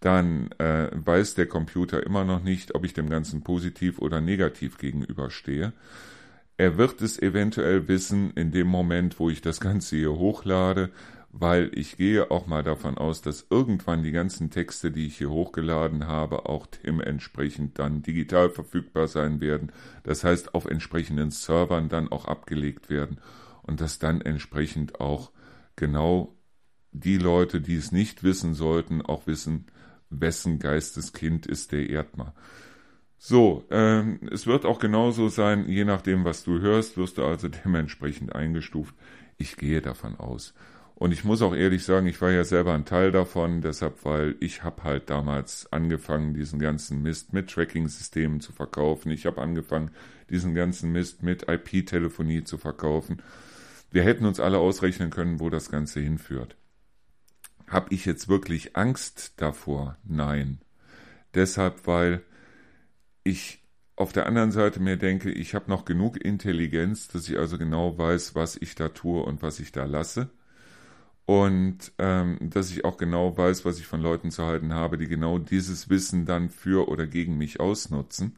dann 0.00 0.50
äh, 0.58 0.88
weiß 0.92 1.34
der 1.34 1.46
Computer 1.46 2.04
immer 2.04 2.24
noch 2.24 2.42
nicht, 2.42 2.74
ob 2.74 2.84
ich 2.84 2.94
dem 2.94 3.10
Ganzen 3.10 3.42
positiv 3.42 3.98
oder 3.98 4.20
negativ 4.20 4.78
gegenüberstehe. 4.78 5.72
Er 6.56 6.76
wird 6.78 7.00
es 7.00 7.20
eventuell 7.20 7.88
wissen 7.88 8.32
in 8.32 8.50
dem 8.50 8.66
Moment, 8.66 9.18
wo 9.18 9.30
ich 9.30 9.40
das 9.40 9.60
Ganze 9.60 9.96
hier 9.96 10.12
hochlade, 10.12 10.90
weil 11.32 11.70
ich 11.74 11.96
gehe 11.96 12.30
auch 12.30 12.46
mal 12.46 12.62
davon 12.62 12.98
aus, 12.98 13.22
dass 13.22 13.46
irgendwann 13.50 14.02
die 14.02 14.10
ganzen 14.10 14.50
Texte, 14.50 14.90
die 14.90 15.06
ich 15.06 15.18
hier 15.18 15.30
hochgeladen 15.30 16.06
habe, 16.06 16.46
auch 16.46 16.66
dementsprechend 16.66 17.78
dann 17.78 18.02
digital 18.02 18.50
verfügbar 18.50 19.06
sein 19.06 19.40
werden. 19.40 19.70
Das 20.02 20.24
heißt, 20.24 20.54
auf 20.54 20.66
entsprechenden 20.66 21.30
Servern 21.30 21.88
dann 21.88 22.08
auch 22.08 22.24
abgelegt 22.24 22.90
werden 22.90 23.18
und 23.62 23.80
dass 23.80 23.98
dann 23.98 24.20
entsprechend 24.20 25.00
auch 25.00 25.30
genau 25.76 26.34
die 26.92 27.18
Leute, 27.18 27.60
die 27.60 27.76
es 27.76 27.92
nicht 27.92 28.24
wissen 28.24 28.54
sollten, 28.54 29.00
auch 29.00 29.26
wissen, 29.26 29.66
wessen 30.10 30.58
Geisteskind 30.58 31.46
ist 31.46 31.72
der 31.72 31.88
Erdmar. 31.88 32.34
So, 33.18 33.64
ähm, 33.70 34.18
es 34.30 34.46
wird 34.46 34.64
auch 34.64 34.78
genauso 34.78 35.28
sein, 35.28 35.68
je 35.68 35.84
nachdem, 35.84 36.24
was 36.24 36.42
du 36.42 36.60
hörst, 36.60 36.96
wirst 36.96 37.18
du 37.18 37.24
also 37.24 37.48
dementsprechend 37.64 38.34
eingestuft. 38.34 38.94
Ich 39.38 39.56
gehe 39.56 39.80
davon 39.80 40.16
aus. 40.16 40.54
Und 40.94 41.12
ich 41.12 41.24
muss 41.24 41.40
auch 41.40 41.54
ehrlich 41.54 41.84
sagen, 41.84 42.06
ich 42.06 42.20
war 42.20 42.30
ja 42.30 42.44
selber 42.44 42.74
ein 42.74 42.84
Teil 42.84 43.10
davon, 43.10 43.62
deshalb, 43.62 44.04
weil 44.04 44.36
ich 44.40 44.64
habe 44.64 44.84
halt 44.84 45.08
damals 45.08 45.72
angefangen, 45.72 46.34
diesen 46.34 46.58
ganzen 46.58 47.02
Mist 47.02 47.32
mit 47.32 47.48
Tracking-Systemen 47.48 48.40
zu 48.40 48.52
verkaufen. 48.52 49.10
Ich 49.10 49.24
habe 49.24 49.40
angefangen, 49.40 49.92
diesen 50.28 50.54
ganzen 50.54 50.92
Mist 50.92 51.22
mit 51.22 51.48
IP-Telefonie 51.48 52.44
zu 52.44 52.58
verkaufen. 52.58 53.22
Wir 53.90 54.02
hätten 54.02 54.26
uns 54.26 54.40
alle 54.40 54.58
ausrechnen 54.58 55.08
können, 55.08 55.40
wo 55.40 55.48
das 55.48 55.70
Ganze 55.70 56.00
hinführt. 56.00 56.56
Hab 57.70 57.92
ich 57.92 58.04
jetzt 58.04 58.28
wirklich 58.28 58.76
Angst 58.76 59.34
davor? 59.36 59.96
Nein. 60.04 60.60
Deshalb, 61.34 61.86
weil 61.86 62.22
ich 63.24 63.64
auf 63.96 64.12
der 64.12 64.26
anderen 64.26 64.50
Seite 64.50 64.80
mir 64.80 64.96
denke, 64.96 65.30
ich 65.30 65.54
habe 65.54 65.70
noch 65.70 65.84
genug 65.84 66.22
Intelligenz, 66.22 67.08
dass 67.08 67.28
ich 67.28 67.38
also 67.38 67.56
genau 67.56 67.96
weiß, 67.96 68.34
was 68.34 68.56
ich 68.56 68.74
da 68.74 68.88
tue 68.88 69.22
und 69.22 69.42
was 69.42 69.60
ich 69.60 69.72
da 69.72 69.84
lasse 69.84 70.30
und 71.30 71.92
ähm, 71.98 72.38
dass 72.40 72.72
ich 72.72 72.84
auch 72.84 72.96
genau 72.96 73.36
weiß, 73.36 73.64
was 73.64 73.78
ich 73.78 73.86
von 73.86 74.00
Leuten 74.00 74.32
zu 74.32 74.44
halten 74.44 74.74
habe, 74.74 74.98
die 74.98 75.06
genau 75.06 75.38
dieses 75.38 75.88
Wissen 75.88 76.26
dann 76.26 76.50
für 76.50 76.88
oder 76.88 77.06
gegen 77.06 77.38
mich 77.38 77.60
ausnutzen. 77.60 78.36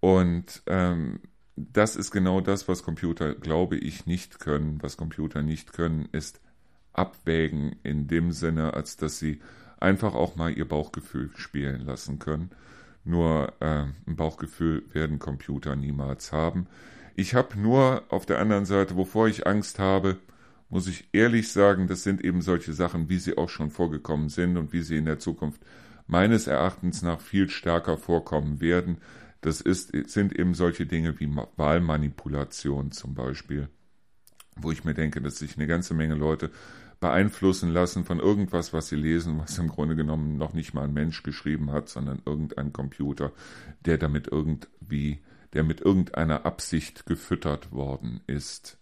Und 0.00 0.64
ähm, 0.66 1.20
das 1.54 1.94
ist 1.94 2.10
genau 2.10 2.40
das, 2.40 2.66
was 2.66 2.82
Computer, 2.82 3.36
glaube 3.36 3.76
ich, 3.76 4.06
nicht 4.06 4.40
können. 4.40 4.82
Was 4.82 4.96
Computer 4.96 5.42
nicht 5.42 5.72
können, 5.72 6.08
ist 6.10 6.40
abwägen 6.92 7.76
in 7.82 8.06
dem 8.08 8.32
Sinne, 8.32 8.74
als 8.74 8.96
dass 8.96 9.18
sie 9.18 9.40
einfach 9.78 10.14
auch 10.14 10.36
mal 10.36 10.56
ihr 10.56 10.68
Bauchgefühl 10.68 11.30
spielen 11.36 11.80
lassen 11.80 12.18
können. 12.18 12.50
Nur 13.04 13.54
äh, 13.60 13.86
ein 14.06 14.16
Bauchgefühl 14.16 14.84
werden 14.92 15.18
Computer 15.18 15.74
niemals 15.74 16.32
haben. 16.32 16.66
Ich 17.16 17.34
habe 17.34 17.58
nur 17.58 18.04
auf 18.08 18.26
der 18.26 18.38
anderen 18.38 18.66
Seite, 18.66 18.96
wovor 18.96 19.28
ich 19.28 19.46
Angst 19.46 19.78
habe, 19.78 20.18
muss 20.68 20.86
ich 20.86 21.08
ehrlich 21.12 21.50
sagen, 21.50 21.88
das 21.88 22.04
sind 22.04 22.24
eben 22.24 22.42
solche 22.42 22.72
Sachen, 22.72 23.08
wie 23.08 23.18
sie 23.18 23.36
auch 23.36 23.48
schon 23.48 23.70
vorgekommen 23.70 24.28
sind 24.28 24.56
und 24.56 24.72
wie 24.72 24.82
sie 24.82 24.96
in 24.96 25.04
der 25.04 25.18
Zukunft 25.18 25.60
meines 26.06 26.46
Erachtens 26.46 27.02
nach 27.02 27.20
viel 27.20 27.48
stärker 27.48 27.96
vorkommen 27.96 28.60
werden. 28.60 28.98
Das 29.40 29.60
ist, 29.60 29.92
sind 30.10 30.38
eben 30.38 30.54
solche 30.54 30.86
Dinge 30.86 31.18
wie 31.18 31.34
Wahlmanipulation 31.56 32.92
zum 32.92 33.14
Beispiel, 33.14 33.68
wo 34.56 34.70
ich 34.70 34.84
mir 34.84 34.94
denke, 34.94 35.20
dass 35.20 35.38
sich 35.38 35.56
eine 35.56 35.66
ganze 35.66 35.94
Menge 35.94 36.14
Leute 36.14 36.50
beeinflussen 37.00 37.70
lassen 37.70 38.04
von 38.04 38.20
irgendwas, 38.20 38.72
was 38.72 38.88
sie 38.88 38.96
lesen, 38.96 39.38
was 39.38 39.58
im 39.58 39.68
Grunde 39.68 39.96
genommen 39.96 40.36
noch 40.36 40.52
nicht 40.52 40.74
mal 40.74 40.84
ein 40.84 40.92
Mensch 40.92 41.22
geschrieben 41.22 41.72
hat, 41.72 41.88
sondern 41.88 42.20
irgendein 42.26 42.72
Computer, 42.72 43.32
der 43.86 43.96
damit 43.96 44.28
irgendwie, 44.28 45.20
der 45.54 45.64
mit 45.64 45.80
irgendeiner 45.80 46.44
Absicht 46.44 47.06
gefüttert 47.06 47.72
worden 47.72 48.20
ist. 48.26 48.76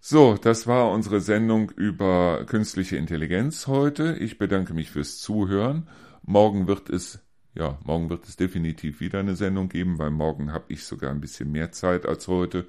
So, 0.00 0.36
das 0.36 0.66
war 0.66 0.90
unsere 0.90 1.20
Sendung 1.20 1.70
über 1.70 2.44
künstliche 2.46 2.96
Intelligenz 2.96 3.68
heute. 3.68 4.16
Ich 4.16 4.36
bedanke 4.36 4.74
mich 4.74 4.90
fürs 4.90 5.20
Zuhören. 5.20 5.88
Morgen 6.24 6.66
wird 6.66 6.90
es, 6.90 7.20
ja, 7.54 7.78
morgen 7.84 8.10
wird 8.10 8.24
es 8.24 8.34
definitiv 8.34 8.98
wieder 8.98 9.20
eine 9.20 9.36
Sendung 9.36 9.68
geben, 9.68 10.00
weil 10.00 10.10
morgen 10.10 10.52
habe 10.52 10.64
ich 10.66 10.84
sogar 10.84 11.12
ein 11.12 11.20
bisschen 11.20 11.52
mehr 11.52 11.70
Zeit 11.70 12.04
als 12.04 12.26
heute. 12.26 12.66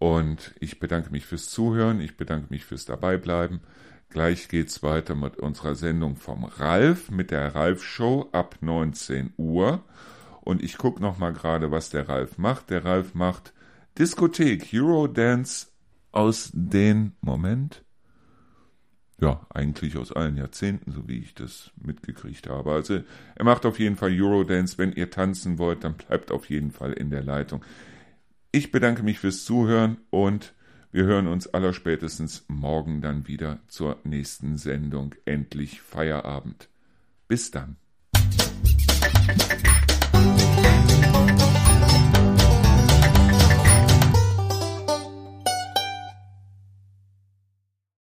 Und 0.00 0.54
ich 0.60 0.80
bedanke 0.80 1.10
mich 1.10 1.26
fürs 1.26 1.50
Zuhören, 1.50 2.00
ich 2.00 2.16
bedanke 2.16 2.46
mich 2.48 2.64
fürs 2.64 2.86
Dabeibleiben. 2.86 3.60
Gleich 4.08 4.48
geht's 4.48 4.82
weiter 4.82 5.14
mit 5.14 5.36
unserer 5.36 5.74
Sendung 5.74 6.16
vom 6.16 6.44
Ralf, 6.44 7.10
mit 7.10 7.30
der 7.30 7.54
Ralf 7.54 7.84
Show 7.84 8.26
ab 8.32 8.56
19 8.62 9.34
Uhr. 9.36 9.84
Und 10.40 10.62
ich 10.62 10.78
gucke 10.78 11.02
noch 11.02 11.18
mal 11.18 11.34
gerade, 11.34 11.70
was 11.70 11.90
der 11.90 12.08
Ralf 12.08 12.38
macht. 12.38 12.70
Der 12.70 12.86
Ralf 12.86 13.14
macht 13.14 13.52
Diskothek, 13.98 14.70
Eurodance 14.72 15.66
aus 16.12 16.50
den 16.54 17.12
Moment. 17.20 17.84
Ja, 19.20 19.46
eigentlich 19.50 19.98
aus 19.98 20.12
allen 20.12 20.38
Jahrzehnten, 20.38 20.92
so 20.92 21.08
wie 21.08 21.18
ich 21.18 21.34
das 21.34 21.72
mitgekriegt 21.76 22.48
habe. 22.48 22.72
Also 22.72 23.02
er 23.34 23.44
macht 23.44 23.66
auf 23.66 23.78
jeden 23.78 23.96
Fall 23.96 24.18
Eurodance. 24.18 24.78
Wenn 24.78 24.92
ihr 24.92 25.10
tanzen 25.10 25.58
wollt, 25.58 25.84
dann 25.84 25.92
bleibt 25.92 26.32
auf 26.32 26.48
jeden 26.48 26.70
Fall 26.70 26.94
in 26.94 27.10
der 27.10 27.22
Leitung. 27.22 27.62
Ich 28.52 28.72
bedanke 28.72 29.04
mich 29.04 29.20
fürs 29.20 29.44
Zuhören 29.44 29.98
und 30.10 30.54
wir 30.90 31.04
hören 31.04 31.28
uns 31.28 31.46
allerspätestens 31.46 32.44
morgen 32.48 33.00
dann 33.00 33.28
wieder 33.28 33.60
zur 33.68 33.98
nächsten 34.02 34.58
Sendung. 34.58 35.14
Endlich 35.24 35.80
Feierabend. 35.80 36.68
Bis 37.28 37.52
dann. 37.52 37.76